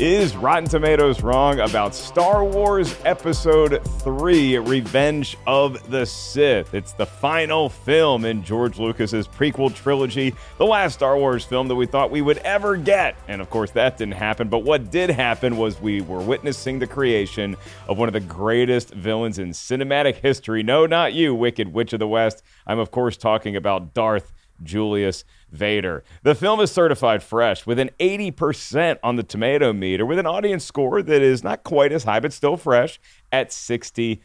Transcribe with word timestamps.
Is 0.00 0.34
Rotten 0.34 0.66
Tomatoes 0.66 1.20
wrong 1.20 1.60
about 1.60 1.94
Star 1.94 2.42
Wars 2.42 2.96
Episode 3.04 3.84
3 4.00 4.56
Revenge 4.56 5.36
of 5.46 5.90
the 5.90 6.06
Sith? 6.06 6.72
It's 6.72 6.94
the 6.94 7.04
final 7.04 7.68
film 7.68 8.24
in 8.24 8.42
George 8.42 8.78
Lucas's 8.78 9.28
prequel 9.28 9.74
trilogy, 9.74 10.34
the 10.56 10.64
last 10.64 10.94
Star 10.94 11.18
Wars 11.18 11.44
film 11.44 11.68
that 11.68 11.74
we 11.74 11.84
thought 11.84 12.10
we 12.10 12.22
would 12.22 12.38
ever 12.38 12.78
get. 12.78 13.14
And 13.28 13.42
of 13.42 13.50
course, 13.50 13.72
that 13.72 13.98
didn't 13.98 14.14
happen. 14.14 14.48
But 14.48 14.60
what 14.60 14.90
did 14.90 15.10
happen 15.10 15.58
was 15.58 15.78
we 15.82 16.00
were 16.00 16.22
witnessing 16.22 16.78
the 16.78 16.86
creation 16.86 17.54
of 17.86 17.98
one 17.98 18.08
of 18.08 18.14
the 18.14 18.20
greatest 18.20 18.94
villains 18.94 19.38
in 19.38 19.50
cinematic 19.50 20.14
history. 20.14 20.62
No, 20.62 20.86
not 20.86 21.12
you, 21.12 21.34
Wicked 21.34 21.74
Witch 21.74 21.92
of 21.92 21.98
the 21.98 22.08
West. 22.08 22.42
I'm, 22.66 22.78
of 22.78 22.90
course, 22.90 23.18
talking 23.18 23.54
about 23.54 23.92
Darth 23.92 24.32
Julius 24.62 25.24
Vader. 25.50 26.04
The 26.22 26.34
film 26.34 26.60
is 26.60 26.70
certified 26.70 27.22
fresh 27.22 27.66
with 27.66 27.78
an 27.78 27.90
80% 27.98 28.98
on 29.02 29.16
the 29.16 29.22
tomato 29.22 29.72
meter, 29.72 30.06
with 30.06 30.18
an 30.18 30.26
audience 30.26 30.64
score 30.64 31.02
that 31.02 31.22
is 31.22 31.42
not 31.44 31.64
quite 31.64 31.92
as 31.92 32.04
high, 32.04 32.20
but 32.20 32.32
still 32.32 32.56
fresh 32.56 33.00
at 33.32 33.50
66%. 33.50 34.20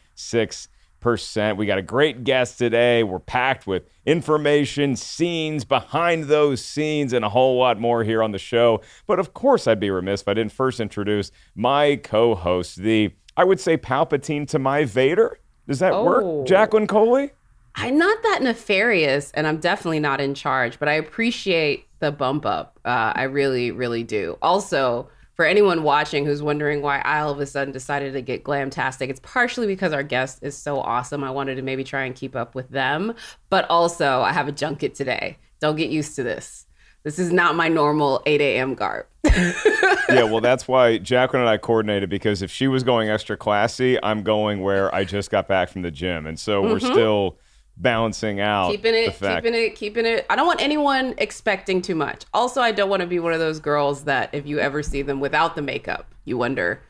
We 1.56 1.66
got 1.66 1.78
a 1.78 1.82
great 1.82 2.24
guest 2.24 2.58
today. 2.58 3.02
We're 3.02 3.18
packed 3.20 3.66
with 3.66 3.84
information, 4.04 4.96
scenes 4.96 5.64
behind 5.64 6.24
those 6.24 6.64
scenes, 6.64 7.12
and 7.12 7.24
a 7.24 7.28
whole 7.28 7.58
lot 7.58 7.78
more 7.80 8.02
here 8.04 8.22
on 8.22 8.32
the 8.32 8.38
show. 8.38 8.80
But 9.06 9.18
of 9.18 9.32
course, 9.34 9.66
I'd 9.66 9.80
be 9.80 9.90
remiss 9.90 10.22
if 10.22 10.28
I 10.28 10.34
didn't 10.34 10.52
first 10.52 10.80
introduce 10.80 11.30
my 11.54 11.96
co 11.96 12.34
host, 12.34 12.76
the, 12.76 13.12
I 13.36 13.44
would 13.44 13.60
say, 13.60 13.76
Palpatine 13.76 14.48
to 14.48 14.58
my 14.58 14.84
Vader. 14.84 15.38
Does 15.68 15.78
that 15.80 15.92
Oh. 15.92 16.04
work, 16.04 16.46
Jacqueline 16.46 16.86
Coley? 16.86 17.32
I'm 17.76 17.98
not 17.98 18.22
that 18.22 18.42
nefarious, 18.42 19.30
and 19.32 19.46
I'm 19.46 19.58
definitely 19.58 20.00
not 20.00 20.20
in 20.20 20.34
charge, 20.34 20.78
but 20.78 20.88
I 20.88 20.94
appreciate 20.94 21.86
the 22.00 22.10
bump 22.10 22.46
up. 22.46 22.78
Uh, 22.84 23.12
I 23.14 23.24
really, 23.24 23.70
really 23.70 24.02
do. 24.02 24.38
Also, 24.40 25.08
for 25.34 25.44
anyone 25.44 25.82
watching 25.82 26.24
who's 26.24 26.42
wondering 26.42 26.80
why 26.80 27.00
I 27.00 27.20
all 27.20 27.30
of 27.30 27.38
a 27.38 27.46
sudden 27.46 27.72
decided 27.72 28.14
to 28.14 28.22
get 28.22 28.44
glamtastic, 28.44 29.10
it's 29.10 29.20
partially 29.20 29.66
because 29.66 29.92
our 29.92 30.02
guest 30.02 30.38
is 30.42 30.56
so 30.56 30.80
awesome. 30.80 31.22
I 31.22 31.30
wanted 31.30 31.56
to 31.56 31.62
maybe 31.62 31.84
try 31.84 32.04
and 32.04 32.14
keep 32.14 32.34
up 32.34 32.54
with 32.54 32.70
them, 32.70 33.14
but 33.50 33.68
also 33.68 34.22
I 34.22 34.32
have 34.32 34.48
a 34.48 34.52
junket 34.52 34.94
today. 34.94 35.36
Don't 35.60 35.76
get 35.76 35.90
used 35.90 36.16
to 36.16 36.22
this. 36.22 36.66
This 37.02 37.18
is 37.18 37.30
not 37.30 37.54
my 37.54 37.68
normal 37.68 38.22
8 38.26 38.40
a.m. 38.40 38.74
garb. 38.74 39.06
yeah, 39.24 40.24
well, 40.24 40.40
that's 40.40 40.66
why 40.66 40.98
Jacqueline 40.98 41.42
and 41.42 41.48
I 41.48 41.56
coordinated 41.58 42.08
because 42.08 42.42
if 42.42 42.50
she 42.50 42.68
was 42.68 42.82
going 42.82 43.10
extra 43.10 43.36
classy, 43.36 44.02
I'm 44.02 44.22
going 44.22 44.60
where 44.62 44.92
I 44.94 45.04
just 45.04 45.30
got 45.30 45.46
back 45.46 45.68
from 45.68 45.82
the 45.82 45.90
gym, 45.90 46.26
and 46.26 46.38
so 46.38 46.62
we're 46.62 46.80
still 46.80 47.36
balancing 47.76 48.40
out 48.40 48.70
keeping 48.70 48.94
it, 48.94 49.12
keeping 49.18 49.54
it, 49.54 49.74
keeping 49.74 50.06
it. 50.06 50.26
I 50.30 50.36
don't 50.36 50.46
want 50.46 50.62
anyone 50.62 51.14
expecting 51.18 51.82
too 51.82 51.94
much. 51.94 52.24
Also, 52.32 52.60
I 52.60 52.72
don't 52.72 52.88
want 52.88 53.02
to 53.02 53.06
be 53.06 53.18
one 53.18 53.32
of 53.32 53.38
those 53.38 53.60
girls 53.60 54.04
that 54.04 54.30
if 54.32 54.46
you 54.46 54.58
ever 54.58 54.82
see 54.82 55.02
them 55.02 55.20
without 55.20 55.54
the 55.56 55.62
makeup, 55.62 56.14
you 56.24 56.38
wonder 56.38 56.80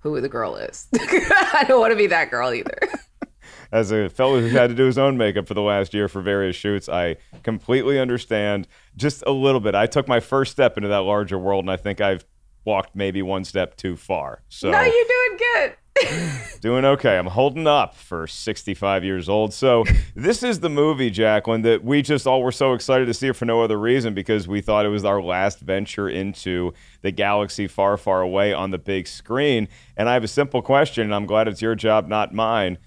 who 0.00 0.20
the 0.20 0.28
girl 0.28 0.56
is. 0.56 0.88
I 0.94 1.64
don't 1.66 1.80
want 1.80 1.92
to 1.92 1.96
be 1.96 2.08
that 2.08 2.30
girl 2.30 2.52
either. 2.52 2.78
As 3.72 3.90
a 3.90 4.08
fellow 4.08 4.40
who's 4.40 4.52
had 4.52 4.70
to 4.70 4.74
do 4.74 4.84
his 4.84 4.98
own 4.98 5.16
makeup 5.16 5.48
for 5.48 5.54
the 5.54 5.62
last 5.62 5.94
year 5.94 6.06
for 6.06 6.20
various 6.20 6.54
shoots, 6.54 6.88
I 6.88 7.16
completely 7.42 7.98
understand 7.98 8.68
just 8.96 9.24
a 9.26 9.32
little 9.32 9.60
bit. 9.60 9.74
I 9.74 9.86
took 9.86 10.06
my 10.06 10.20
first 10.20 10.52
step 10.52 10.76
into 10.76 10.88
that 10.90 10.98
larger 10.98 11.38
world, 11.38 11.64
and 11.64 11.70
I 11.70 11.76
think 11.76 12.00
I've 12.00 12.24
walked 12.64 12.94
maybe 12.94 13.20
one 13.22 13.44
step 13.44 13.76
too 13.76 13.96
far. 13.96 14.42
So 14.48 14.70
no, 14.70 14.80
you're 14.80 14.90
doing 14.90 15.38
good. 15.38 15.76
Doing 16.60 16.84
okay. 16.84 17.16
I'm 17.16 17.26
holding 17.26 17.66
up 17.66 17.94
for 17.94 18.26
65 18.26 19.04
years 19.04 19.28
old. 19.28 19.52
So, 19.54 19.84
this 20.14 20.42
is 20.42 20.60
the 20.60 20.68
movie, 20.68 21.10
Jacqueline, 21.10 21.62
that 21.62 21.84
we 21.84 22.02
just 22.02 22.26
all 22.26 22.42
were 22.42 22.52
so 22.52 22.72
excited 22.72 23.06
to 23.06 23.14
see 23.14 23.30
for 23.32 23.44
no 23.44 23.62
other 23.62 23.78
reason 23.78 24.14
because 24.14 24.48
we 24.48 24.60
thought 24.60 24.86
it 24.86 24.90
was 24.90 25.04
our 25.04 25.22
last 25.22 25.60
venture 25.60 26.08
into 26.08 26.72
the 27.02 27.10
galaxy 27.10 27.66
far, 27.66 27.96
far 27.96 28.22
away 28.22 28.52
on 28.52 28.70
the 28.70 28.78
big 28.78 29.06
screen. 29.06 29.68
And 29.96 30.08
I 30.08 30.14
have 30.14 30.24
a 30.24 30.28
simple 30.28 30.62
question, 30.62 31.04
and 31.04 31.14
I'm 31.14 31.26
glad 31.26 31.48
it's 31.48 31.62
your 31.62 31.74
job, 31.74 32.08
not 32.08 32.34
mine. 32.34 32.78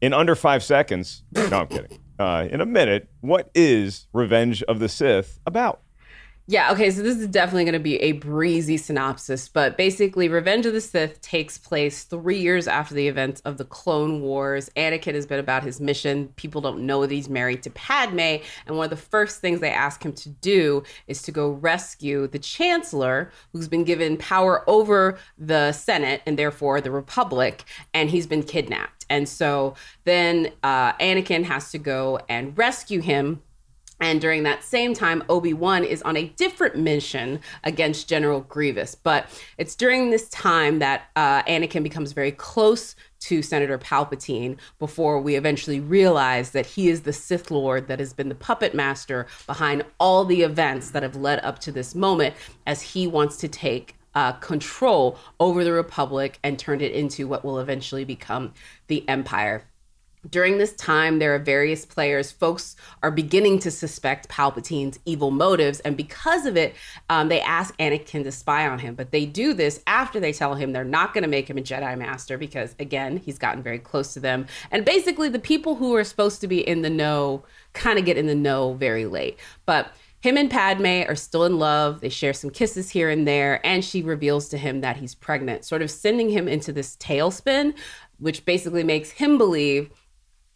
In 0.00 0.14
under 0.14 0.34
five 0.34 0.62
seconds, 0.62 1.24
no, 1.32 1.60
I'm 1.60 1.66
kidding. 1.66 1.98
Uh, 2.18 2.48
in 2.50 2.60
a 2.60 2.66
minute, 2.66 3.08
what 3.20 3.50
is 3.54 4.06
Revenge 4.12 4.62
of 4.64 4.78
the 4.78 4.88
Sith 4.88 5.38
about? 5.46 5.82
Yeah, 6.50 6.72
okay, 6.72 6.90
so 6.90 7.02
this 7.02 7.18
is 7.18 7.26
definitely 7.26 7.64
going 7.64 7.74
to 7.74 7.78
be 7.78 7.96
a 7.96 8.12
breezy 8.12 8.78
synopsis, 8.78 9.50
but 9.50 9.76
basically, 9.76 10.30
Revenge 10.30 10.64
of 10.64 10.72
the 10.72 10.80
Sith 10.80 11.20
takes 11.20 11.58
place 11.58 12.04
three 12.04 12.38
years 12.38 12.66
after 12.66 12.94
the 12.94 13.06
events 13.06 13.42
of 13.42 13.58
the 13.58 13.66
Clone 13.66 14.22
Wars. 14.22 14.70
Anakin 14.74 15.12
has 15.12 15.26
been 15.26 15.40
about 15.40 15.62
his 15.62 15.78
mission. 15.78 16.28
People 16.36 16.62
don't 16.62 16.86
know 16.86 17.02
that 17.02 17.10
he's 17.10 17.28
married 17.28 17.62
to 17.64 17.70
Padme, 17.70 18.18
and 18.66 18.78
one 18.78 18.84
of 18.84 18.88
the 18.88 18.96
first 18.96 19.42
things 19.42 19.60
they 19.60 19.70
ask 19.70 20.02
him 20.02 20.14
to 20.14 20.30
do 20.30 20.82
is 21.06 21.20
to 21.20 21.32
go 21.32 21.50
rescue 21.50 22.26
the 22.26 22.38
Chancellor, 22.38 23.30
who's 23.52 23.68
been 23.68 23.84
given 23.84 24.16
power 24.16 24.64
over 24.70 25.18
the 25.36 25.72
Senate 25.72 26.22
and 26.24 26.38
therefore 26.38 26.80
the 26.80 26.90
Republic, 26.90 27.64
and 27.92 28.08
he's 28.08 28.26
been 28.26 28.42
kidnapped. 28.42 29.04
And 29.10 29.28
so 29.28 29.74
then 30.04 30.52
uh, 30.62 30.94
Anakin 30.94 31.44
has 31.44 31.70
to 31.72 31.78
go 31.78 32.20
and 32.26 32.56
rescue 32.56 33.02
him 33.02 33.42
and 34.00 34.20
during 34.20 34.44
that 34.44 34.62
same 34.62 34.94
time, 34.94 35.24
Obi 35.28 35.52
Wan 35.52 35.82
is 35.82 36.02
on 36.02 36.16
a 36.16 36.28
different 36.36 36.76
mission 36.76 37.40
against 37.64 38.08
General 38.08 38.40
Grievous. 38.42 38.94
But 38.94 39.26
it's 39.58 39.74
during 39.74 40.10
this 40.10 40.28
time 40.28 40.78
that 40.78 41.08
uh, 41.16 41.42
Anakin 41.42 41.82
becomes 41.82 42.12
very 42.12 42.32
close 42.32 42.94
to 43.20 43.42
Senator 43.42 43.78
Palpatine 43.78 44.56
before 44.78 45.20
we 45.20 45.34
eventually 45.34 45.80
realize 45.80 46.50
that 46.50 46.66
he 46.66 46.88
is 46.88 47.02
the 47.02 47.12
Sith 47.12 47.50
Lord 47.50 47.88
that 47.88 47.98
has 47.98 48.12
been 48.12 48.28
the 48.28 48.34
puppet 48.36 48.74
master 48.74 49.26
behind 49.46 49.84
all 49.98 50.24
the 50.24 50.42
events 50.42 50.92
that 50.92 51.02
have 51.02 51.16
led 51.16 51.40
up 51.40 51.58
to 51.60 51.72
this 51.72 51.94
moment 51.94 52.36
as 52.66 52.80
he 52.80 53.08
wants 53.08 53.36
to 53.38 53.48
take 53.48 53.96
uh, 54.14 54.32
control 54.32 55.18
over 55.40 55.64
the 55.64 55.72
Republic 55.72 56.38
and 56.44 56.58
turn 56.58 56.80
it 56.80 56.92
into 56.92 57.26
what 57.26 57.44
will 57.44 57.58
eventually 57.58 58.04
become 58.04 58.52
the 58.86 59.06
Empire 59.08 59.64
during 60.28 60.58
this 60.58 60.74
time, 60.74 61.18
there 61.18 61.34
are 61.34 61.38
various 61.38 61.84
players. 61.84 62.30
Folks 62.30 62.76
are 63.02 63.10
beginning 63.10 63.58
to 63.60 63.70
suspect 63.70 64.28
Palpatine's 64.28 64.98
evil 65.04 65.30
motives. 65.30 65.80
And 65.80 65.96
because 65.96 66.46
of 66.46 66.56
it, 66.56 66.74
um, 67.08 67.28
they 67.28 67.40
ask 67.40 67.76
Anakin 67.78 68.24
to 68.24 68.32
spy 68.32 68.66
on 68.66 68.78
him. 68.78 68.94
But 68.94 69.10
they 69.10 69.26
do 69.26 69.54
this 69.54 69.82
after 69.86 70.20
they 70.20 70.32
tell 70.32 70.54
him 70.54 70.72
they're 70.72 70.84
not 70.84 71.14
going 71.14 71.22
to 71.22 71.28
make 71.28 71.48
him 71.48 71.58
a 71.58 71.62
Jedi 71.62 71.96
Master 71.96 72.36
because, 72.38 72.74
again, 72.78 73.16
he's 73.16 73.38
gotten 73.38 73.62
very 73.62 73.78
close 73.78 74.14
to 74.14 74.20
them. 74.20 74.46
And 74.70 74.84
basically, 74.84 75.28
the 75.28 75.38
people 75.38 75.76
who 75.76 75.94
are 75.94 76.04
supposed 76.04 76.40
to 76.40 76.48
be 76.48 76.66
in 76.66 76.82
the 76.82 76.90
know 76.90 77.44
kind 77.72 77.98
of 77.98 78.04
get 78.04 78.16
in 78.16 78.26
the 78.26 78.34
know 78.34 78.74
very 78.74 79.06
late. 79.06 79.38
But 79.66 79.92
him 80.20 80.36
and 80.36 80.50
Padme 80.50 81.04
are 81.08 81.14
still 81.14 81.44
in 81.44 81.58
love. 81.58 82.00
They 82.00 82.08
share 82.08 82.32
some 82.32 82.50
kisses 82.50 82.90
here 82.90 83.08
and 83.08 83.26
there. 83.26 83.64
And 83.64 83.84
she 83.84 84.02
reveals 84.02 84.48
to 84.48 84.58
him 84.58 84.80
that 84.80 84.96
he's 84.96 85.14
pregnant, 85.14 85.64
sort 85.64 85.82
of 85.82 85.90
sending 85.90 86.28
him 86.28 86.48
into 86.48 86.72
this 86.72 86.96
tailspin, 86.96 87.74
which 88.18 88.44
basically 88.44 88.82
makes 88.82 89.12
him 89.12 89.38
believe 89.38 89.90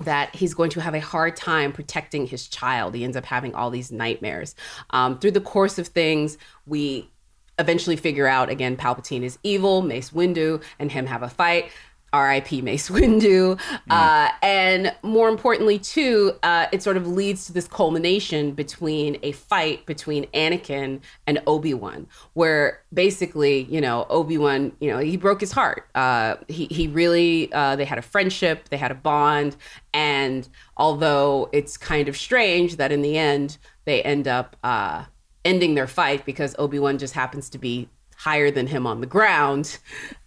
that 0.03 0.35
he's 0.35 0.55
going 0.55 0.71
to 0.71 0.81
have 0.81 0.95
a 0.95 1.01
hard 1.01 1.37
time 1.37 1.73
protecting 1.73 2.27
his 2.27 2.49
child. 2.49 2.95
He 2.95 3.05
ends 3.05 3.17
up 3.17 3.25
having 3.25 3.55
all 3.55 3.71
these 3.71 3.93
nightmares. 3.93 4.55
Um, 4.91 5.19
through 5.19 5.33
the 5.33 5.41
course 5.41 5.79
of 5.79 5.89
things, 5.89 6.39
we 6.67 7.11
eventually 7.59 7.97
figure 7.97 8.27
out 8.27 8.49
again 8.49 8.77
Palpatine 8.77 9.23
is 9.23 9.39
evil, 9.43 9.83
Mace 9.83 10.11
Windu 10.11 10.63
and 10.79 10.91
him 10.91 11.07
have 11.07 11.23
a 11.23 11.29
fight. 11.29 11.71
R.I.P. 12.13 12.63
Mace 12.63 12.89
Windu. 12.91 13.61
Uh, 13.91 14.29
and 14.43 14.95
more 15.03 15.29
importantly, 15.29 15.79
too, 15.79 16.33
uh, 16.43 16.67
it 16.73 16.83
sort 16.83 16.97
of 16.97 17.07
leads 17.07 17.47
to 17.47 17.53
this 17.53 17.69
culmination 17.69 18.53
between 18.53 19.19
a 19.23 19.33
fight 19.33 19.85
between 19.87 20.27
Anakin 20.29 21.01
and 21.27 21.43
Obi 21.47 21.75
Wan, 21.75 22.07
where 22.35 22.83
basically, 22.93 23.63
you 23.65 23.81
know, 23.81 24.07
Obi 24.09 24.39
Wan, 24.39 24.73
you 24.81 24.91
know, 24.91 24.99
he 24.99 25.17
broke 25.17 25.41
his 25.41 25.53
heart. 25.53 25.89
Uh, 25.95 26.37
he 26.49 26.67
he 26.67 26.89
really, 26.89 27.53
uh, 27.53 27.77
they 27.77 27.85
had 27.85 27.99
a 27.99 28.03
friendship, 28.03 28.69
they 28.69 28.77
had 28.77 28.91
a 28.91 28.97
bond, 28.97 29.57
and 29.93 30.49
although 30.77 31.49
it's 31.53 31.77
kind 31.77 32.09
of 32.09 32.17
strange 32.17 32.77
that 32.77 32.93
in 32.93 33.03
the 33.03 33.19
end 33.19 33.59
they 33.85 34.03
end 34.03 34.29
up 34.29 34.57
uh, 34.63 35.05
ending 35.45 35.75
their 35.75 35.87
fight 35.87 36.25
because 36.25 36.55
Obi 36.59 36.79
Wan 36.79 36.99
just 36.99 37.15
happens 37.15 37.49
to 37.51 37.59
be 37.59 37.89
higher 38.23 38.53
than 38.53 38.69
him 38.69 38.87
on 38.87 39.01
the 39.01 39.07
ground. 39.07 39.79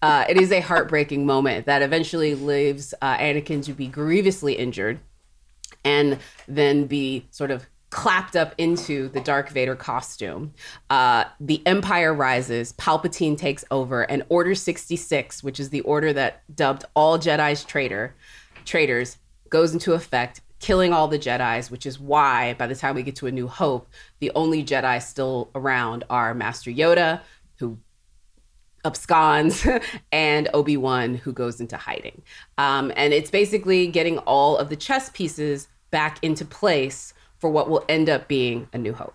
Uh, 0.01 0.25
it 0.27 0.36
is 0.36 0.51
a 0.51 0.59
heartbreaking 0.59 1.25
moment 1.25 1.65
that 1.65 1.81
eventually 1.81 2.36
leaves 2.36 2.94
uh, 3.01 3.15
Anakin 3.15 3.63
to 3.63 3.71
be 3.71 3.88
grievously 3.88 4.53
injured 4.53 5.00
and 5.86 6.19
then 6.45 6.88
be 6.88 7.25
sort 7.31 7.51
of 7.51 7.65
clapped 7.92 8.36
up 8.36 8.53
into 8.57 9.07
the 9.07 9.21
Dark 9.21 9.50
Vader 9.50 9.77
costume. 9.77 10.53
Uh, 10.89 11.24
the 11.39 11.65
Empire 11.65 12.13
rises, 12.13 12.74
Palpatine 12.74 13.38
takes 13.38 13.63
over, 13.71 14.01
and 14.01 14.24
Order 14.27 14.56
66, 14.56 15.41
which 15.41 15.57
is 15.62 15.69
the 15.69 15.80
order 15.81 16.12
that 16.12 16.44
dubbed 16.53 16.83
all 16.95 17.18
Jedi's 17.18 17.63
traitor, 17.63 18.13
traitors, 18.65 19.18
goes 19.50 19.71
into 19.71 19.94
effect. 19.94 20.41
Killing 20.59 20.91
all 20.91 21.07
the 21.07 21.19
Jedi's, 21.19 21.71
which 21.71 21.86
is 21.86 22.00
why 22.00 22.56
by 22.56 22.65
the 22.68 22.75
time 22.75 22.95
we 22.95 23.03
get 23.03 23.15
to 23.18 23.27
A 23.27 23.31
New 23.31 23.48
Hope, 23.48 23.88
the 24.19 24.31
only 24.36 24.63
Jedi 24.65 25.01
still 25.01 25.50
around 25.53 26.03
are 26.09 26.33
Master 26.33 26.71
Yoda, 26.71 27.21
absconds 28.85 29.67
and 30.11 30.47
obi-wan 30.53 31.15
who 31.15 31.33
goes 31.33 31.59
into 31.59 31.75
hiding 31.77 32.21
um, 32.57 32.91
and 32.95 33.13
it's 33.13 33.31
basically 33.31 33.87
getting 33.87 34.17
all 34.19 34.57
of 34.57 34.69
the 34.69 34.75
chess 34.75 35.09
pieces 35.09 35.67
back 35.91 36.17
into 36.23 36.45
place 36.45 37.13
for 37.39 37.49
what 37.49 37.69
will 37.69 37.83
end 37.89 38.09
up 38.09 38.27
being 38.27 38.67
a 38.73 38.77
new 38.77 38.93
hope 38.93 39.13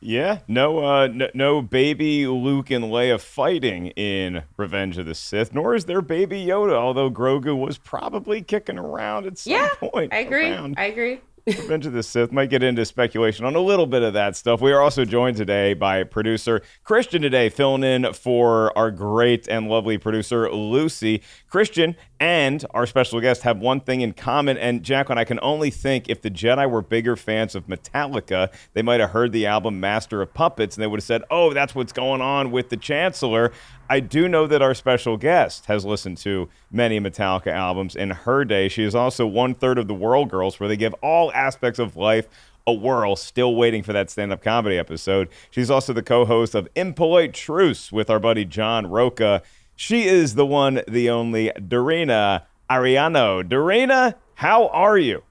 Yeah, 0.00 0.40
no, 0.46 0.84
uh, 0.84 1.06
no, 1.08 1.28
no 1.34 1.62
baby 1.62 2.26
Luke 2.26 2.70
and 2.70 2.84
Leia 2.84 3.18
fighting 3.18 3.88
in 3.96 4.42
Revenge 4.56 4.98
of 4.98 5.06
the 5.06 5.14
Sith, 5.14 5.54
nor 5.54 5.74
is 5.74 5.86
there 5.86 6.02
baby 6.02 6.44
Yoda. 6.44 6.74
Although 6.74 7.10
Grogu 7.10 7.56
was 7.56 7.78
probably 7.78 8.42
kicking 8.42 8.78
around 8.78 9.26
at 9.26 9.38
some 9.38 9.54
yeah 9.54 9.68
point. 9.80 10.12
i 10.12 10.18
agree 10.18 10.50
around. 10.52 10.74
i 10.78 10.84
agree 10.84 11.20
Revenge 11.46 11.86
of 11.86 11.92
the 11.92 12.02
Sith 12.02 12.32
might 12.32 12.50
get 12.50 12.64
into 12.64 12.84
speculation 12.84 13.44
on 13.44 13.54
a 13.54 13.60
little 13.60 13.86
bit 13.86 14.02
of 14.02 14.14
that 14.14 14.34
stuff. 14.34 14.60
We 14.60 14.72
are 14.72 14.80
also 14.80 15.04
joined 15.04 15.36
today 15.36 15.74
by 15.74 16.02
producer 16.02 16.60
Christian 16.82 17.22
today, 17.22 17.50
filling 17.50 17.84
in 17.84 18.12
for 18.14 18.76
our 18.76 18.90
great 18.90 19.46
and 19.46 19.68
lovely 19.68 19.96
producer 19.96 20.50
Lucy. 20.50 21.22
Christian 21.48 21.94
and 22.18 22.64
our 22.70 22.86
special 22.86 23.20
guest 23.20 23.42
have 23.42 23.58
one 23.58 23.80
thing 23.80 24.00
in 24.00 24.12
common. 24.12 24.56
And 24.56 24.82
Jacqueline, 24.82 25.18
I 25.18 25.24
can 25.24 25.38
only 25.42 25.70
think 25.70 26.08
if 26.08 26.22
the 26.22 26.30
Jedi 26.30 26.68
were 26.68 26.82
bigger 26.82 27.16
fans 27.16 27.54
of 27.54 27.66
Metallica, 27.66 28.52
they 28.72 28.82
might 28.82 29.00
have 29.00 29.10
heard 29.10 29.32
the 29.32 29.46
album 29.46 29.80
Master 29.80 30.22
of 30.22 30.32
Puppets 30.32 30.76
and 30.76 30.82
they 30.82 30.86
would 30.86 31.00
have 31.00 31.04
said, 31.04 31.22
"Oh, 31.30 31.52
that's 31.52 31.74
what's 31.74 31.92
going 31.92 32.20
on 32.20 32.50
with 32.50 32.70
the 32.70 32.76
Chancellor." 32.76 33.52
I 33.88 34.00
do 34.00 34.28
know 34.28 34.46
that 34.46 34.62
our 34.62 34.74
special 34.74 35.16
guest 35.16 35.66
has 35.66 35.84
listened 35.84 36.16
to 36.18 36.48
many 36.72 36.98
Metallica 36.98 37.52
albums 37.52 37.94
in 37.94 38.10
her 38.10 38.44
day. 38.44 38.68
She 38.68 38.82
is 38.82 38.94
also 38.94 39.26
one 39.26 39.54
third 39.54 39.78
of 39.78 39.86
the 39.86 39.94
Whirl 39.94 40.24
Girls, 40.24 40.58
where 40.58 40.68
they 40.68 40.76
give 40.76 40.94
all 41.02 41.30
aspects 41.32 41.78
of 41.78 41.96
life 41.96 42.26
a 42.66 42.72
whirl, 42.72 43.14
still 43.14 43.54
waiting 43.54 43.82
for 43.82 43.92
that 43.92 44.10
stand 44.10 44.32
up 44.32 44.42
comedy 44.42 44.76
episode. 44.76 45.28
She's 45.50 45.70
also 45.70 45.92
the 45.92 46.02
co 46.02 46.24
host 46.24 46.54
of 46.54 46.68
Impolite 46.74 47.32
Truce 47.32 47.92
with 47.92 48.10
our 48.10 48.18
buddy 48.18 48.44
John 48.44 48.88
Roca. 48.88 49.42
She 49.76 50.06
is 50.06 50.34
the 50.34 50.46
one, 50.46 50.80
the 50.88 51.10
only 51.10 51.50
Dorina 51.50 52.42
Arellano. 52.70 53.46
Dorina, 53.46 54.14
how 54.36 54.68
are 54.68 54.96
you? 54.96 55.22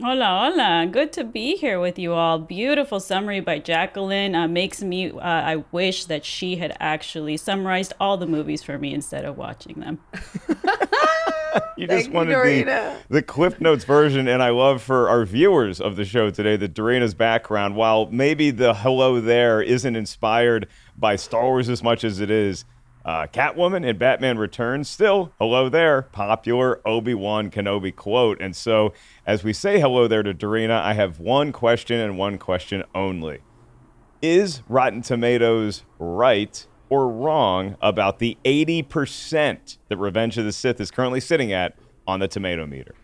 Hola, 0.00 0.50
hola. 0.52 0.88
Good 0.90 1.12
to 1.14 1.24
be 1.24 1.56
here 1.56 1.80
with 1.80 1.98
you 1.98 2.12
all. 2.12 2.38
Beautiful 2.38 3.00
summary 3.00 3.40
by 3.40 3.58
Jacqueline. 3.58 4.36
Uh, 4.36 4.46
makes 4.46 4.80
me, 4.80 5.10
uh, 5.10 5.18
I 5.18 5.64
wish 5.72 6.04
that 6.04 6.24
she 6.24 6.56
had 6.56 6.76
actually 6.78 7.36
summarized 7.36 7.92
all 7.98 8.16
the 8.16 8.28
movies 8.28 8.62
for 8.62 8.78
me 8.78 8.94
instead 8.94 9.24
of 9.24 9.36
watching 9.36 9.80
them. 9.80 10.00
You 11.76 11.86
Thank 11.86 12.00
just 12.00 12.08
you, 12.08 12.14
wanted 12.14 12.66
the, 12.66 12.96
the 13.08 13.22
Cliff 13.22 13.60
Notes 13.60 13.84
version, 13.84 14.26
and 14.26 14.42
I 14.42 14.50
love 14.50 14.82
for 14.82 15.08
our 15.08 15.24
viewers 15.24 15.80
of 15.80 15.94
the 15.94 16.04
show 16.04 16.30
today 16.30 16.56
that 16.56 16.74
Dorina's 16.74 17.14
background, 17.14 17.76
while 17.76 18.06
maybe 18.10 18.50
the 18.50 18.74
hello 18.74 19.20
there 19.20 19.62
isn't 19.62 19.94
inspired 19.94 20.68
by 20.96 21.14
Star 21.14 21.44
Wars 21.44 21.68
as 21.68 21.80
much 21.80 22.02
as 22.02 22.18
it 22.18 22.30
is 22.30 22.64
uh, 23.04 23.26
Catwoman 23.26 23.86
and 23.88 23.98
Batman 23.98 24.38
Returns, 24.38 24.88
still, 24.88 25.32
hello 25.38 25.68
there, 25.68 26.02
popular 26.02 26.80
Obi 26.86 27.14
Wan 27.14 27.50
Kenobi 27.50 27.94
quote. 27.94 28.40
And 28.40 28.56
so, 28.56 28.94
as 29.26 29.44
we 29.44 29.52
say 29.52 29.78
hello 29.78 30.08
there 30.08 30.22
to 30.22 30.32
Dorina, 30.32 30.80
I 30.80 30.94
have 30.94 31.20
one 31.20 31.52
question 31.52 32.00
and 32.00 32.16
one 32.16 32.38
question 32.38 32.82
only. 32.94 33.40
Is 34.22 34.62
Rotten 34.68 35.02
Tomatoes 35.02 35.84
right 35.98 36.66
or 36.88 37.08
wrong 37.08 37.76
about 37.82 38.20
the 38.20 38.38
80% 38.44 39.76
that 39.88 39.96
Revenge 39.98 40.38
of 40.38 40.46
the 40.46 40.52
Sith 40.52 40.80
is 40.80 40.90
currently 40.90 41.20
sitting 41.20 41.52
at 41.52 41.76
on 42.06 42.20
the 42.20 42.28
tomato 42.28 42.66
meter? 42.66 42.94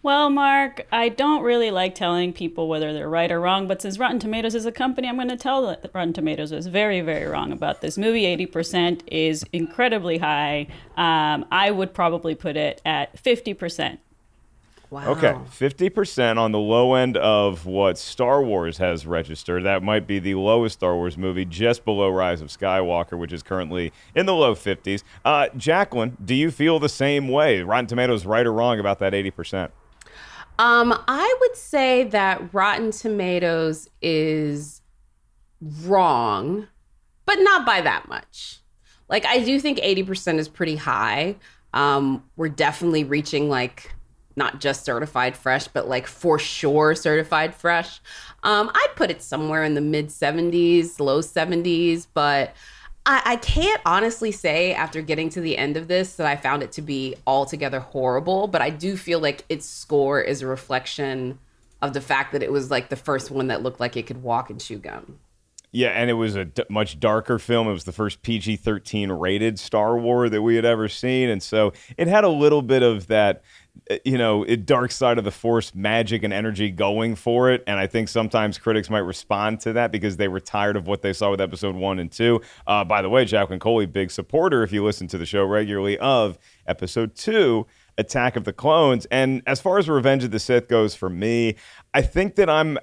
Well, 0.00 0.30
Mark, 0.30 0.86
I 0.92 1.08
don't 1.08 1.42
really 1.42 1.72
like 1.72 1.96
telling 1.96 2.32
people 2.32 2.68
whether 2.68 2.92
they're 2.92 3.08
right 3.08 3.30
or 3.32 3.40
wrong, 3.40 3.66
but 3.66 3.82
since 3.82 3.98
Rotten 3.98 4.20
Tomatoes 4.20 4.54
is 4.54 4.64
a 4.64 4.70
company, 4.70 5.08
I'm 5.08 5.16
going 5.16 5.28
to 5.28 5.36
tell 5.36 5.66
that 5.66 5.90
Rotten 5.92 6.12
Tomatoes 6.12 6.52
is 6.52 6.68
very, 6.68 7.00
very 7.00 7.26
wrong 7.26 7.50
about 7.50 7.80
this 7.80 7.98
movie. 7.98 8.22
80% 8.22 9.02
is 9.08 9.44
incredibly 9.52 10.18
high. 10.18 10.68
Um, 10.96 11.46
I 11.50 11.72
would 11.72 11.94
probably 11.94 12.36
put 12.36 12.56
it 12.56 12.80
at 12.84 13.20
50%. 13.20 13.98
wow 14.88 15.10
Okay, 15.10 15.34
50% 15.50 16.38
on 16.38 16.52
the 16.52 16.60
low 16.60 16.94
end 16.94 17.16
of 17.16 17.66
what 17.66 17.98
Star 17.98 18.40
Wars 18.40 18.78
has 18.78 19.04
registered. 19.04 19.64
That 19.64 19.82
might 19.82 20.06
be 20.06 20.20
the 20.20 20.36
lowest 20.36 20.74
Star 20.74 20.94
Wars 20.94 21.18
movie, 21.18 21.44
just 21.44 21.84
below 21.84 22.08
Rise 22.08 22.40
of 22.40 22.48
Skywalker, 22.50 23.18
which 23.18 23.32
is 23.32 23.42
currently 23.42 23.92
in 24.14 24.26
the 24.26 24.34
low 24.34 24.54
50s. 24.54 25.02
Uh, 25.24 25.48
Jacqueline, 25.56 26.16
do 26.24 26.36
you 26.36 26.52
feel 26.52 26.78
the 26.78 26.88
same 26.88 27.26
way? 27.26 27.62
Rotten 27.62 27.88
Tomatoes 27.88 28.24
right 28.24 28.46
or 28.46 28.52
wrong 28.52 28.78
about 28.78 29.00
that 29.00 29.12
80%? 29.12 29.70
Um, 30.58 30.92
I 31.06 31.36
would 31.40 31.56
say 31.56 32.04
that 32.04 32.52
Rotten 32.52 32.90
Tomatoes 32.90 33.88
is 34.02 34.82
wrong, 35.60 36.66
but 37.26 37.36
not 37.36 37.64
by 37.64 37.80
that 37.80 38.08
much. 38.08 38.60
Like 39.08 39.24
I 39.24 39.38
do 39.38 39.60
think 39.60 39.78
80% 39.78 40.38
is 40.38 40.48
pretty 40.48 40.76
high. 40.76 41.36
Um, 41.72 42.24
we're 42.36 42.48
definitely 42.48 43.04
reaching 43.04 43.48
like 43.48 43.94
not 44.36 44.60
just 44.60 44.84
certified 44.84 45.36
fresh, 45.36 45.68
but 45.68 45.88
like 45.88 46.06
for 46.06 46.38
sure 46.38 46.94
certified 46.94 47.54
fresh. 47.54 48.00
Um, 48.42 48.70
I'd 48.74 48.92
put 48.96 49.10
it 49.10 49.22
somewhere 49.22 49.64
in 49.64 49.74
the 49.74 49.80
mid 49.80 50.08
70s, 50.08 51.00
low 51.00 51.20
70s, 51.20 52.06
but 52.14 52.54
I, 53.08 53.22
I 53.24 53.36
can't 53.36 53.80
honestly 53.86 54.30
say 54.30 54.74
after 54.74 55.00
getting 55.00 55.30
to 55.30 55.40
the 55.40 55.56
end 55.56 55.78
of 55.78 55.88
this 55.88 56.16
that 56.16 56.26
I 56.26 56.36
found 56.36 56.62
it 56.62 56.72
to 56.72 56.82
be 56.82 57.16
altogether 57.26 57.80
horrible, 57.80 58.46
but 58.48 58.60
I 58.60 58.68
do 58.68 58.98
feel 58.98 59.18
like 59.18 59.46
its 59.48 59.64
score 59.64 60.20
is 60.20 60.42
a 60.42 60.46
reflection 60.46 61.38
of 61.80 61.94
the 61.94 62.02
fact 62.02 62.32
that 62.32 62.42
it 62.42 62.52
was 62.52 62.70
like 62.70 62.90
the 62.90 62.96
first 62.96 63.30
one 63.30 63.46
that 63.46 63.62
looked 63.62 63.80
like 63.80 63.96
it 63.96 64.06
could 64.06 64.22
walk 64.22 64.50
and 64.50 64.60
chew 64.60 64.76
gum. 64.76 65.18
Yeah, 65.70 65.88
and 65.88 66.10
it 66.10 66.14
was 66.14 66.34
a 66.34 66.46
d- 66.46 66.64
much 66.68 67.00
darker 67.00 67.38
film. 67.38 67.68
It 67.68 67.72
was 67.72 67.84
the 67.84 67.92
first 67.92 68.22
PG 68.22 68.56
13 68.56 69.10
rated 69.12 69.58
Star 69.58 69.98
Wars 69.98 70.30
that 70.30 70.42
we 70.42 70.56
had 70.56 70.64
ever 70.64 70.88
seen. 70.88 71.30
And 71.30 71.42
so 71.42 71.72
it 71.96 72.08
had 72.08 72.24
a 72.24 72.28
little 72.28 72.62
bit 72.62 72.82
of 72.82 73.06
that, 73.06 73.42
you 74.04 74.18
know, 74.18 74.44
dark 74.44 74.90
side 74.90 75.18
of 75.18 75.24
the 75.24 75.30
Force 75.30 75.74
magic 75.74 76.22
and 76.22 76.32
energy 76.32 76.70
going 76.70 77.14
for 77.14 77.50
it. 77.50 77.64
And 77.66 77.78
I 77.78 77.86
think 77.86 78.08
sometimes 78.08 78.58
critics 78.58 78.90
might 78.90 78.98
respond 78.98 79.60
to 79.60 79.72
that 79.74 79.92
because 79.92 80.16
they 80.16 80.28
were 80.28 80.40
tired 80.40 80.76
of 80.76 80.86
what 80.86 81.02
they 81.02 81.12
saw 81.12 81.30
with 81.30 81.40
episode 81.40 81.74
one 81.74 81.98
and 81.98 82.10
two. 82.10 82.40
Uh, 82.66 82.84
by 82.84 83.02
the 83.02 83.08
way, 83.08 83.24
Jacqueline 83.24 83.60
Coley, 83.60 83.86
big 83.86 84.10
supporter, 84.10 84.62
if 84.62 84.72
you 84.72 84.84
listen 84.84 85.06
to 85.08 85.18
the 85.18 85.26
show 85.26 85.44
regularly, 85.44 85.98
of 85.98 86.38
episode 86.66 87.14
two. 87.14 87.66
Attack 87.98 88.36
of 88.36 88.44
the 88.44 88.52
Clones. 88.52 89.06
And 89.10 89.42
as 89.44 89.60
far 89.60 89.76
as 89.76 89.88
Revenge 89.88 90.22
of 90.22 90.30
the 90.30 90.38
Sith 90.38 90.68
goes 90.68 90.94
for 90.94 91.10
me, 91.10 91.56
I 91.92 92.00
think 92.00 92.36
that 92.36 92.48
I'm 92.48 92.78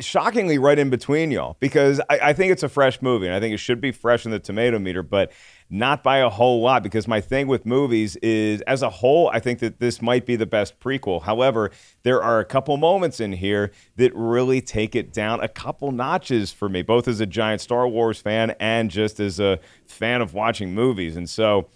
shockingly 0.00 0.58
right 0.58 0.78
in 0.78 0.90
between 0.90 1.30
y'all 1.30 1.56
because 1.60 2.00
I, 2.10 2.18
I 2.22 2.32
think 2.32 2.52
it's 2.52 2.62
a 2.62 2.68
fresh 2.68 3.00
movie 3.00 3.26
and 3.26 3.34
I 3.34 3.40
think 3.40 3.54
it 3.54 3.58
should 3.58 3.80
be 3.80 3.92
fresh 3.92 4.24
in 4.24 4.30
the 4.30 4.38
tomato 4.38 4.78
meter, 4.78 5.02
but 5.02 5.32
not 5.70 6.02
by 6.02 6.18
a 6.18 6.28
whole 6.28 6.62
lot 6.62 6.82
because 6.82 7.06
my 7.06 7.20
thing 7.20 7.46
with 7.46 7.66
movies 7.66 8.16
is 8.16 8.62
as 8.62 8.82
a 8.82 8.88
whole, 8.88 9.28
I 9.32 9.40
think 9.40 9.58
that 9.58 9.80
this 9.80 10.00
might 10.00 10.24
be 10.24 10.36
the 10.36 10.46
best 10.46 10.80
prequel. 10.80 11.22
However, 11.22 11.70
there 12.02 12.22
are 12.22 12.40
a 12.40 12.44
couple 12.44 12.76
moments 12.76 13.20
in 13.20 13.32
here 13.32 13.72
that 13.96 14.14
really 14.14 14.60
take 14.60 14.94
it 14.94 15.12
down 15.12 15.40
a 15.40 15.48
couple 15.48 15.92
notches 15.92 16.52
for 16.52 16.68
me, 16.68 16.82
both 16.82 17.06
as 17.06 17.20
a 17.20 17.26
giant 17.26 17.60
Star 17.60 17.86
Wars 17.86 18.20
fan 18.20 18.54
and 18.58 18.90
just 18.90 19.20
as 19.20 19.38
a 19.38 19.58
fan 19.86 20.22
of 20.22 20.32
watching 20.32 20.74
movies. 20.74 21.16
And 21.16 21.28
so 21.28 21.68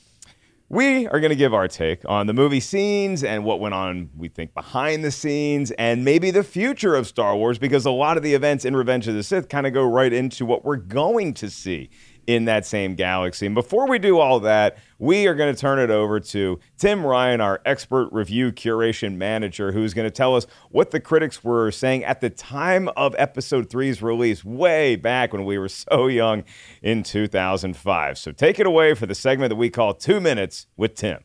we 0.73 1.07
are 1.09 1.21
going 1.21 1.29
to 1.29 1.37
give 1.37 1.53
our 1.53 1.69
take 1.69 2.01
on 2.09 2.27
the 2.27 2.33
movie 2.33 2.59
scenes 2.59 3.23
and 3.23 3.45
what 3.45 3.61
went 3.61 3.75
on, 3.75 4.09
we 4.17 4.29
think, 4.29 4.55
behind 4.55 5.05
the 5.05 5.11
scenes 5.11 5.71
and 5.73 6.03
maybe 6.03 6.31
the 6.31 6.43
future 6.43 6.95
of 6.95 7.07
Star 7.07 7.37
Wars 7.37 7.59
because 7.59 7.85
a 7.85 7.91
lot 7.91 8.17
of 8.17 8.23
the 8.23 8.33
events 8.33 8.65
in 8.65 8.75
Revenge 8.75 9.07
of 9.07 9.15
the 9.15 9.23
Sith 9.23 9.51
kind 9.51 9.67
of 9.67 9.75
go 9.75 9.85
right 9.85 10.15
into 10.15 10.47
what 10.47 10.65
we're 10.65 10.77
going 10.77 11.35
to 11.35 11.51
see 11.51 11.91
in 12.26 12.45
that 12.45 12.64
same 12.64 12.95
galaxy. 12.95 13.47
And 13.47 13.55
before 13.55 13.88
we 13.88 13.99
do 13.99 14.19
all 14.19 14.41
that, 14.41 14.79
we 14.99 15.26
are 15.26 15.35
going 15.35 15.52
to 15.55 15.61
turn 15.61 15.79
it 15.79 15.91
over 15.91 16.21
to 16.21 16.61
Tim 16.79 17.05
Ryan, 17.05 17.41
our 17.41 17.61
expert 17.64 18.09
review 18.12 18.52
curation 18.52 19.17
manager, 19.17 19.73
who's 19.73 19.95
going 19.95 20.07
to 20.07 20.11
tell 20.11 20.37
us 20.37 20.47
what 20.71 20.91
the 20.93 21.00
critics 21.00 21.43
were 21.43 21.71
saying 21.71 22.05
at 22.05 22.21
the 22.21 22.31
time 22.31 22.88
of 22.97 23.14
episode 23.19 23.69
three's 23.69 24.02
release, 24.02 24.45
way 24.45 24.97
back 24.97 25.33
when 25.33 25.45
we 25.45 25.59
were 25.59 25.69
so 25.69 26.07
young 26.07 26.45
in 26.83 27.02
2005. 27.02 28.19
So 28.19 28.33
take 28.33 28.61
it 28.61 28.67
away 28.67 28.95
for 28.95 29.07
the 29.07 29.14
segment 29.14 29.50
that 29.50 29.57
we 29.57 29.71
call 29.71 29.95
Two 29.95 30.21
Minutes 30.21 30.67
with 30.76 30.95
Tim. 30.95 31.25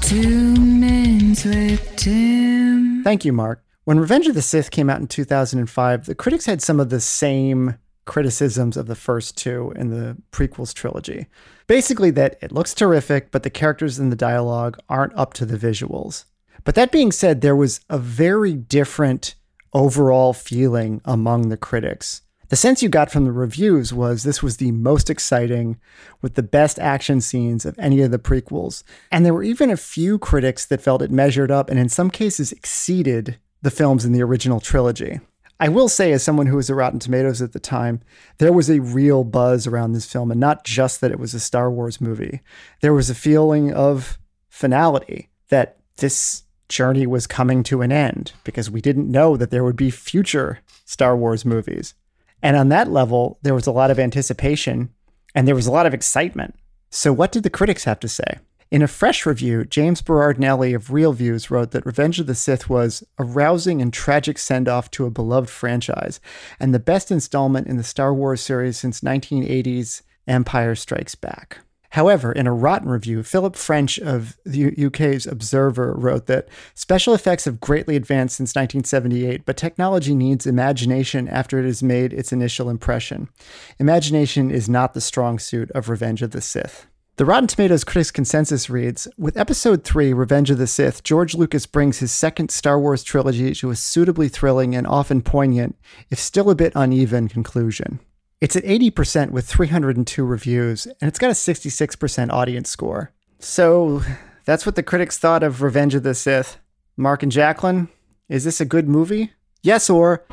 Two 0.00 0.56
Minutes 0.56 1.44
with 1.44 1.96
Tim. 1.96 3.02
Thank 3.04 3.24
you, 3.24 3.32
Mark. 3.32 3.62
When 3.84 3.98
Revenge 3.98 4.26
of 4.26 4.34
the 4.34 4.42
Sith 4.42 4.70
came 4.70 4.90
out 4.90 5.00
in 5.00 5.06
2005, 5.06 6.04
the 6.04 6.14
critics 6.14 6.44
had 6.44 6.60
some 6.60 6.78
of 6.78 6.90
the 6.90 7.00
same 7.00 7.78
criticisms 8.08 8.76
of 8.76 8.86
the 8.88 8.96
first 8.96 9.36
two 9.36 9.72
in 9.76 9.90
the 9.90 10.16
prequels 10.32 10.74
trilogy. 10.74 11.26
Basically, 11.68 12.10
that 12.10 12.38
it 12.42 12.50
looks 12.50 12.74
terrific, 12.74 13.30
but 13.30 13.44
the 13.44 13.50
characters 13.50 14.00
and 14.00 14.10
the 14.10 14.16
dialogue 14.16 14.78
aren't 14.88 15.14
up 15.14 15.34
to 15.34 15.46
the 15.46 15.58
visuals. 15.58 16.24
But 16.64 16.74
that 16.74 16.90
being 16.90 17.12
said, 17.12 17.40
there 17.40 17.54
was 17.54 17.80
a 17.88 17.98
very 17.98 18.54
different 18.54 19.36
overall 19.72 20.32
feeling 20.32 21.00
among 21.04 21.50
the 21.50 21.56
critics. 21.56 22.22
The 22.48 22.56
sense 22.56 22.82
you 22.82 22.88
got 22.88 23.10
from 23.10 23.26
the 23.26 23.32
reviews 23.32 23.92
was 23.92 24.22
this 24.22 24.42
was 24.42 24.56
the 24.56 24.72
most 24.72 25.10
exciting, 25.10 25.78
with 26.22 26.34
the 26.34 26.42
best 26.42 26.78
action 26.78 27.20
scenes 27.20 27.66
of 27.66 27.78
any 27.78 28.00
of 28.00 28.10
the 28.10 28.18
prequels. 28.18 28.82
And 29.12 29.24
there 29.24 29.34
were 29.34 29.42
even 29.42 29.70
a 29.70 29.76
few 29.76 30.18
critics 30.18 30.64
that 30.66 30.80
felt 30.80 31.02
it 31.02 31.10
measured 31.10 31.50
up 31.50 31.68
and 31.68 31.78
in 31.78 31.90
some 31.90 32.10
cases 32.10 32.52
exceeded 32.52 33.36
the 33.60 33.70
films 33.70 34.06
in 34.06 34.12
the 34.12 34.22
original 34.22 34.60
trilogy. 34.60 35.20
I 35.60 35.68
will 35.68 35.88
say, 35.88 36.12
as 36.12 36.22
someone 36.22 36.46
who 36.46 36.56
was 36.56 36.70
at 36.70 36.76
Rotten 36.76 37.00
Tomatoes 37.00 37.42
at 37.42 37.52
the 37.52 37.58
time, 37.58 38.00
there 38.38 38.52
was 38.52 38.70
a 38.70 38.80
real 38.80 39.24
buzz 39.24 39.66
around 39.66 39.92
this 39.92 40.10
film, 40.10 40.30
and 40.30 40.38
not 40.38 40.64
just 40.64 41.00
that 41.00 41.10
it 41.10 41.18
was 41.18 41.34
a 41.34 41.40
Star 41.40 41.70
Wars 41.70 42.00
movie. 42.00 42.40
There 42.80 42.94
was 42.94 43.10
a 43.10 43.14
feeling 43.14 43.72
of 43.72 44.18
finality 44.48 45.30
that 45.48 45.78
this 45.96 46.44
journey 46.68 47.06
was 47.06 47.26
coming 47.26 47.62
to 47.64 47.82
an 47.82 47.90
end 47.90 48.32
because 48.44 48.70
we 48.70 48.80
didn't 48.80 49.10
know 49.10 49.36
that 49.36 49.50
there 49.50 49.64
would 49.64 49.76
be 49.76 49.90
future 49.90 50.60
Star 50.84 51.16
Wars 51.16 51.44
movies. 51.44 51.94
And 52.42 52.56
on 52.56 52.68
that 52.68 52.90
level, 52.90 53.38
there 53.42 53.54
was 53.54 53.66
a 53.66 53.72
lot 53.72 53.90
of 53.90 53.98
anticipation 53.98 54.90
and 55.34 55.48
there 55.48 55.54
was 55.54 55.66
a 55.66 55.72
lot 55.72 55.86
of 55.86 55.94
excitement. 55.94 56.54
So, 56.90 57.12
what 57.12 57.32
did 57.32 57.42
the 57.42 57.50
critics 57.50 57.84
have 57.84 58.00
to 58.00 58.08
say? 58.08 58.38
In 58.70 58.82
a 58.82 58.88
fresh 58.88 59.24
review, 59.24 59.64
James 59.64 60.02
Berardinelli 60.02 60.74
of 60.74 60.88
ReelViews 60.88 61.48
wrote 61.48 61.70
that 61.70 61.86
Revenge 61.86 62.20
of 62.20 62.26
the 62.26 62.34
Sith 62.34 62.68
was 62.68 63.02
a 63.16 63.24
rousing 63.24 63.80
and 63.80 63.90
tragic 63.90 64.36
send 64.36 64.68
off 64.68 64.90
to 64.90 65.06
a 65.06 65.10
beloved 65.10 65.48
franchise, 65.48 66.20
and 66.60 66.74
the 66.74 66.78
best 66.78 67.10
installment 67.10 67.66
in 67.66 67.78
the 67.78 67.82
Star 67.82 68.12
Wars 68.12 68.42
series 68.42 68.76
since 68.76 69.00
1980's 69.00 70.02
Empire 70.26 70.74
Strikes 70.74 71.14
Back. 71.14 71.60
However, 71.92 72.30
in 72.30 72.46
a 72.46 72.52
rotten 72.52 72.90
review, 72.90 73.22
Philip 73.22 73.56
French 73.56 73.98
of 73.98 74.36
the 74.44 74.86
UK's 74.86 75.26
Observer 75.26 75.94
wrote 75.94 76.26
that 76.26 76.50
special 76.74 77.14
effects 77.14 77.46
have 77.46 77.60
greatly 77.60 77.96
advanced 77.96 78.36
since 78.36 78.50
1978, 78.50 79.46
but 79.46 79.56
technology 79.56 80.14
needs 80.14 80.46
imagination 80.46 81.26
after 81.26 81.58
it 81.58 81.64
has 81.64 81.82
made 81.82 82.12
its 82.12 82.34
initial 82.34 82.68
impression. 82.68 83.30
Imagination 83.78 84.50
is 84.50 84.68
not 84.68 84.92
the 84.92 85.00
strong 85.00 85.38
suit 85.38 85.70
of 85.70 85.88
Revenge 85.88 86.20
of 86.20 86.32
the 86.32 86.42
Sith. 86.42 86.86
The 87.18 87.24
Rotten 87.24 87.48
Tomatoes 87.48 87.82
critics 87.82 88.12
consensus 88.12 88.70
reads 88.70 89.08
With 89.18 89.36
Episode 89.36 89.82
3, 89.82 90.12
Revenge 90.12 90.52
of 90.52 90.58
the 90.58 90.68
Sith, 90.68 91.02
George 91.02 91.34
Lucas 91.34 91.66
brings 91.66 91.98
his 91.98 92.12
second 92.12 92.52
Star 92.52 92.78
Wars 92.78 93.02
trilogy 93.02 93.52
to 93.54 93.70
a 93.70 93.74
suitably 93.74 94.28
thrilling 94.28 94.76
and 94.76 94.86
often 94.86 95.20
poignant, 95.22 95.76
if 96.10 96.20
still 96.20 96.48
a 96.48 96.54
bit 96.54 96.72
uneven, 96.76 97.26
conclusion. 97.26 97.98
It's 98.40 98.54
at 98.54 98.62
80% 98.62 99.32
with 99.32 99.48
302 99.48 100.24
reviews, 100.24 100.86
and 100.86 101.08
it's 101.08 101.18
got 101.18 101.30
a 101.30 101.32
66% 101.32 102.30
audience 102.30 102.70
score. 102.70 103.12
So 103.40 104.00
that's 104.44 104.64
what 104.64 104.76
the 104.76 104.84
critics 104.84 105.18
thought 105.18 105.42
of 105.42 105.60
Revenge 105.60 105.96
of 105.96 106.04
the 106.04 106.14
Sith. 106.14 106.58
Mark 106.96 107.24
and 107.24 107.32
Jacqueline, 107.32 107.88
is 108.28 108.44
this 108.44 108.60
a 108.60 108.64
good 108.64 108.88
movie? 108.88 109.32
Yes 109.64 109.90
or. 109.90 110.24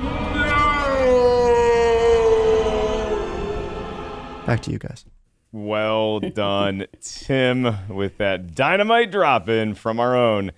Back 4.45 4.61
to 4.61 4.71
you 4.71 4.77
guys. 4.77 5.03
Well 5.55 6.19
done, 6.19 6.85
Tim, 6.99 7.87
with 7.87 8.17
that 8.17 8.55
dynamite 8.55 9.09
drop 9.09 9.47
in 9.47 9.73
from 9.73 10.01
our 10.01 10.13
own 10.13 10.51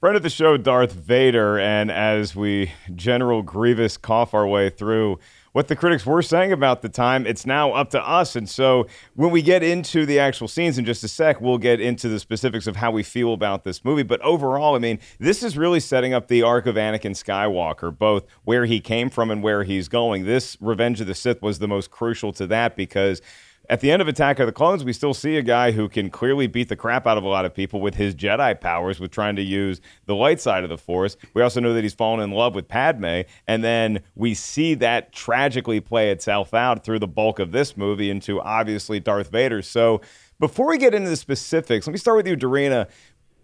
friend 0.00 0.18
of 0.18 0.22
the 0.22 0.28
show, 0.28 0.58
Darth 0.58 0.92
Vader. 0.92 1.58
And 1.58 1.90
as 1.90 2.36
we 2.36 2.70
General 2.94 3.40
Grievous 3.40 3.96
cough 3.96 4.34
our 4.34 4.46
way 4.46 4.68
through 4.68 5.18
what 5.52 5.68
the 5.68 5.76
critics 5.76 6.04
were 6.04 6.20
saying 6.20 6.52
about 6.52 6.82
the 6.82 6.90
time, 6.90 7.26
it's 7.26 7.46
now 7.46 7.72
up 7.72 7.88
to 7.92 8.06
us. 8.06 8.36
And 8.36 8.46
so 8.46 8.86
when 9.14 9.30
we 9.30 9.40
get 9.40 9.62
into 9.62 10.04
the 10.04 10.18
actual 10.18 10.46
scenes 10.46 10.76
in 10.76 10.84
just 10.84 11.02
a 11.04 11.08
sec, 11.08 11.40
we'll 11.40 11.56
get 11.56 11.80
into 11.80 12.10
the 12.10 12.20
specifics 12.20 12.66
of 12.66 12.76
how 12.76 12.90
we 12.90 13.02
feel 13.02 13.32
about 13.32 13.64
this 13.64 13.82
movie. 13.82 14.02
But 14.02 14.20
overall, 14.20 14.76
I 14.76 14.78
mean, 14.78 14.98
this 15.18 15.42
is 15.42 15.56
really 15.56 15.80
setting 15.80 16.12
up 16.12 16.28
the 16.28 16.42
arc 16.42 16.66
of 16.66 16.74
Anakin 16.74 17.12
Skywalker, 17.12 17.96
both 17.96 18.26
where 18.44 18.66
he 18.66 18.78
came 18.78 19.08
from 19.08 19.30
and 19.30 19.42
where 19.42 19.62
he's 19.62 19.88
going. 19.88 20.26
This 20.26 20.58
Revenge 20.60 21.00
of 21.00 21.06
the 21.06 21.14
Sith 21.14 21.40
was 21.40 21.60
the 21.60 21.68
most 21.68 21.90
crucial 21.90 22.30
to 22.34 22.46
that 22.48 22.76
because 22.76 23.22
at 23.70 23.80
the 23.80 23.90
end 23.90 24.02
of 24.02 24.08
Attack 24.08 24.40
of 24.40 24.46
the 24.46 24.52
Clones, 24.52 24.84
we 24.84 24.92
still 24.92 25.14
see 25.14 25.36
a 25.36 25.42
guy 25.42 25.70
who 25.70 25.88
can 25.88 26.10
clearly 26.10 26.46
beat 26.46 26.68
the 26.68 26.76
crap 26.76 27.06
out 27.06 27.16
of 27.16 27.24
a 27.24 27.28
lot 27.28 27.46
of 27.46 27.54
people 27.54 27.80
with 27.80 27.94
his 27.94 28.14
Jedi 28.14 28.60
powers, 28.60 29.00
with 29.00 29.10
trying 29.10 29.36
to 29.36 29.42
use 29.42 29.80
the 30.04 30.14
light 30.14 30.40
side 30.40 30.64
of 30.64 30.70
the 30.70 30.76
Force. 30.76 31.16
We 31.32 31.40
also 31.40 31.60
know 31.60 31.72
that 31.72 31.82
he's 31.82 31.94
fallen 31.94 32.20
in 32.20 32.30
love 32.30 32.54
with 32.54 32.68
Padme, 32.68 33.22
and 33.46 33.64
then 33.64 34.02
we 34.14 34.34
see 34.34 34.74
that 34.74 35.12
tragically 35.12 35.80
play 35.80 36.10
itself 36.10 36.52
out 36.52 36.84
through 36.84 36.98
the 36.98 37.08
bulk 37.08 37.38
of 37.38 37.52
this 37.52 37.76
movie 37.76 38.10
into 38.10 38.40
obviously 38.40 39.00
Darth 39.00 39.30
Vader. 39.30 39.62
So 39.62 40.02
before 40.38 40.68
we 40.68 40.76
get 40.76 40.94
into 40.94 41.08
the 41.08 41.16
specifics, 41.16 41.86
let 41.86 41.92
me 41.92 41.98
start 41.98 42.18
with 42.18 42.26
you, 42.26 42.36
Dorina. 42.36 42.88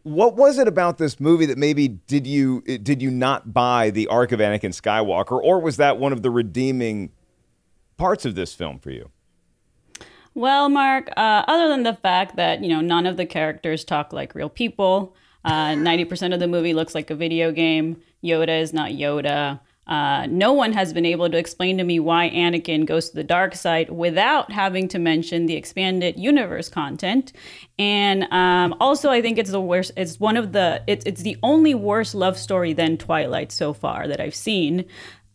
What 0.02 0.36
was 0.36 0.58
it 0.58 0.68
about 0.68 0.98
this 0.98 1.18
movie 1.18 1.46
that 1.46 1.58
maybe 1.58 1.88
did 1.88 2.26
you 2.26 2.62
did 2.62 3.02
you 3.02 3.10
not 3.10 3.52
buy 3.52 3.90
the 3.90 4.06
arc 4.08 4.32
of 4.32 4.40
Anakin 4.40 4.70
Skywalker, 4.70 5.38
or 5.42 5.60
was 5.60 5.76
that 5.78 5.98
one 5.98 6.12
of 6.12 6.22
the 6.22 6.30
redeeming 6.30 7.12
parts 7.96 8.24
of 8.24 8.34
this 8.34 8.54
film 8.54 8.78
for 8.78 8.90
you? 8.90 9.10
Well, 10.34 10.68
Mark, 10.68 11.10
uh, 11.16 11.44
other 11.48 11.68
than 11.68 11.82
the 11.82 11.94
fact 11.94 12.36
that, 12.36 12.62
you 12.62 12.68
know, 12.68 12.80
none 12.80 13.06
of 13.06 13.16
the 13.16 13.26
characters 13.26 13.84
talk 13.84 14.12
like 14.12 14.34
real 14.34 14.48
people, 14.48 15.14
uh, 15.44 15.70
90% 15.70 16.32
of 16.32 16.40
the 16.40 16.46
movie 16.46 16.74
looks 16.74 16.94
like 16.94 17.10
a 17.10 17.14
video 17.14 17.50
game, 17.50 18.00
Yoda 18.22 18.60
is 18.60 18.72
not 18.72 18.90
Yoda. 18.90 19.60
Uh, 19.86 20.26
no 20.26 20.52
one 20.52 20.72
has 20.72 20.92
been 20.92 21.04
able 21.04 21.28
to 21.28 21.36
explain 21.36 21.76
to 21.78 21.82
me 21.82 21.98
why 21.98 22.30
Anakin 22.30 22.86
goes 22.86 23.10
to 23.10 23.16
the 23.16 23.24
dark 23.24 23.56
side 23.56 23.90
without 23.90 24.52
having 24.52 24.86
to 24.86 25.00
mention 25.00 25.46
the 25.46 25.56
expanded 25.56 26.16
universe 26.16 26.68
content. 26.68 27.32
And 27.76 28.32
um, 28.32 28.76
also, 28.78 29.10
I 29.10 29.20
think 29.20 29.36
it's 29.36 29.50
the 29.50 29.60
worst. 29.60 29.90
It's 29.96 30.20
one 30.20 30.36
of 30.36 30.52
the. 30.52 30.84
It's 30.86 31.04
it's 31.06 31.22
the 31.22 31.36
only 31.42 31.74
worse 31.74 32.14
love 32.14 32.38
story 32.38 32.72
than 32.72 32.98
Twilight 32.98 33.50
so 33.50 33.72
far 33.72 34.06
that 34.06 34.20
I've 34.20 34.34
seen. 34.34 34.84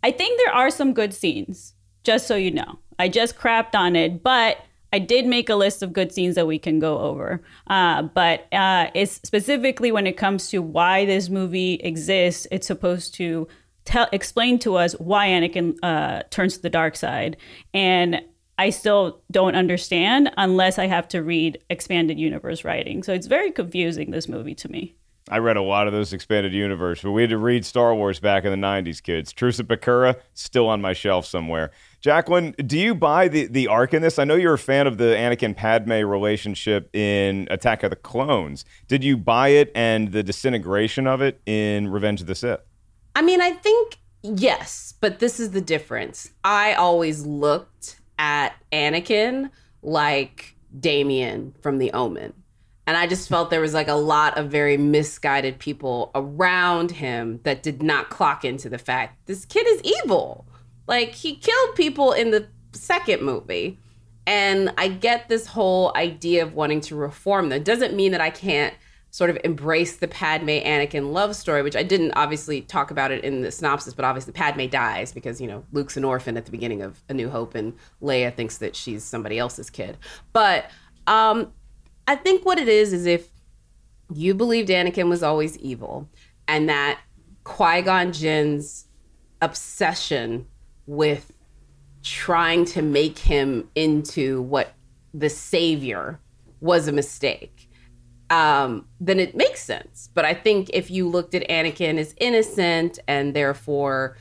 I 0.04 0.12
think 0.12 0.40
there 0.40 0.54
are 0.54 0.70
some 0.70 0.94
good 0.94 1.14
scenes. 1.14 1.74
Just 2.04 2.26
so 2.26 2.38
you 2.38 2.52
know, 2.52 2.80
I 2.98 3.10
just 3.10 3.38
crapped 3.38 3.76
on 3.76 3.98
it, 3.98 4.24
but 4.24 4.60
I 4.96 5.00
did 5.00 5.26
make 5.26 5.50
a 5.50 5.56
list 5.56 5.84
of 5.84 5.92
good 5.92 6.14
scenes 6.14 6.36
that 6.36 6.48
we 6.48 6.58
can 6.58 6.80
go 6.80 7.00
over, 7.00 7.42
uh, 7.68 8.04
but 8.04 8.48
uh, 8.54 8.90
it's 8.94 9.16
specifically 9.16 9.92
when 9.92 10.08
it 10.08 10.16
comes 10.16 10.48
to 10.52 10.62
why 10.62 11.04
this 11.04 11.28
movie 11.28 11.74
exists. 11.84 12.48
It's 12.50 12.66
supposed 12.66 13.14
to 13.16 13.46
tell, 13.84 14.08
explain 14.14 14.58
to 14.60 14.76
us 14.76 14.94
why 14.94 15.28
Anakin 15.28 15.76
uh, 15.84 16.24
turns 16.30 16.56
to 16.56 16.62
the 16.62 16.70
dark 16.70 16.96
side, 16.96 17.36
and 17.74 18.22
I 18.58 18.70
still 18.70 19.22
don't 19.30 19.58
understand 19.58 20.32
unless 20.38 20.80
I 20.80 20.88
have 20.88 21.10
to 21.10 21.22
read 21.22 21.58
expanded 21.70 22.18
universe 22.18 22.64
writing. 22.64 23.04
So 23.04 23.12
it's 23.12 23.28
very 23.28 23.52
confusing. 23.52 24.12
This 24.12 24.30
movie 24.30 24.56
to 24.56 24.72
me. 24.72 24.96
I 25.30 25.40
read 25.40 25.58
a 25.58 25.62
lot 25.62 25.88
of 25.88 25.94
those 25.94 26.14
expanded 26.14 26.54
universe, 26.54 27.02
but 27.02 27.12
we 27.12 27.24
had 27.24 27.32
to 27.32 27.38
read 27.38 27.66
Star 27.66 27.94
Wars 27.96 28.22
back 28.22 28.46
in 28.46 28.52
the 28.52 28.68
'90s, 28.68 29.04
kids. 29.04 29.34
Truce 29.34 29.60
at 29.60 29.68
Bakura 29.68 30.16
still 30.36 30.70
on 30.70 30.80
my 30.82 30.94
shelf 30.94 31.26
somewhere. 31.26 31.72
Jacqueline, 32.06 32.52
do 32.52 32.78
you 32.78 32.94
buy 32.94 33.28
the 33.28 33.48
the 33.48 33.68
arc 33.68 33.92
in 33.92 34.04
this? 34.04 34.20
I 34.20 34.26
know 34.26 34.36
you're 34.36 34.54
a 34.54 34.60
fan 34.60 34.86
of 34.86 35.00
the 35.00 35.16
Anakin 35.16 35.58
Padme 35.58 36.08
relationship 36.08 36.96
in 36.96 37.48
Attack 37.50 37.82
of 37.82 37.90
the 37.90 37.96
Clones. 37.96 38.64
Did 38.88 39.04
you 39.04 39.18
buy 39.18 39.48
it 39.48 39.72
and 39.74 40.12
the 40.12 40.22
disintegration 40.22 41.08
of 41.08 41.24
it 41.24 41.42
in 41.48 41.88
Revenge 41.88 42.22
of 42.22 42.28
the 42.28 42.36
Sith? 42.36 42.60
I 43.16 43.24
mean, 43.24 43.42
I 43.42 43.54
think 43.54 43.98
yes, 44.22 44.94
but 45.02 45.18
this 45.18 45.40
is 45.40 45.50
the 45.50 45.62
difference. 45.62 46.30
I 46.44 46.76
always 46.76 47.26
looked 47.26 48.00
at 48.20 48.54
Anakin 48.72 49.50
like 49.82 50.56
Damien 50.80 51.56
from 51.60 51.80
The 51.80 51.92
Omen. 51.92 52.34
And 52.86 52.96
I 52.96 53.08
just 53.08 53.28
felt 53.28 53.50
there 53.50 53.62
was 53.62 53.74
like 53.74 53.88
a 53.88 53.96
lot 53.96 54.38
of 54.38 54.52
very 54.52 54.78
misguided 54.78 55.58
people 55.58 56.12
around 56.14 56.92
him 56.92 57.40
that 57.42 57.64
did 57.64 57.82
not 57.82 58.12
clock 58.12 58.46
into 58.46 58.70
the 58.70 58.78
fact 58.78 59.26
this 59.26 59.44
kid 59.44 59.66
is 59.66 59.82
evil. 59.82 60.45
Like 60.88 61.12
he 61.12 61.36
killed 61.36 61.76
people 61.76 62.12
in 62.12 62.32
the 62.32 62.48
second 62.74 63.22
movie. 63.22 63.80
And 64.28 64.74
I 64.78 64.88
get 64.88 65.30
this 65.30 65.46
whole 65.46 65.92
idea 65.96 66.42
of 66.44 66.54
wanting 66.56 66.82
to 66.82 66.96
reform 66.96 67.50
them. 67.50 67.62
It 67.62 67.66
doesn't 67.66 67.96
mean 67.96 68.12
that 68.12 68.22
I 68.22 68.32
can't 68.32 68.74
sort 69.12 69.30
of 69.30 69.38
embrace 69.46 69.98
the 69.98 70.08
Padme 70.08 70.50
Anakin 70.50 71.14
love 71.14 71.36
story, 71.36 71.62
which 71.62 71.76
I 71.76 71.84
didn't 71.84 72.14
obviously 72.16 72.62
talk 72.62 72.92
about 72.92 73.12
it 73.12 73.24
in 73.24 73.44
the 73.44 73.52
synopsis, 73.52 73.94
but 73.94 74.04
obviously 74.04 74.34
Padme 74.34 74.66
dies 74.66 75.14
because, 75.14 75.40
you 75.40 75.48
know, 75.48 75.64
Luke's 75.72 75.96
an 75.96 76.04
orphan 76.04 76.36
at 76.36 76.44
the 76.44 76.52
beginning 76.52 76.82
of 76.82 77.02
A 77.08 77.14
New 77.14 77.30
Hope 77.30 77.56
and 77.56 77.74
Leia 78.02 78.36
thinks 78.36 78.58
that 78.58 78.76
she's 78.76 79.06
somebody 79.06 79.40
else's 79.40 79.70
kid. 79.70 79.98
But 80.34 80.70
um, 81.08 81.54
I 82.08 82.16
think 82.16 82.46
what 82.46 82.58
it 82.58 82.68
is 82.68 82.92
is 82.92 83.06
if 83.06 83.30
you 84.14 84.34
believed 84.34 84.70
Anakin 84.70 85.08
was 85.08 85.24
always 85.24 85.58
evil 85.60 86.10
and 86.48 86.68
that 86.68 87.00
Qui 87.46 87.84
Gon 87.84 88.12
Jinn's 88.12 88.88
obsession 89.42 90.48
with 90.88 91.32
trying 92.04 92.66
to 92.66 92.82
make 92.82 93.18
him 93.18 93.70
into 93.76 94.42
what 94.44 94.74
the 95.14 95.30
savior 95.30 96.20
was 96.62 96.88
a 96.88 96.92
mistake, 96.92 97.70
um, 98.30 98.88
then 99.00 99.20
it 99.20 99.36
makes 99.36 99.64
sense. 99.64 100.10
But 100.14 100.26
I 100.26 100.34
think 100.34 100.70
if 100.74 100.90
you 100.92 101.08
looked 101.08 101.36
at 101.36 101.48
Anakin 101.50 101.98
as 101.98 102.14
innocent 102.18 103.00
and 103.08 103.34
therefore 103.34 104.18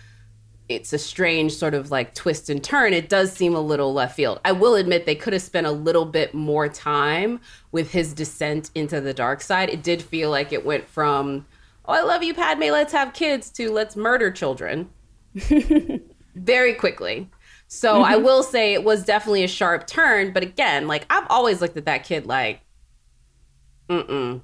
it's 0.68 0.94
a 0.94 0.99
strange 0.99 1.52
sort 1.52 1.75
of 1.75 1.90
like 1.90 2.14
twist 2.14 2.49
and 2.49 2.62
turn, 2.62 2.94
it 2.94 3.09
does 3.09 3.33
seem 3.33 3.54
a 3.54 3.61
little 3.61 3.92
left 3.92 4.16
field. 4.16 4.40
I 4.44 4.52
will 4.52 4.76
admit 4.76 5.04
they 5.04 5.14
could 5.14 5.35
have 5.35 5.42
spent 5.42 5.66
a 5.66 5.73
little 5.73 6.06
bit 6.06 6.33
more 6.33 6.68
time 6.68 7.40
with 7.71 7.92
his 7.92 8.14
descent 8.14 8.71
into 8.75 9.00
the 9.00 9.12
dark 9.12 9.42
side. 9.42 9.68
It 9.68 9.83
did 9.83 10.02
feel 10.02 10.30
like 10.30 10.52
it 10.52 10.64
went 10.64 10.88
from, 10.88 11.47
oh, 11.85 11.92
I 11.92 12.02
love 12.02 12.23
you, 12.23 12.33
Padme, 12.33 12.64
let's 12.64 12.92
have 12.94 13.12
kids, 13.12 13.50
to 13.50 13.71
let's 13.71 13.94
murder 13.94 14.30
children 14.30 14.88
very 16.35 16.75
quickly. 16.75 17.31
So 17.67 18.03
I 18.03 18.14
mm-hmm. 18.14 18.25
will 18.25 18.43
say 18.43 18.73
it 18.73 18.85
was 18.85 19.05
definitely 19.05 19.45
a 19.45 19.49
sharp 19.49 19.87
turn. 19.87 20.33
But 20.33 20.43
again, 20.43 20.87
like 20.87 21.07
I've 21.11 21.26
always 21.29 21.61
looked 21.61 21.76
at 21.76 21.87
that 21.87 22.05
kid 22.05 22.26
like, 22.26 22.61
mm-mm, 23.88 24.43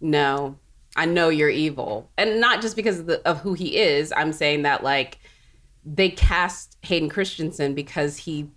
no, 0.00 0.56
I 0.96 1.04
know 1.04 1.28
you're 1.28 1.50
evil. 1.50 2.10
And 2.16 2.40
not 2.40 2.62
just 2.62 2.76
because 2.76 3.00
of, 3.00 3.06
the, 3.06 3.28
of 3.28 3.40
who 3.40 3.54
he 3.54 3.76
is. 3.76 4.12
I'm 4.16 4.32
saying 4.32 4.62
that 4.62 4.82
like 4.82 5.18
they 5.84 6.08
cast 6.08 6.78
Hayden 6.82 7.08
Christensen 7.08 7.74
because 7.74 8.16
he, 8.16 8.48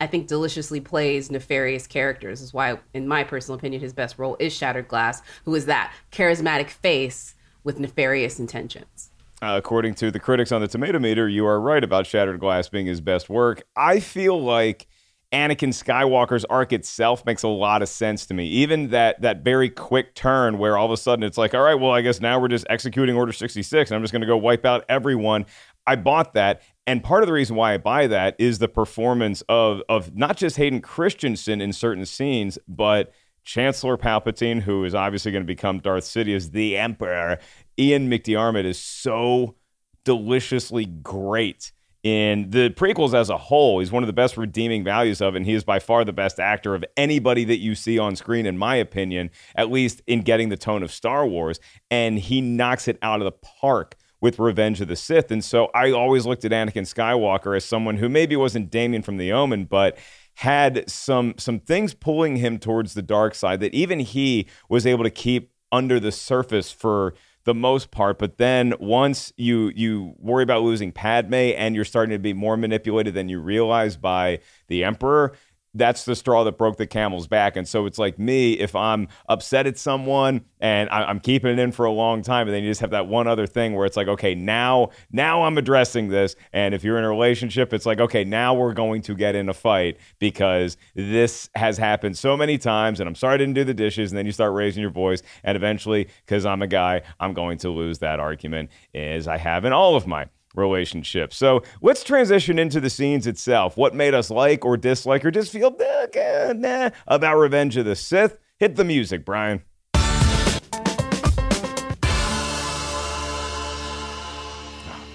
I 0.00 0.06
think, 0.06 0.26
deliciously 0.26 0.80
plays 0.80 1.30
nefarious 1.30 1.86
characters. 1.86 2.42
Is 2.42 2.52
why, 2.52 2.78
in 2.92 3.08
my 3.08 3.24
personal 3.24 3.58
opinion, 3.58 3.80
his 3.80 3.92
best 3.94 4.18
role 4.18 4.36
is 4.38 4.52
Shattered 4.52 4.88
Glass, 4.88 5.22
who 5.44 5.54
is 5.54 5.66
that 5.66 5.94
charismatic 6.12 6.68
face 6.68 7.34
with 7.64 7.78
nefarious 7.78 8.38
intentions. 8.38 8.99
Uh, 9.42 9.54
according 9.56 9.94
to 9.94 10.10
the 10.10 10.20
critics 10.20 10.52
on 10.52 10.60
the 10.60 10.68
Tomato 10.68 10.98
Meter, 10.98 11.26
you 11.26 11.46
are 11.46 11.58
right 11.58 11.82
about 11.82 12.06
Shattered 12.06 12.40
Glass 12.40 12.68
being 12.68 12.84
his 12.84 13.00
best 13.00 13.30
work. 13.30 13.62
I 13.74 13.98
feel 13.98 14.40
like 14.40 14.86
Anakin 15.32 15.70
Skywalker's 15.70 16.44
arc 16.46 16.74
itself 16.74 17.24
makes 17.24 17.42
a 17.42 17.48
lot 17.48 17.80
of 17.80 17.88
sense 17.88 18.26
to 18.26 18.34
me. 18.34 18.46
Even 18.48 18.90
that 18.90 19.22
that 19.22 19.42
very 19.42 19.70
quick 19.70 20.14
turn 20.14 20.58
where 20.58 20.76
all 20.76 20.86
of 20.86 20.92
a 20.92 20.96
sudden 20.96 21.22
it's 21.22 21.38
like, 21.38 21.54
all 21.54 21.62
right, 21.62 21.76
well, 21.76 21.92
I 21.92 22.02
guess 22.02 22.20
now 22.20 22.38
we're 22.38 22.48
just 22.48 22.66
executing 22.68 23.16
Order 23.16 23.32
66 23.32 23.90
and 23.90 23.96
I'm 23.96 24.02
just 24.02 24.12
going 24.12 24.22
to 24.22 24.26
go 24.26 24.36
wipe 24.36 24.66
out 24.66 24.84
everyone. 24.88 25.46
I 25.86 25.96
bought 25.96 26.34
that. 26.34 26.60
And 26.86 27.02
part 27.02 27.22
of 27.22 27.26
the 27.26 27.32
reason 27.32 27.56
why 27.56 27.74
I 27.74 27.78
buy 27.78 28.08
that 28.08 28.34
is 28.38 28.58
the 28.58 28.68
performance 28.68 29.42
of 29.48 29.82
of 29.88 30.14
not 30.16 30.36
just 30.36 30.56
Hayden 30.56 30.80
Christensen 30.82 31.60
in 31.60 31.72
certain 31.72 32.04
scenes, 32.04 32.58
but 32.68 33.12
Chancellor 33.50 33.96
Palpatine, 33.96 34.62
who 34.62 34.84
is 34.84 34.94
obviously 34.94 35.32
going 35.32 35.42
to 35.42 35.46
become 35.46 35.80
Darth 35.80 36.04
Sidious, 36.04 36.52
the 36.52 36.78
Emperor. 36.78 37.36
Ian 37.76 38.08
McDiarmid 38.08 38.64
is 38.64 38.78
so 38.78 39.56
deliciously 40.04 40.84
great 40.84 41.72
in 42.04 42.50
the 42.50 42.70
prequels 42.70 43.12
as 43.12 43.28
a 43.28 43.36
whole. 43.36 43.80
He's 43.80 43.90
one 43.90 44.04
of 44.04 44.06
the 44.06 44.12
best 44.12 44.36
redeeming 44.36 44.84
values 44.84 45.20
of 45.20 45.34
and 45.34 45.44
he 45.44 45.54
is 45.54 45.64
by 45.64 45.80
far 45.80 46.04
the 46.04 46.12
best 46.12 46.38
actor 46.38 46.76
of 46.76 46.84
anybody 46.96 47.42
that 47.44 47.58
you 47.58 47.74
see 47.74 47.98
on 47.98 48.14
screen, 48.14 48.46
in 48.46 48.56
my 48.56 48.76
opinion, 48.76 49.30
at 49.56 49.68
least 49.68 50.00
in 50.06 50.20
getting 50.20 50.48
the 50.48 50.56
tone 50.56 50.84
of 50.84 50.92
Star 50.92 51.26
Wars. 51.26 51.58
And 51.90 52.20
he 52.20 52.40
knocks 52.40 52.86
it 52.86 52.98
out 53.02 53.20
of 53.20 53.24
the 53.24 53.32
park 53.32 53.96
with 54.20 54.38
Revenge 54.38 54.80
of 54.80 54.86
the 54.86 54.94
Sith. 54.94 55.32
And 55.32 55.44
so 55.44 55.70
I 55.74 55.90
always 55.90 56.24
looked 56.24 56.44
at 56.44 56.52
Anakin 56.52 56.86
Skywalker 56.86 57.56
as 57.56 57.64
someone 57.64 57.96
who 57.96 58.08
maybe 58.08 58.36
wasn't 58.36 58.70
Damien 58.70 59.02
from 59.02 59.16
the 59.16 59.32
Omen, 59.32 59.64
but 59.64 59.98
had 60.40 60.88
some 60.88 61.34
some 61.36 61.60
things 61.60 61.92
pulling 61.92 62.36
him 62.36 62.58
towards 62.58 62.94
the 62.94 63.02
dark 63.02 63.34
side 63.34 63.60
that 63.60 63.74
even 63.74 64.00
he 64.00 64.46
was 64.70 64.86
able 64.86 65.04
to 65.04 65.10
keep 65.10 65.52
under 65.70 66.00
the 66.00 66.10
surface 66.10 66.72
for 66.72 67.12
the 67.44 67.52
most 67.52 67.90
part. 67.90 68.18
But 68.18 68.38
then 68.38 68.72
once 68.80 69.34
you 69.36 69.70
you 69.76 70.14
worry 70.18 70.42
about 70.42 70.62
losing 70.62 70.92
Padme 70.92 71.34
and 71.34 71.74
you're 71.74 71.84
starting 71.84 72.14
to 72.14 72.18
be 72.18 72.32
more 72.32 72.56
manipulated 72.56 73.12
than 73.12 73.28
you 73.28 73.38
realize 73.38 73.98
by 73.98 74.38
the 74.68 74.82
Emperor, 74.82 75.36
that's 75.74 76.04
the 76.04 76.16
straw 76.16 76.44
that 76.44 76.58
broke 76.58 76.76
the 76.76 76.86
camel's 76.86 77.26
back. 77.26 77.56
And 77.56 77.66
so 77.66 77.86
it's 77.86 77.98
like 77.98 78.18
me, 78.18 78.54
if 78.54 78.74
I'm 78.74 79.08
upset 79.28 79.66
at 79.66 79.78
someone 79.78 80.42
and 80.60 80.90
I, 80.90 81.08
am 81.08 81.20
keeping 81.20 81.50
it 81.50 81.58
in 81.58 81.72
for 81.72 81.84
a 81.84 81.92
long 81.92 82.22
time, 82.22 82.48
and 82.48 82.54
then 82.54 82.62
you 82.62 82.70
just 82.70 82.80
have 82.80 82.90
that 82.90 83.06
one 83.06 83.28
other 83.28 83.46
thing 83.46 83.74
where 83.74 83.86
it's 83.86 83.96
like, 83.96 84.08
okay, 84.08 84.34
now, 84.34 84.90
now 85.12 85.44
I'm 85.44 85.56
addressing 85.58 86.08
this. 86.08 86.34
And 86.52 86.74
if 86.74 86.82
you're 86.82 86.98
in 86.98 87.04
a 87.04 87.08
relationship, 87.08 87.72
it's 87.72 87.86
like, 87.86 88.00
okay, 88.00 88.24
now 88.24 88.54
we're 88.54 88.74
going 88.74 89.02
to 89.02 89.14
get 89.14 89.34
in 89.34 89.48
a 89.48 89.54
fight 89.54 89.98
because 90.18 90.76
this 90.94 91.48
has 91.54 91.78
happened 91.78 92.18
so 92.18 92.36
many 92.36 92.58
times. 92.58 93.00
And 93.00 93.08
I'm 93.08 93.14
sorry 93.14 93.34
I 93.34 93.38
didn't 93.38 93.54
do 93.54 93.64
the 93.64 93.74
dishes. 93.74 94.10
And 94.10 94.18
then 94.18 94.26
you 94.26 94.32
start 94.32 94.52
raising 94.52 94.80
your 94.80 94.90
voice. 94.90 95.22
And 95.44 95.56
eventually, 95.56 96.08
because 96.26 96.44
I'm 96.44 96.62
a 96.62 96.66
guy, 96.66 97.02
I'm 97.20 97.32
going 97.32 97.58
to 97.58 97.70
lose 97.70 98.00
that 98.00 98.18
argument, 98.18 98.70
as 98.94 99.28
I 99.28 99.36
have 99.38 99.64
in 99.64 99.72
all 99.72 99.94
of 99.94 100.06
my 100.06 100.26
relationship. 100.54 101.32
So 101.32 101.62
let's 101.80 102.04
transition 102.04 102.58
into 102.58 102.80
the 102.80 102.90
scenes 102.90 103.26
itself. 103.26 103.76
What 103.76 103.94
made 103.94 104.14
us 104.14 104.30
like 104.30 104.64
or 104.64 104.76
dislike 104.76 105.24
or 105.24 105.30
just 105.30 105.52
feel 105.52 105.76
eh, 105.80 106.52
nah, 106.52 106.52
nah, 106.52 106.90
about 107.06 107.36
Revenge 107.38 107.76
of 107.76 107.84
the 107.84 107.96
Sith? 107.96 108.38
Hit 108.58 108.76
the 108.76 108.84
music, 108.84 109.24
Brian. 109.24 109.62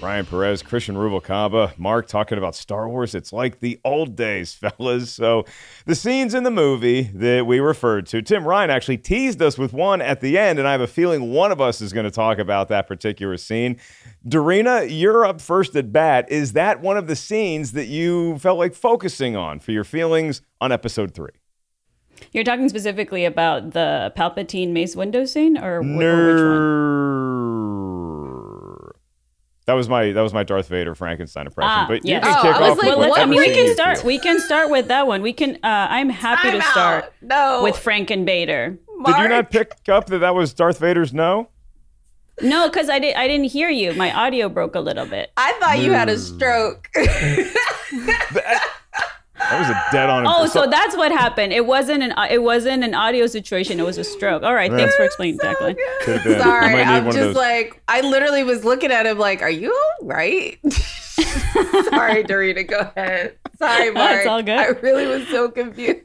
Brian 0.06 0.24
Perez, 0.24 0.62
Christian 0.62 0.94
Rubalcaba, 0.94 1.76
Mark 1.76 2.06
talking 2.06 2.38
about 2.38 2.54
Star 2.54 2.88
Wars. 2.88 3.12
It's 3.12 3.32
like 3.32 3.58
the 3.58 3.80
old 3.84 4.14
days, 4.14 4.54
fellas. 4.78 5.10
So, 5.10 5.44
the 5.84 5.96
scenes 5.96 6.32
in 6.32 6.44
the 6.44 6.50
movie 6.52 7.10
that 7.14 7.44
we 7.44 7.58
referred 7.58 8.06
to, 8.06 8.22
Tim 8.22 8.44
Ryan 8.44 8.70
actually 8.70 8.98
teased 8.98 9.42
us 9.42 9.58
with 9.58 9.72
one 9.72 10.00
at 10.00 10.20
the 10.20 10.38
end, 10.38 10.60
and 10.60 10.68
I 10.68 10.70
have 10.70 10.80
a 10.80 10.86
feeling 10.86 11.32
one 11.32 11.50
of 11.50 11.60
us 11.60 11.80
is 11.80 11.92
going 11.92 12.04
to 12.04 12.12
talk 12.12 12.38
about 12.38 12.68
that 12.68 12.86
particular 12.86 13.36
scene. 13.36 13.80
Dorina, 14.24 14.86
you're 14.88 15.26
up 15.26 15.40
first 15.40 15.74
at 15.74 15.92
bat. 15.92 16.30
Is 16.30 16.52
that 16.52 16.80
one 16.80 16.96
of 16.96 17.08
the 17.08 17.16
scenes 17.16 17.72
that 17.72 17.86
you 17.86 18.38
felt 18.38 18.60
like 18.60 18.74
focusing 18.74 19.34
on 19.34 19.58
for 19.58 19.72
your 19.72 19.82
feelings 19.82 20.40
on 20.60 20.70
episode 20.70 21.14
three? 21.14 21.30
You're 22.32 22.44
talking 22.44 22.68
specifically 22.68 23.24
about 23.24 23.72
the 23.72 24.12
Palpatine 24.16 24.70
Mace 24.70 24.94
Windu 24.94 25.26
scene, 25.26 25.58
or, 25.58 25.82
wh- 25.82 25.86
no. 25.86 26.06
or 26.06 26.26
which 26.28 26.42
one? 26.42 27.25
That 29.66 29.72
was 29.74 29.88
my 29.88 30.12
that 30.12 30.20
was 30.20 30.32
my 30.32 30.44
Darth 30.44 30.68
Vader 30.68 30.94
Frankenstein 30.94 31.46
impression. 31.46 31.70
Ah, 31.70 31.86
but 31.88 32.04
yes. 32.04 32.24
you 32.24 32.30
can 32.30 32.38
Oh, 32.38 32.42
kick 32.42 32.54
I 32.56 32.60
was 32.60 32.70
off 32.70 32.78
like, 32.78 32.86
with 32.90 32.98
what? 32.98 33.08
whatever 33.10 33.20
I 33.22 33.30
mean, 33.30 33.40
we 33.40 33.52
can 33.52 33.74
start. 33.74 34.04
We 34.04 34.18
can 34.20 34.38
start 34.40 34.70
with 34.70 34.86
that 34.88 35.06
one. 35.08 35.22
We 35.22 35.32
can. 35.32 35.56
Uh, 35.56 35.58
I'm 35.90 36.08
happy 36.08 36.50
Time 36.50 36.60
to 36.60 36.66
out. 36.66 36.70
start 36.72 37.12
No. 37.20 37.62
with 37.64 37.74
Franken 37.74 38.24
Vader. 38.24 38.78
Did 39.04 39.16
you 39.18 39.28
not 39.28 39.50
pick 39.50 39.72
up 39.88 40.06
that 40.06 40.18
that 40.18 40.34
was 40.34 40.54
Darth 40.54 40.78
Vader's 40.78 41.12
no? 41.12 41.48
No, 42.40 42.68
because 42.68 42.88
I 42.88 42.98
didn't. 42.98 43.16
I 43.18 43.26
didn't 43.26 43.46
hear 43.46 43.68
you. 43.68 43.92
My 43.94 44.12
audio 44.14 44.48
broke 44.48 44.74
a 44.74 44.80
little 44.80 45.06
bit. 45.06 45.30
I 45.36 45.52
thought 45.54 45.78
you 45.80 45.92
had 45.92 46.08
a 46.08 46.18
stroke. 46.18 46.88
That 49.50 49.58
was 49.60 49.68
a 49.68 49.84
dead 49.92 50.10
on. 50.10 50.24
Oh, 50.26 50.46
so 50.46 50.66
that's 50.66 50.96
what 50.96 51.12
happened. 51.12 51.52
It 51.52 51.66
wasn't 51.66 52.02
an. 52.02 52.12
It 52.30 52.42
wasn't 52.42 52.84
an 52.84 52.94
audio 52.94 53.26
situation. 53.26 53.78
It 53.78 53.84
was 53.84 53.98
a 53.98 54.04
stroke. 54.04 54.42
All 54.42 54.54
right. 54.54 54.70
Thanks 54.70 54.94
for 54.96 55.04
explaining, 55.04 55.38
Jacqueline. 55.40 55.76
Could 56.02 56.16
have 56.16 56.24
been. 56.24 56.40
I 56.40 56.44
Sorry, 56.44 56.82
I'm 56.82 57.10
just 57.12 57.36
like 57.36 57.82
I 57.88 58.00
literally 58.00 58.42
was 58.42 58.64
looking 58.64 58.90
at 58.90 59.06
him 59.06 59.18
like, 59.18 59.42
"Are 59.42 59.50
you 59.50 59.72
all 59.72 60.06
right?" 60.06 60.58
Sorry, 61.16 62.24
Dorita, 62.28 62.66
go 62.66 62.90
ahead. 62.96 63.36
Sorry, 63.58 63.90
Mark. 63.90 64.18
It's 64.18 64.26
all 64.26 64.42
good. 64.42 64.58
I 64.58 64.66
really 64.66 65.06
was 65.06 65.26
so 65.28 65.50
confused. 65.50 66.02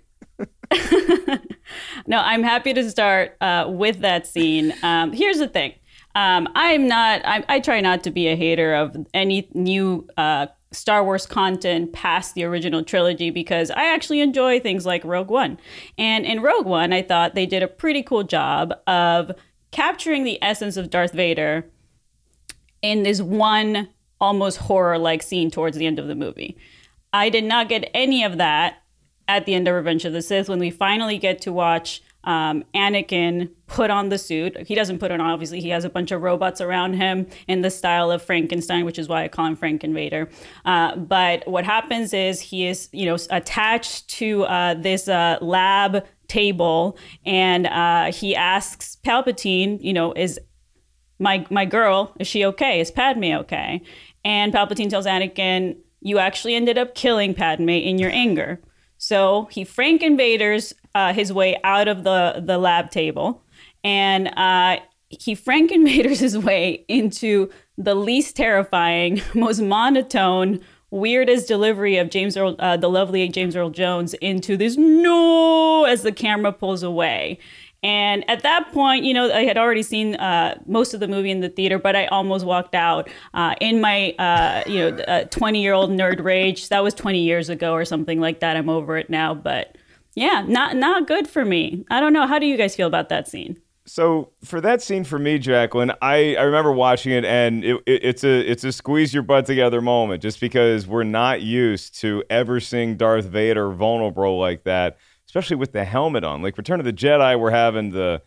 no, 2.07 2.17
I'm 2.17 2.43
happy 2.43 2.73
to 2.73 2.89
start 2.89 3.35
uh, 3.41 3.65
with 3.69 3.99
that 3.99 4.25
scene. 4.25 4.73
Um, 4.83 5.11
here's 5.11 5.39
the 5.39 5.47
thing. 5.47 5.73
Um, 6.15 6.49
I'm 6.55 6.87
not. 6.87 7.21
I, 7.25 7.43
I 7.47 7.59
try 7.59 7.81
not 7.81 8.03
to 8.03 8.11
be 8.11 8.27
a 8.27 8.35
hater 8.35 8.73
of 8.73 8.95
any 9.13 9.49
new 9.53 10.07
uh, 10.17 10.47
Star 10.71 11.03
Wars 11.03 11.25
content 11.25 11.93
past 11.93 12.33
the 12.33 12.43
original 12.43 12.83
trilogy 12.83 13.29
because 13.29 13.71
I 13.71 13.85
actually 13.85 14.21
enjoy 14.21 14.59
things 14.59 14.85
like 14.85 15.03
Rogue 15.03 15.29
One. 15.29 15.57
And 15.97 16.25
in 16.25 16.41
Rogue 16.41 16.65
One, 16.65 16.93
I 16.93 17.01
thought 17.01 17.35
they 17.35 17.45
did 17.45 17.63
a 17.63 17.67
pretty 17.67 18.03
cool 18.03 18.23
job 18.23 18.73
of 18.87 19.31
capturing 19.71 20.23
the 20.23 20.41
essence 20.41 20.77
of 20.77 20.89
Darth 20.89 21.13
Vader 21.13 21.65
in 22.81 23.03
this 23.03 23.21
one 23.21 23.89
almost 24.19 24.57
horror 24.57 24.97
like 24.97 25.21
scene 25.21 25.51
towards 25.51 25.77
the 25.77 25.85
end 25.85 25.99
of 25.99 26.07
the 26.07 26.15
movie. 26.15 26.57
I 27.13 27.29
did 27.29 27.43
not 27.43 27.69
get 27.69 27.89
any 27.93 28.23
of 28.23 28.37
that 28.37 28.81
at 29.27 29.45
the 29.45 29.53
end 29.53 29.67
of 29.67 29.75
Revenge 29.75 30.05
of 30.05 30.13
the 30.13 30.21
Sith 30.21 30.47
when 30.47 30.59
we 30.59 30.69
finally 30.69 31.17
get 31.17 31.41
to 31.41 31.51
watch 31.51 32.01
um, 32.23 32.63
Anakin 32.75 33.49
put 33.67 33.89
on 33.89 34.09
the 34.09 34.17
suit. 34.17 34.57
He 34.67 34.75
doesn't 34.75 34.99
put 34.99 35.11
it 35.11 35.19
on, 35.19 35.27
obviously. 35.27 35.61
He 35.61 35.69
has 35.69 35.85
a 35.85 35.89
bunch 35.89 36.11
of 36.11 36.21
robots 36.21 36.61
around 36.61 36.93
him 36.93 37.27
in 37.47 37.61
the 37.61 37.71
style 37.71 38.11
of 38.11 38.21
Frankenstein, 38.21 38.85
which 38.85 38.99
is 38.99 39.07
why 39.07 39.23
I 39.23 39.27
call 39.27 39.45
him 39.45 39.57
Frankenvader. 39.57 40.31
Uh, 40.65 40.95
but 40.97 41.47
what 41.47 41.63
happens 41.63 42.13
is 42.13 42.41
he 42.41 42.67
is, 42.67 42.89
you 42.91 43.05
know, 43.05 43.17
attached 43.29 44.09
to 44.09 44.43
uh, 44.43 44.73
this 44.75 45.07
uh, 45.07 45.37
lab 45.41 46.05
table, 46.27 46.97
and 47.25 47.67
uh, 47.67 48.11
he 48.11 48.35
asks 48.35 48.97
Palpatine, 49.03 49.81
you 49.81 49.93
know, 49.93 50.13
is 50.13 50.39
my 51.19 51.45
my 51.49 51.65
girl 51.65 52.13
is 52.19 52.27
she 52.27 52.43
okay? 52.45 52.79
Is 52.79 52.91
Padme 52.91 53.31
okay? 53.41 53.81
And 54.23 54.53
Palpatine 54.53 54.89
tells 54.89 55.05
Anakin, 55.05 55.77
you 56.01 56.17
actually 56.17 56.55
ended 56.55 56.77
up 56.77 56.95
killing 56.95 57.33
Padme 57.33 57.69
in 57.69 57.97
your 57.97 58.11
anger. 58.11 58.59
So 58.97 59.47
he 59.51 59.65
Frankenvaders 59.65 60.73
uh, 60.95 61.13
his 61.13 61.31
way 61.31 61.57
out 61.63 61.87
of 61.87 62.03
the 62.03 62.41
the 62.45 62.57
lab 62.57 62.91
table, 62.91 63.43
and 63.83 64.27
uh, 64.37 64.77
he 65.09 65.35
Frankenvaders 65.35 66.19
his 66.19 66.37
way 66.37 66.85
into 66.87 67.49
the 67.77 67.95
least 67.95 68.35
terrifying, 68.35 69.21
most 69.33 69.61
monotone, 69.61 70.59
weirdest 70.89 71.47
delivery 71.47 71.97
of 71.97 72.09
James 72.09 72.37
Earl, 72.37 72.55
uh, 72.59 72.77
the 72.77 72.89
lovely 72.89 73.27
James 73.29 73.55
Earl 73.55 73.69
Jones 73.69 74.13
into 74.15 74.57
this 74.57 74.77
no 74.77 75.85
as 75.85 76.03
the 76.03 76.11
camera 76.11 76.51
pulls 76.51 76.83
away. 76.83 77.39
And 77.83 78.29
at 78.29 78.43
that 78.43 78.71
point, 78.71 79.05
you 79.05 79.13
know, 79.13 79.31
I 79.33 79.43
had 79.43 79.57
already 79.57 79.81
seen 79.81 80.15
uh, 80.15 80.59
most 80.67 80.93
of 80.93 80.99
the 80.99 81.07
movie 81.07 81.31
in 81.31 81.39
the 81.39 81.49
theater, 81.49 81.79
but 81.79 81.95
I 81.95 82.05
almost 82.07 82.45
walked 82.45 82.75
out 82.75 83.09
uh, 83.33 83.55
in 83.59 83.81
my, 83.81 84.11
uh, 84.19 84.61
you 84.67 84.91
know, 84.91 85.23
20 85.31 85.61
year 85.61 85.73
old 85.73 85.89
nerd 85.89 86.23
rage. 86.23 86.69
That 86.69 86.83
was 86.83 86.93
20 86.93 87.19
years 87.19 87.49
ago 87.49 87.73
or 87.73 87.83
something 87.83 88.19
like 88.19 88.41
that. 88.41 88.55
I'm 88.55 88.69
over 88.69 88.97
it 88.97 89.09
now, 89.09 89.33
but 89.33 89.75
yeah, 90.15 90.43
not 90.47 90.75
not 90.75 91.07
good 91.07 91.27
for 91.27 91.45
me. 91.45 91.85
I 91.89 91.99
don't 91.99 92.13
know. 92.13 92.27
How 92.27 92.39
do 92.39 92.45
you 92.45 92.57
guys 92.57 92.75
feel 92.75 92.87
about 92.87 93.09
that 93.09 93.27
scene? 93.27 93.61
So 93.85 94.31
for 94.43 94.61
that 94.61 94.81
scene 94.81 95.03
for 95.03 95.17
me, 95.17 95.39
Jacqueline, 95.39 95.91
I, 96.01 96.35
I 96.35 96.43
remember 96.43 96.71
watching 96.71 97.11
it 97.11 97.25
and 97.25 97.63
it, 97.63 97.75
it, 97.87 98.03
it's 98.03 98.23
a 98.23 98.39
it's 98.49 98.63
a 98.63 98.71
squeeze 98.71 99.13
your 99.13 99.23
butt 99.23 99.45
together 99.45 99.81
moment 99.81 100.21
just 100.21 100.39
because 100.39 100.85
we're 100.85 101.03
not 101.03 101.41
used 101.41 101.99
to 102.01 102.23
ever 102.29 102.59
seeing 102.59 102.95
Darth 102.95 103.25
Vader 103.25 103.71
vulnerable 103.71 104.39
like 104.39 104.63
that, 104.65 104.97
especially 105.25 105.55
with 105.55 105.71
the 105.71 105.83
helmet 105.83 106.23
on. 106.23 106.41
Like 106.41 106.57
Return 106.57 106.79
of 106.79 106.85
the 106.85 106.93
Jedi, 106.93 107.39
we're 107.39 107.51
having 107.51 107.91
the 107.91 108.21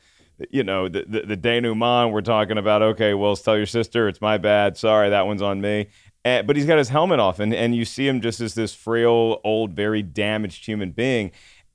you 0.51 0.65
know 0.65 0.89
the 0.89 1.05
the, 1.07 1.21
the 1.21 1.37
denouement. 1.37 2.13
We're 2.13 2.21
talking 2.23 2.59
about 2.59 2.83
okay, 2.83 3.15
well, 3.15 3.37
tell 3.37 3.57
your 3.57 3.67
sister 3.67 4.09
it's 4.09 4.21
my 4.21 4.39
bad. 4.39 4.77
Sorry, 4.77 5.11
that 5.11 5.27
one's 5.27 5.43
on 5.43 5.61
me. 5.61 5.87
And, 6.27 6.47
but 6.47 6.57
he's 6.57 6.65
got 6.65 6.79
his 6.79 6.89
helmet 6.89 7.21
off, 7.21 7.39
and, 7.39 7.53
and 7.53 7.77
you 7.77 7.85
see 7.85 8.09
him 8.09 8.23
just 8.23 8.41
as 8.41 8.55
this 8.55 8.75
frail, 8.75 9.41
old, 9.45 9.73
very 9.73 10.01
damaged 10.03 10.65
human 10.65 10.91
being. 10.91 11.33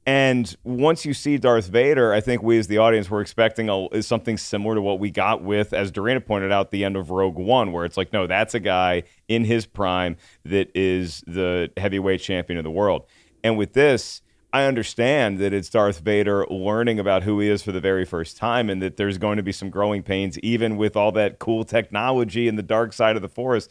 And 0.09 0.55
once 0.63 1.05
you 1.05 1.13
see 1.13 1.37
Darth 1.37 1.67
Vader, 1.67 2.11
I 2.11 2.19
think 2.19 2.41
we 2.41 2.57
as 2.57 2.65
the 2.65 2.79
audience 2.79 3.11
were 3.11 3.21
expecting 3.21 3.69
a, 3.69 4.01
something 4.01 4.37
similar 4.37 4.73
to 4.73 4.81
what 4.81 4.99
we 4.99 5.11
got 5.11 5.43
with, 5.43 5.71
as 5.71 5.91
Dorina 5.91 6.25
pointed 6.25 6.51
out, 6.51 6.71
the 6.71 6.83
end 6.83 6.95
of 6.95 7.11
Rogue 7.11 7.37
One, 7.37 7.71
where 7.71 7.85
it's 7.85 7.95
like, 7.95 8.11
no, 8.11 8.25
that's 8.25 8.55
a 8.55 8.59
guy 8.59 9.03
in 9.27 9.45
his 9.45 9.67
prime 9.67 10.17
that 10.45 10.71
is 10.73 11.23
the 11.27 11.69
heavyweight 11.77 12.21
champion 12.21 12.57
of 12.57 12.63
the 12.63 12.71
world. 12.71 13.05
And 13.43 13.55
with 13.55 13.73
this, 13.73 14.23
I 14.51 14.63
understand 14.63 15.37
that 15.37 15.53
it's 15.53 15.69
Darth 15.69 15.99
Vader 15.99 16.43
learning 16.47 16.97
about 16.97 17.21
who 17.21 17.39
he 17.39 17.47
is 17.47 17.61
for 17.61 17.71
the 17.71 17.79
very 17.79 18.03
first 18.03 18.35
time 18.35 18.67
and 18.67 18.81
that 18.81 18.97
there's 18.97 19.19
going 19.19 19.37
to 19.37 19.43
be 19.43 19.51
some 19.51 19.69
growing 19.69 20.01
pains, 20.01 20.39
even 20.39 20.75
with 20.75 20.95
all 20.95 21.11
that 21.11 21.37
cool 21.37 21.63
technology 21.63 22.47
and 22.47 22.57
the 22.57 22.63
dark 22.63 22.93
side 22.93 23.15
of 23.15 23.21
the 23.21 23.29
Force 23.29 23.69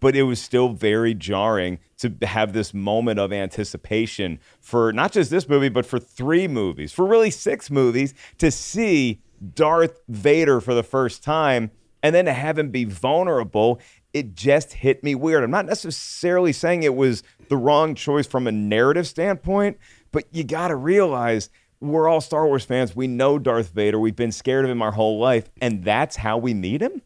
but 0.00 0.16
it 0.16 0.22
was 0.24 0.40
still 0.40 0.70
very 0.70 1.14
jarring 1.14 1.78
to 1.98 2.12
have 2.22 2.52
this 2.52 2.72
moment 2.74 3.20
of 3.20 3.32
anticipation 3.32 4.40
for 4.60 4.92
not 4.92 5.12
just 5.12 5.30
this 5.30 5.48
movie, 5.48 5.68
but 5.68 5.86
for 5.86 5.98
three 5.98 6.48
movies, 6.48 6.92
for 6.92 7.06
really 7.06 7.30
six 7.30 7.70
movies, 7.70 8.14
to 8.38 8.50
see 8.50 9.20
Darth 9.54 10.00
Vader 10.08 10.60
for 10.60 10.74
the 10.74 10.82
first 10.82 11.22
time 11.22 11.70
and 12.02 12.14
then 12.14 12.24
to 12.24 12.32
have 12.32 12.58
him 12.58 12.70
be 12.70 12.84
vulnerable. 12.84 13.78
It 14.12 14.34
just 14.34 14.72
hit 14.72 15.04
me 15.04 15.14
weird. 15.14 15.44
I'm 15.44 15.50
not 15.50 15.66
necessarily 15.66 16.52
saying 16.52 16.82
it 16.82 16.94
was 16.94 17.22
the 17.48 17.56
wrong 17.56 17.94
choice 17.94 18.26
from 18.26 18.46
a 18.46 18.52
narrative 18.52 19.06
standpoint, 19.06 19.78
but 20.12 20.24
you 20.32 20.42
got 20.44 20.68
to 20.68 20.76
realize 20.76 21.50
we're 21.80 22.08
all 22.08 22.20
Star 22.20 22.46
Wars 22.46 22.64
fans. 22.64 22.96
We 22.96 23.06
know 23.06 23.38
Darth 23.38 23.70
Vader. 23.70 23.98
We've 23.98 24.16
been 24.16 24.32
scared 24.32 24.64
of 24.64 24.70
him 24.70 24.82
our 24.82 24.92
whole 24.92 25.18
life, 25.18 25.50
and 25.60 25.84
that's 25.84 26.16
how 26.16 26.38
we 26.38 26.54
meet 26.54 26.82
him. 26.82 27.02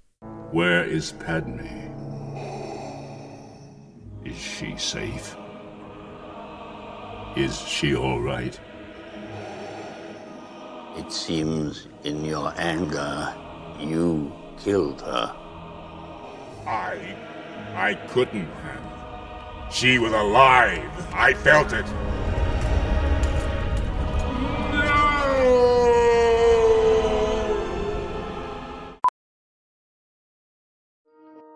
Where 0.50 0.84
is 0.84 1.12
Padme? 1.12 1.93
Is 4.34 4.40
she 4.40 4.76
safe? 4.76 5.36
Is 7.36 7.60
she 7.60 7.94
all 7.94 8.20
right? 8.20 8.58
It 10.96 11.12
seems 11.12 11.86
in 12.02 12.24
your 12.24 12.52
anger, 12.56 13.32
you 13.78 14.32
killed 14.58 15.02
her. 15.02 15.36
I. 16.66 17.16
I 17.76 17.94
couldn't 18.08 18.46
have. 18.46 19.72
She 19.72 19.98
was 19.98 20.12
alive. 20.12 20.90
I 21.12 21.34
felt 21.34 21.72
it. 21.72 21.86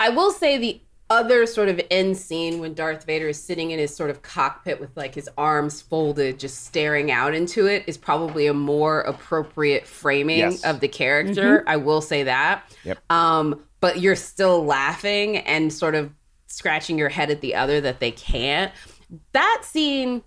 I 0.00 0.08
will 0.08 0.32
say 0.32 0.58
the 0.58 0.80
other 1.10 1.44
sort 1.44 1.68
of 1.68 1.80
end 1.90 2.16
scene 2.16 2.60
when 2.60 2.72
Darth 2.72 3.04
Vader 3.04 3.28
is 3.28 3.42
sitting 3.42 3.72
in 3.72 3.78
his 3.80 3.94
sort 3.94 4.10
of 4.10 4.22
cockpit 4.22 4.80
with 4.80 4.96
like 4.96 5.14
his 5.14 5.28
arms 5.36 5.82
folded, 5.82 6.38
just 6.38 6.64
staring 6.66 7.10
out 7.10 7.34
into 7.34 7.66
it, 7.66 7.84
is 7.86 7.98
probably 7.98 8.46
a 8.46 8.54
more 8.54 9.00
appropriate 9.02 9.86
framing 9.86 10.38
Yes. 10.38 10.64
of 10.64 10.80
the 10.80 10.88
character. 10.88 11.58
Mm-hmm. 11.58 11.68
I 11.68 11.76
will 11.76 12.00
say 12.00 12.22
that. 12.22 12.62
Yep. 12.84 12.98
Um, 13.10 13.60
but 13.80 14.00
you're 14.00 14.16
still 14.16 14.64
laughing 14.64 15.38
and 15.38 15.72
sort 15.72 15.94
of 15.94 16.12
scratching 16.46 16.96
your 16.96 17.08
head 17.08 17.30
at 17.30 17.40
the 17.40 17.54
other 17.56 17.80
that 17.80 17.98
they 18.00 18.10
can't. 18.12 18.72
That 19.32 19.62
scene, 19.64 20.22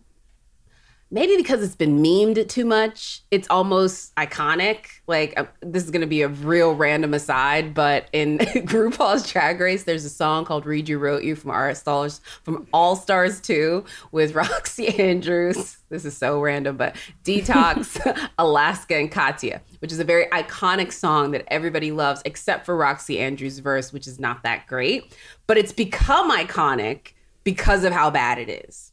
maybe 1.14 1.38
because 1.38 1.62
it's 1.62 1.76
been 1.76 2.02
memed 2.02 2.48
too 2.50 2.66
much, 2.66 3.22
it's 3.30 3.48
almost 3.50 4.14
iconic. 4.16 4.88
Like 5.06 5.40
uh, 5.40 5.46
this 5.62 5.84
is 5.84 5.92
going 5.92 6.02
to 6.02 6.08
be 6.08 6.24
a 6.24 6.28
real 6.28 6.74
random 6.74 7.14
aside, 7.14 7.74
but 7.74 8.08
in 8.12 8.38
RuPaul's 8.40 9.32
Drag 9.32 9.60
Race, 9.60 9.84
there's 9.84 10.04
a 10.04 10.10
song 10.10 10.44
called 10.44 10.66
"Read 10.66 10.90
You 10.90 10.98
Wrote 10.98 11.24
You" 11.24 11.36
from 11.36 11.52
All 11.52 11.74
Stars 11.76 12.20
from 12.44 12.68
All 12.74 12.96
Stars 12.96 13.40
Two 13.40 13.86
with 14.12 14.34
Roxxxy 14.34 15.00
Andrews. 15.00 15.78
This 15.90 16.04
is 16.04 16.18
so 16.18 16.42
random, 16.42 16.76
but 16.76 16.96
Detox, 17.24 18.30
Alaska, 18.40 18.96
and 18.96 19.12
Katya, 19.12 19.62
which 19.80 19.92
is 19.92 20.00
a 20.00 20.04
very 20.04 20.26
iconic 20.28 20.92
song 20.92 21.32
that 21.32 21.44
everybody 21.48 21.92
loves, 21.92 22.24
except 22.26 22.66
for 22.66 22.76
Roxxxy 22.76 23.20
Andrews' 23.20 23.60
verse, 23.60 23.94
which 23.94 24.08
is 24.08 24.20
not 24.20 24.42
that 24.42 24.66
great. 24.66 25.16
But 25.46 25.60
it's 25.60 25.72
become 25.72 26.32
iconic 26.32 27.12
because 27.44 27.84
of 27.84 27.94
how 27.94 28.10
bad 28.10 28.40
it 28.40 28.50
is. 28.50 28.93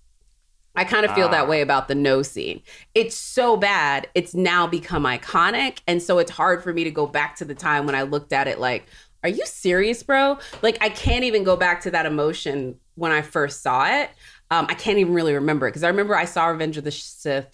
I 0.76 0.84
kind 0.84 1.04
of 1.04 1.14
feel 1.14 1.28
that 1.28 1.48
way 1.48 1.62
about 1.62 1.88
the 1.88 1.94
no 1.94 2.22
scene. 2.22 2.62
It's 2.94 3.16
so 3.16 3.56
bad, 3.56 4.08
it's 4.14 4.34
now 4.34 4.66
become 4.66 5.02
iconic. 5.04 5.80
And 5.86 6.02
so 6.02 6.18
it's 6.18 6.30
hard 6.30 6.62
for 6.62 6.72
me 6.72 6.84
to 6.84 6.90
go 6.90 7.06
back 7.06 7.36
to 7.36 7.44
the 7.44 7.54
time 7.54 7.86
when 7.86 7.94
I 7.94 8.02
looked 8.02 8.32
at 8.32 8.46
it 8.46 8.60
like, 8.60 8.86
are 9.22 9.28
you 9.28 9.44
serious, 9.46 10.02
bro? 10.02 10.38
Like, 10.62 10.78
I 10.80 10.88
can't 10.88 11.24
even 11.24 11.44
go 11.44 11.56
back 11.56 11.82
to 11.82 11.90
that 11.90 12.06
emotion 12.06 12.76
when 12.94 13.12
I 13.12 13.22
first 13.22 13.62
saw 13.62 13.86
it. 13.86 14.10
Um, 14.50 14.66
I 14.68 14.74
can't 14.74 14.98
even 14.98 15.12
really 15.12 15.34
remember 15.34 15.66
it 15.66 15.70
because 15.70 15.84
I 15.84 15.88
remember 15.88 16.16
I 16.16 16.24
saw 16.24 16.46
Revenge 16.46 16.76
of 16.76 16.84
the 16.84 16.90
Sith. 16.90 17.46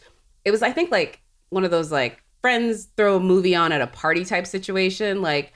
It 0.44 0.50
was, 0.50 0.62
I 0.62 0.70
think, 0.70 0.90
like 0.90 1.20
one 1.50 1.64
of 1.64 1.70
those 1.70 1.90
like 1.90 2.22
friends 2.40 2.88
throw 2.96 3.16
a 3.16 3.20
movie 3.20 3.54
on 3.56 3.72
at 3.72 3.80
a 3.80 3.86
party 3.88 4.24
type 4.24 4.46
situation. 4.46 5.22
Like, 5.22 5.52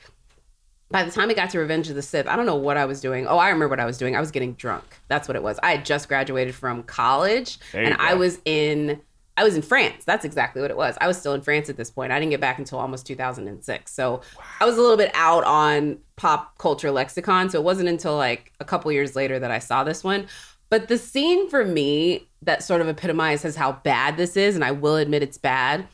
by 0.90 1.04
the 1.04 1.10
time 1.10 1.30
it 1.30 1.36
got 1.36 1.50
to 1.50 1.58
Revenge 1.58 1.88
of 1.88 1.94
the 1.94 2.02
Sith, 2.02 2.26
I 2.26 2.36
don't 2.36 2.46
know 2.46 2.56
what 2.56 2.76
I 2.76 2.84
was 2.84 3.00
doing. 3.00 3.26
Oh, 3.26 3.38
I 3.38 3.48
remember 3.48 3.68
what 3.68 3.80
I 3.80 3.86
was 3.86 3.96
doing. 3.96 4.16
I 4.16 4.20
was 4.20 4.30
getting 4.30 4.54
drunk. 4.54 5.00
That's 5.08 5.28
what 5.28 5.36
it 5.36 5.42
was. 5.42 5.58
I 5.62 5.72
had 5.72 5.84
just 5.84 6.08
graduated 6.08 6.54
from 6.54 6.82
college 6.82 7.58
and 7.72 7.94
I 7.94 8.14
was 8.14 8.40
in 8.44 9.00
I 9.36 9.44
was 9.44 9.56
in 9.56 9.62
France. 9.62 10.04
That's 10.04 10.26
exactly 10.26 10.60
what 10.60 10.70
it 10.70 10.76
was. 10.76 10.98
I 11.00 11.06
was 11.06 11.16
still 11.16 11.32
in 11.32 11.40
France 11.40 11.70
at 11.70 11.76
this 11.78 11.90
point. 11.90 12.12
I 12.12 12.18
didn't 12.18 12.30
get 12.30 12.40
back 12.40 12.58
until 12.58 12.78
almost 12.78 13.06
2006. 13.06 13.90
So 13.90 14.20
I 14.60 14.66
was 14.66 14.76
a 14.76 14.80
little 14.82 14.98
bit 14.98 15.10
out 15.14 15.44
on 15.44 15.98
pop 16.16 16.58
culture 16.58 16.90
lexicon. 16.90 17.48
So 17.48 17.58
it 17.58 17.64
wasn't 17.64 17.88
until 17.88 18.16
like 18.16 18.52
a 18.60 18.66
couple 18.66 18.92
years 18.92 19.16
later 19.16 19.38
that 19.38 19.50
I 19.50 19.58
saw 19.58 19.82
this 19.82 20.04
one. 20.04 20.26
But 20.68 20.88
the 20.88 20.98
scene 20.98 21.48
for 21.48 21.64
me 21.64 22.28
that 22.42 22.62
sort 22.62 22.80
of 22.80 22.88
epitomizes 22.88 23.56
how 23.56 23.72
bad 23.72 24.16
this 24.16 24.36
is, 24.36 24.56
and 24.56 24.64
I 24.64 24.72
will 24.72 24.96
admit 24.96 25.22
it's 25.22 25.38
bad, 25.38 25.86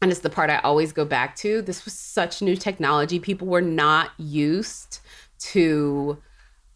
and 0.00 0.10
it's 0.10 0.20
the 0.20 0.30
part 0.30 0.50
I 0.50 0.58
always 0.58 0.92
go 0.92 1.04
back 1.04 1.36
to. 1.36 1.62
This 1.62 1.84
was 1.84 1.94
such 1.94 2.40
new 2.40 2.56
technology. 2.56 3.18
People 3.18 3.48
were 3.48 3.60
not 3.60 4.10
used 4.18 5.00
to 5.38 6.18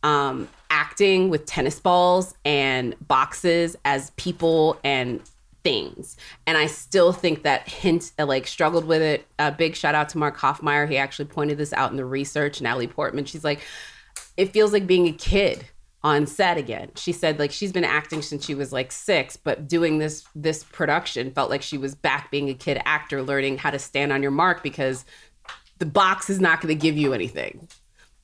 um, 0.02 0.48
acting 0.70 1.28
with 1.28 1.46
tennis 1.46 1.78
balls 1.78 2.35
and 2.44 2.96
boxes 3.06 3.76
as 3.85 4.11
people 4.11 4.78
and 4.82 5.20
things. 5.62 6.16
And 6.46 6.58
I 6.58 6.66
still 6.66 7.12
think 7.12 7.44
that 7.44 7.68
hint 7.68 8.12
uh, 8.18 8.26
like 8.26 8.46
struggled 8.46 8.85
with 8.85 9.02
it. 9.02 9.26
A 9.38 9.52
big 9.52 9.76
shout 9.76 9.94
out 9.94 10.08
to 10.11 10.18
Mark 10.18 10.37
Hoffmeyer. 10.38 10.88
He 10.88 10.96
actually 10.96 11.26
pointed 11.26 11.58
this 11.58 11.72
out 11.72 11.90
in 11.92 11.96
the 11.96 12.04
research. 12.04 12.61
Natalie 12.61 12.88
Portman, 12.88 13.24
she's 13.24 13.44
like, 13.44 13.61
it 14.37 14.52
feels 14.52 14.72
like 14.72 14.87
being 14.87 15.06
a 15.06 15.12
kid 15.12 15.64
on 16.04 16.26
set 16.26 16.58
again. 16.58 16.90
She 16.96 17.12
said 17.12 17.38
like 17.38 17.52
she's 17.52 17.72
been 17.72 17.84
acting 17.84 18.22
since 18.22 18.44
she 18.44 18.54
was 18.54 18.72
like 18.72 18.90
6, 18.90 19.36
but 19.36 19.68
doing 19.68 19.98
this 19.98 20.24
this 20.34 20.64
production 20.64 21.32
felt 21.32 21.50
like 21.50 21.62
she 21.62 21.78
was 21.78 21.94
back 21.94 22.30
being 22.30 22.48
a 22.48 22.54
kid 22.54 22.80
actor 22.84 23.22
learning 23.22 23.58
how 23.58 23.70
to 23.70 23.78
stand 23.78 24.12
on 24.12 24.22
your 24.22 24.32
mark 24.32 24.62
because 24.62 25.04
the 25.78 25.86
box 25.86 26.30
is 26.30 26.40
not 26.40 26.60
going 26.60 26.76
to 26.76 26.80
give 26.80 26.96
you 26.96 27.12
anything. 27.12 27.68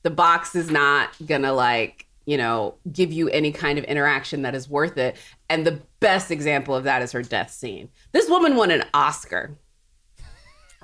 The 0.03 0.09
box 0.09 0.55
is 0.55 0.71
not 0.71 1.09
going 1.25 1.41
to 1.41 1.51
like, 1.51 2.05
you 2.25 2.37
know, 2.37 2.75
give 2.91 3.11
you 3.11 3.27
any 3.29 3.51
kind 3.51 3.77
of 3.77 3.83
interaction 3.85 4.43
that 4.43 4.55
is 4.55 4.69
worth 4.69 4.97
it. 4.97 5.17
And 5.49 5.65
the 5.65 5.81
best 5.99 6.31
example 6.31 6.75
of 6.75 6.85
that 6.85 7.01
is 7.01 7.11
her 7.11 7.21
death 7.21 7.51
scene. 7.51 7.89
This 8.11 8.29
woman 8.29 8.55
won 8.55 8.71
an 8.71 8.83
Oscar. 8.93 9.57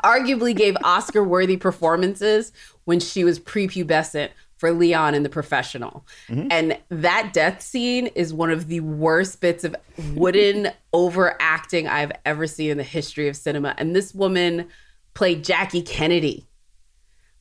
Arguably 0.04 0.56
gave 0.56 0.76
Oscar 0.84 1.24
worthy 1.24 1.56
performances 1.56 2.52
when 2.84 3.00
she 3.00 3.24
was 3.24 3.40
prepubescent 3.40 4.32
for 4.58 4.72
Leon 4.72 5.14
in 5.16 5.24
The 5.24 5.30
Professional. 5.30 6.06
Mhm. 6.30 6.48
And 6.50 6.78
that 6.90 7.34
death 7.34 7.62
scene 7.62 8.08
is 8.08 8.34
one 8.34 8.52
of 8.52 8.68
the 8.68 8.80
worst 8.80 9.42
bits 9.42 9.64
of 9.64 9.76
wooden 10.14 10.72
overacting 10.94 11.88
I've 11.88 12.12
ever 12.26 12.48
seen 12.48 12.72
in 12.72 12.78
the 12.78 12.84
history 12.84 13.28
of 13.28 13.36
cinema. 13.36 13.76
And 13.78 13.96
this 13.96 14.14
woman 14.16 14.68
played 15.14 15.44
Jackie 15.44 15.82
Kennedy. 15.82 16.48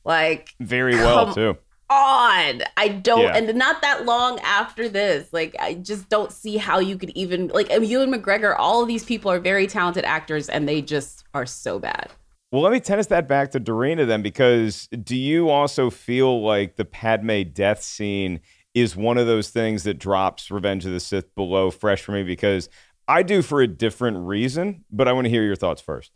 Like, 0.03 0.53
Very 0.59 0.95
well, 0.95 1.33
too. 1.33 1.57
on. 1.89 2.61
I 2.77 2.89
don't, 3.01 3.21
Yeah. 3.21 3.37
and 3.37 3.55
not 3.57 3.81
that 3.81 4.05
long 4.05 4.39
after 4.41 4.87
this, 4.89 5.31
like, 5.33 5.55
I 5.59 5.75
just 5.75 6.09
don't 6.09 6.31
see 6.31 6.57
how 6.57 6.79
you 6.79 6.97
could 6.97 7.09
even, 7.11 7.47
like, 7.47 7.69
Ewan 7.71 8.11
McGregor, 8.13 8.55
all 8.57 8.81
of 8.81 8.87
these 8.87 9.03
people 9.03 9.31
are 9.31 9.39
very 9.39 9.65
talented 9.67 10.03
actors 10.05 10.47
and 10.49 10.67
they 10.69 10.81
just 10.81 11.23
are 11.33 11.45
so 11.45 11.79
bad. 11.79 12.09
Well, 12.51 12.61
let 12.61 12.71
me 12.71 12.79
tennis 12.79 13.07
that 13.07 13.27
back 13.27 13.51
to 13.51 13.59
Dorina 13.59 14.07
then, 14.07 14.21
because 14.21 14.87
do 14.87 15.15
you 15.15 15.49
also 15.49 15.89
feel 15.89 16.41
like 16.41 16.75
the 16.75 16.85
Padme 16.85 17.41
death 17.51 17.81
scene 17.81 18.39
is 18.73 18.95
one 18.95 19.17
of 19.17 19.27
those 19.27 19.49
things 19.49 19.83
that 19.83 19.99
drops 19.99 20.51
Revenge 20.51 20.85
of 20.85 20.91
the 20.91 20.99
Sith 20.99 21.33
below 21.35 21.71
fresh 21.71 22.01
for 22.01 22.11
me? 22.11 22.23
Because 22.23 22.69
I 23.07 23.23
do 23.23 23.41
for 23.41 23.61
a 23.61 23.67
different 23.67 24.17
reason, 24.25 24.85
but 24.91 25.07
I 25.07 25.13
want 25.13 25.25
to 25.25 25.29
hear 25.29 25.43
your 25.43 25.55
thoughts 25.55 25.81
first. 25.81 26.11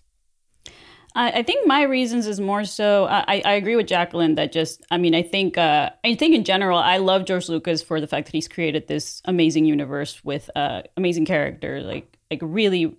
I, 1.16 1.44
think 1.44 1.68
my 1.68 1.82
reasons 1.84 2.28
is 2.28 2.40
more 2.40 2.64
so. 2.64 3.06
I, 3.06 3.42
I 3.44 3.54
agree 3.54 3.76
with 3.76 3.88
Jacqueline 3.88 4.36
that 4.36 4.52
just. 4.52 4.86
I 4.92 4.98
mean, 4.98 5.16
I 5.16 5.24
think. 5.24 5.58
Uh, 5.58 5.90
I 6.06 6.16
think 6.16 6.36
in 6.36 6.44
general, 6.44 6.78
I 6.78 6.98
love 6.98 7.26
George 7.26 7.50
Lucas 7.50 7.82
for 7.82 8.00
the 8.00 8.08
fact 8.08 8.28
that 8.28 8.34
he's 8.34 8.48
created 8.48 8.88
this 8.88 9.22
amazing 9.26 9.66
universe 9.66 10.24
with 10.24 10.50
uh, 10.56 10.84
amazing 10.96 11.26
characters, 11.26 11.84
like 11.84 12.18
like 12.30 12.40
really 12.42 12.96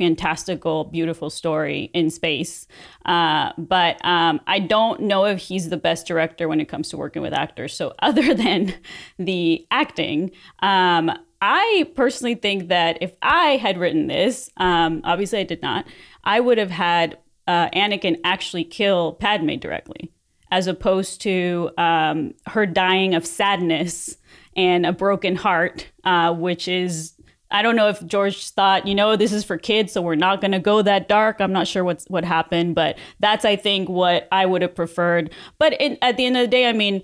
fantastical, 0.00 0.84
beautiful 0.84 1.28
story 1.28 1.90
in 1.92 2.08
space. 2.08 2.66
Uh, 3.04 3.52
but 3.58 4.02
um, 4.02 4.40
I 4.46 4.58
don't 4.58 5.02
know 5.02 5.26
if 5.26 5.38
he's 5.38 5.68
the 5.68 5.76
best 5.76 6.06
director 6.06 6.48
when 6.48 6.58
it 6.58 6.70
comes 6.70 6.88
to 6.88 6.96
working 6.96 7.20
with 7.20 7.34
actors. 7.34 7.74
So 7.74 7.92
other 8.02 8.32
than 8.32 8.74
the 9.18 9.66
acting, 9.70 10.30
um, 10.60 11.12
I 11.42 11.90
personally 11.94 12.34
think 12.34 12.68
that 12.68 12.96
if 13.02 13.12
I 13.20 13.56
had 13.56 13.76
written 13.76 14.06
this, 14.06 14.48
um, 14.56 15.02
obviously 15.04 15.40
I 15.40 15.44
did 15.44 15.60
not, 15.60 15.84
I 16.24 16.40
would 16.40 16.56
have 16.56 16.70
had 16.70 17.18
uh, 17.46 17.68
Anakin 17.70 18.20
actually 18.24 18.64
kill 18.64 19.12
Padme 19.12 19.56
directly, 19.56 20.10
as 20.50 20.66
opposed 20.66 21.20
to 21.22 21.70
um, 21.76 22.32
her 22.46 22.64
dying 22.64 23.14
of 23.14 23.26
sadness 23.26 24.16
and 24.56 24.86
a 24.86 24.92
broken 24.94 25.36
heart, 25.36 25.88
uh, 26.04 26.32
which 26.32 26.68
is. 26.68 27.12
I 27.50 27.62
don't 27.62 27.76
know 27.76 27.88
if 27.88 28.04
George 28.06 28.50
thought, 28.50 28.86
you 28.86 28.94
know, 28.94 29.16
this 29.16 29.32
is 29.32 29.44
for 29.44 29.58
kids, 29.58 29.92
so 29.92 30.02
we're 30.02 30.14
not 30.14 30.40
going 30.40 30.52
to 30.52 30.58
go 30.60 30.82
that 30.82 31.08
dark. 31.08 31.40
I'm 31.40 31.52
not 31.52 31.66
sure 31.66 31.84
what's 31.84 32.04
what 32.06 32.24
happened, 32.24 32.74
but 32.74 32.98
that's 33.18 33.44
I 33.44 33.56
think 33.56 33.88
what 33.88 34.28
I 34.30 34.46
would 34.46 34.62
have 34.62 34.74
preferred. 34.74 35.32
But 35.58 35.80
it, 35.80 35.98
at 36.02 36.16
the 36.16 36.26
end 36.26 36.36
of 36.36 36.42
the 36.42 36.48
day, 36.48 36.68
I 36.68 36.72
mean, 36.72 37.02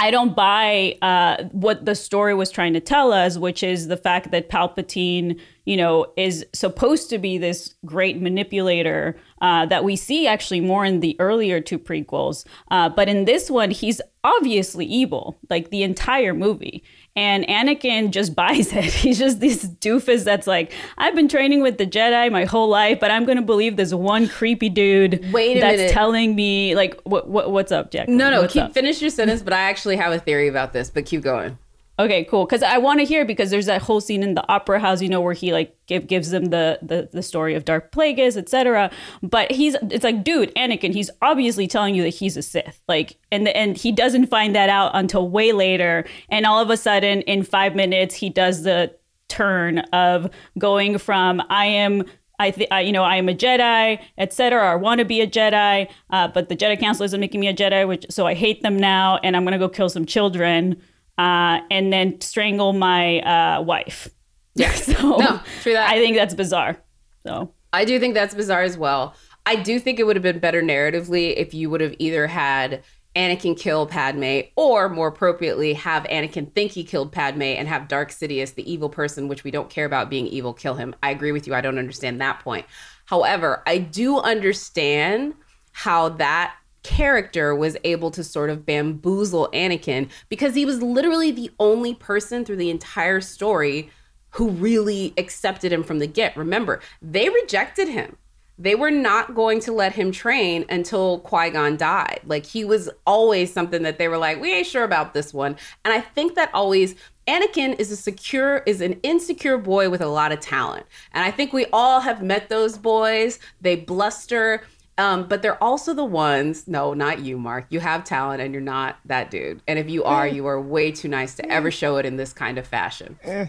I 0.00 0.12
don't 0.12 0.36
buy 0.36 0.96
uh, 1.02 1.44
what 1.50 1.84
the 1.84 1.96
story 1.96 2.32
was 2.32 2.52
trying 2.52 2.72
to 2.74 2.80
tell 2.80 3.12
us, 3.12 3.36
which 3.36 3.64
is 3.64 3.88
the 3.88 3.96
fact 3.96 4.30
that 4.30 4.48
Palpatine, 4.48 5.40
you 5.64 5.76
know, 5.76 6.06
is 6.16 6.46
supposed 6.54 7.10
to 7.10 7.18
be 7.18 7.36
this 7.36 7.74
great 7.84 8.22
manipulator 8.22 9.16
uh, 9.40 9.66
that 9.66 9.82
we 9.82 9.96
see 9.96 10.28
actually 10.28 10.60
more 10.60 10.84
in 10.84 11.00
the 11.00 11.16
earlier 11.18 11.60
two 11.60 11.80
prequels. 11.80 12.46
Uh, 12.70 12.88
but 12.88 13.08
in 13.08 13.24
this 13.24 13.50
one, 13.50 13.72
he's 13.72 14.00
obviously 14.22 14.86
evil, 14.86 15.36
like 15.50 15.70
the 15.70 15.82
entire 15.82 16.32
movie. 16.32 16.84
And 17.18 17.44
Anakin 17.48 18.10
just 18.12 18.34
buys 18.42 18.72
it. 18.72 18.84
He's 18.84 19.18
just 19.18 19.40
this 19.40 19.64
doofus 19.66 20.22
that's 20.22 20.46
like, 20.46 20.72
I've 20.96 21.16
been 21.16 21.26
training 21.28 21.62
with 21.62 21.76
the 21.76 21.86
Jedi 21.86 22.30
my 22.30 22.44
whole 22.44 22.68
life, 22.68 23.00
but 23.00 23.10
I'm 23.10 23.24
going 23.24 23.38
to 23.38 23.42
believe 23.42 23.76
this 23.76 23.92
one 23.92 24.28
creepy 24.28 24.68
dude 24.68 25.32
Wait 25.32 25.56
a 25.56 25.60
that's 25.60 25.76
minute. 25.78 25.92
telling 25.92 26.36
me, 26.36 26.76
like, 26.76 27.00
what, 27.02 27.28
what 27.28 27.50
what's 27.50 27.72
up, 27.72 27.90
Jack? 27.90 28.08
No, 28.08 28.30
no, 28.30 28.42
What's 28.42 28.52
keep 28.52 28.62
up? 28.62 28.72
finish 28.72 29.00
your 29.00 29.10
sentence, 29.10 29.42
but 29.42 29.52
I 29.52 29.62
actually 29.62 29.96
have 29.96 30.12
a 30.12 30.20
theory 30.20 30.46
about 30.46 30.72
this, 30.72 30.90
but 30.90 31.06
keep 31.06 31.22
going. 31.22 31.58
Okay, 32.00 32.22
cool. 32.24 32.44
Because 32.44 32.62
I 32.62 32.78
want 32.78 33.00
to 33.00 33.04
hear 33.04 33.24
because 33.24 33.50
there's 33.50 33.66
that 33.66 33.82
whole 33.82 34.00
scene 34.00 34.22
in 34.22 34.34
the 34.34 34.48
opera 34.48 34.78
house, 34.78 35.02
you 35.02 35.08
know, 35.08 35.20
where 35.20 35.34
he 35.34 35.52
like 35.52 35.76
give, 35.86 36.06
gives 36.06 36.30
them 36.30 36.46
the, 36.46 36.78
the 36.80 37.08
the 37.12 37.22
story 37.24 37.54
of 37.56 37.64
Darth 37.64 37.90
Plagueis, 37.90 38.36
etc. 38.36 38.90
But 39.20 39.50
he's 39.50 39.74
it's 39.90 40.04
like, 40.04 40.22
dude, 40.22 40.54
Anakin, 40.54 40.94
he's 40.94 41.10
obviously 41.22 41.66
telling 41.66 41.96
you 41.96 42.04
that 42.04 42.10
he's 42.10 42.36
a 42.36 42.42
Sith, 42.42 42.80
like, 42.86 43.16
and 43.32 43.48
and 43.48 43.76
he 43.76 43.90
doesn't 43.90 44.26
find 44.26 44.54
that 44.54 44.68
out 44.68 44.92
until 44.94 45.28
way 45.28 45.50
later, 45.50 46.04
and 46.28 46.46
all 46.46 46.62
of 46.62 46.70
a 46.70 46.76
sudden, 46.76 47.22
in 47.22 47.42
five 47.42 47.74
minutes, 47.74 48.14
he 48.14 48.30
does 48.30 48.62
the 48.62 48.94
turn 49.26 49.80
of 49.92 50.30
going 50.56 50.98
from 50.98 51.42
I 51.50 51.66
am. 51.66 52.04
I, 52.40 52.52
th- 52.52 52.68
I, 52.70 52.82
you 52.82 52.92
know, 52.92 53.02
I 53.02 53.16
am 53.16 53.28
a 53.28 53.34
Jedi, 53.34 54.00
etc. 54.16 54.70
I 54.70 54.76
want 54.76 55.00
to 55.00 55.04
be 55.04 55.20
a 55.20 55.26
Jedi, 55.26 55.90
uh, 56.10 56.28
but 56.28 56.48
the 56.48 56.54
Jedi 56.54 56.78
Council 56.78 57.02
isn't 57.02 57.18
making 57.18 57.40
me 57.40 57.48
a 57.48 57.52
Jedi, 57.52 57.88
which 57.88 58.06
so 58.10 58.28
I 58.28 58.34
hate 58.34 58.62
them 58.62 58.76
now, 58.76 59.18
and 59.24 59.36
I'm 59.36 59.42
gonna 59.42 59.58
go 59.58 59.68
kill 59.68 59.88
some 59.88 60.06
children 60.06 60.80
uh, 61.18 61.60
and 61.70 61.92
then 61.92 62.20
strangle 62.20 62.72
my 62.72 63.20
uh, 63.20 63.62
wife. 63.62 64.08
Yeah, 64.54 64.72
so 64.74 65.16
No, 65.16 65.40
true 65.62 65.74
that. 65.74 65.90
I 65.90 65.96
think 65.96 66.16
that's 66.16 66.34
bizarre. 66.34 66.78
So 67.26 67.52
I 67.72 67.84
do 67.84 67.98
think 67.98 68.14
that's 68.14 68.34
bizarre 68.34 68.62
as 68.62 68.78
well. 68.78 69.14
I 69.44 69.56
do 69.56 69.78
think 69.80 69.98
it 69.98 70.04
would 70.04 70.16
have 70.16 70.22
been 70.22 70.38
better 70.38 70.62
narratively 70.62 71.34
if 71.36 71.54
you 71.54 71.70
would 71.70 71.80
have 71.80 71.94
either 71.98 72.26
had 72.26 72.82
Anakin 73.16 73.58
kill 73.58 73.86
Padme 73.86 74.40
or 74.56 74.88
more 74.88 75.08
appropriately 75.08 75.74
have 75.74 76.04
Anakin 76.04 76.52
think 76.54 76.72
he 76.72 76.84
killed 76.84 77.12
Padme 77.12 77.42
and 77.42 77.66
have 77.66 77.88
Darth 77.88 78.10
Sidious, 78.10 78.54
the 78.54 78.70
evil 78.70 78.88
person, 78.88 79.26
which 79.26 79.44
we 79.44 79.50
don't 79.50 79.70
care 79.70 79.86
about 79.86 80.10
being 80.10 80.26
evil, 80.26 80.52
kill 80.52 80.74
him. 80.74 80.94
I 81.02 81.10
agree 81.10 81.32
with 81.32 81.46
you. 81.46 81.54
I 81.54 81.60
don't 81.60 81.78
understand 81.78 82.20
that 82.20 82.40
point. 82.40 82.66
However, 83.06 83.62
I 83.66 83.78
do 83.78 84.18
understand 84.18 85.34
how 85.72 86.10
that 86.10 86.54
character 86.82 87.54
was 87.54 87.76
able 87.84 88.10
to 88.12 88.24
sort 88.24 88.50
of 88.50 88.64
bamboozle 88.64 89.48
Anakin 89.52 90.08
because 90.28 90.54
he 90.54 90.64
was 90.64 90.82
literally 90.82 91.30
the 91.30 91.50
only 91.58 91.94
person 91.94 92.44
through 92.44 92.56
the 92.56 92.70
entire 92.70 93.20
story 93.20 93.90
who 94.30 94.50
really 94.50 95.14
accepted 95.16 95.72
him 95.72 95.82
from 95.82 95.98
the 95.98 96.06
get. 96.06 96.36
Remember, 96.36 96.80
they 97.02 97.28
rejected 97.28 97.88
him. 97.88 98.16
They 98.60 98.74
were 98.74 98.90
not 98.90 99.36
going 99.36 99.60
to 99.60 99.72
let 99.72 99.92
him 99.92 100.10
train 100.10 100.64
until 100.68 101.20
Qui 101.20 101.50
Gon 101.50 101.76
died. 101.76 102.20
Like, 102.26 102.44
he 102.44 102.64
was 102.64 102.90
always 103.06 103.52
something 103.52 103.82
that 103.82 103.98
they 103.98 104.08
were 104.08 104.18
like, 104.18 104.40
we 104.40 104.52
ain't 104.52 104.66
sure 104.66 104.82
about 104.82 105.14
this 105.14 105.32
one. 105.32 105.56
And 105.84 105.94
I 105.94 106.00
think 106.00 106.34
that 106.34 106.50
always, 106.52 106.96
Anakin 107.28 107.78
is 107.78 107.92
a 107.92 107.96
secure, 107.96 108.64
is 108.66 108.80
an 108.80 108.94
insecure 109.04 109.58
boy 109.58 109.90
with 109.90 110.00
a 110.00 110.08
lot 110.08 110.32
of 110.32 110.40
talent. 110.40 110.86
And 111.12 111.24
I 111.24 111.30
think 111.30 111.52
we 111.52 111.66
all 111.72 112.00
have 112.00 112.20
met 112.20 112.48
those 112.48 112.76
boys. 112.76 113.38
They 113.60 113.76
bluster. 113.76 114.62
Um, 114.98 115.28
but 115.28 115.42
they're 115.42 115.62
also 115.62 115.94
the 115.94 116.04
ones, 116.04 116.66
no, 116.66 116.92
not 116.92 117.20
you, 117.20 117.38
Mark. 117.38 117.66
You 117.70 117.78
have 117.78 118.02
talent 118.02 118.42
and 118.42 118.52
you're 118.52 118.60
not 118.60 118.98
that 119.04 119.30
dude. 119.30 119.62
And 119.68 119.78
if 119.78 119.88
you 119.88 120.02
are, 120.02 120.26
eh. 120.26 120.32
you 120.32 120.46
are 120.46 120.60
way 120.60 120.90
too 120.90 121.06
nice 121.06 121.36
to 121.36 121.48
ever 121.48 121.68
eh. 121.68 121.70
show 121.70 121.96
it 121.98 122.04
in 122.04 122.16
this 122.16 122.32
kind 122.32 122.58
of 122.58 122.66
fashion. 122.66 123.16
Eh. 123.22 123.46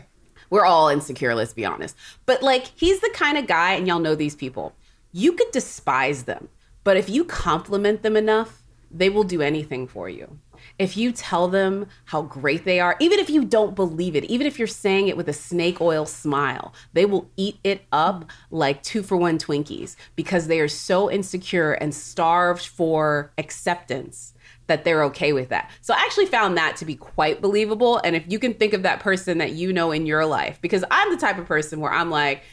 We're 0.52 0.66
all 0.66 0.90
insecure, 0.90 1.34
let's 1.34 1.54
be 1.54 1.66
honest. 1.66 1.96
But 2.28 2.44
like, 2.44 2.72
he's 2.76 3.00
the 3.00 3.10
kind 3.14 3.38
of 3.38 3.48
guy, 3.48 3.74
and 3.74 3.88
y'all 3.88 4.00
know 4.00 4.16
these 4.16 4.36
people, 4.36 4.76
you 5.12 5.34
could 5.34 5.52
despise 5.52 6.24
them, 6.24 6.50
but 6.84 6.98
if 6.98 7.10
you 7.10 7.24
compliment 7.24 8.04
them 8.04 8.16
enough, 8.16 8.64
they 8.92 9.10
will 9.10 9.24
do 9.24 9.42
anything 9.42 9.88
for 9.88 10.08
you. 10.08 10.40
If 10.80 10.98
you 10.98 11.12
tell 11.12 11.50
them 11.50 11.88
how 12.06 12.24
great 12.24 12.63
they 12.63 12.80
are, 12.80 12.96
even 13.00 13.20
if 13.20 13.30
you 13.30 13.44
don't 13.44 13.76
believe 13.76 14.15
it, 14.15 14.24
even 14.24 14.48
if 14.48 14.58
you're 14.58 14.68
saying 14.68 15.10
it 15.10 15.18
with 15.18 15.28
a 15.28 15.34
snake 15.34 15.82
oil 15.82 16.06
smile, 16.06 16.74
they 16.94 17.06
will 17.06 17.30
eat 17.38 17.60
it 17.63 17.84
up 17.92 18.32
like 18.50 18.82
two 18.82 19.04
for 19.04 19.18
one 19.18 19.38
Twinkies 19.38 19.98
because 20.15 20.48
they 20.48 20.60
are 20.60 20.70
so 20.70 21.12
insecure 21.12 21.74
and 21.74 21.94
starved 21.94 22.65
for 22.65 23.32
acceptance 23.38 24.34
that 24.68 24.86
they're 24.86 25.04
okay 25.04 25.34
with 25.34 25.50
that. 25.50 25.70
So 25.82 25.94
I 25.94 25.98
actually 25.98 26.28
found 26.28 26.56
that 26.58 26.78
to 26.78 26.86
be 26.86 26.96
quite 26.96 27.42
believable. 27.42 28.00
And 28.04 28.15
if 28.15 28.24
you 28.28 28.39
can 28.39 28.54
think 28.54 28.74
of 28.74 28.84
that 28.84 29.02
person 29.02 29.39
that 29.39 29.52
you 29.52 29.74
know 29.74 29.92
in 29.92 30.06
your 30.06 30.26
life, 30.26 30.60
because 30.62 30.86
I'm 30.89 31.12
the 31.12 31.18
type 31.18 31.38
of 31.38 31.46
person 31.46 31.82
where 31.82 31.92
I'm 31.92 32.10
like, 32.10 32.44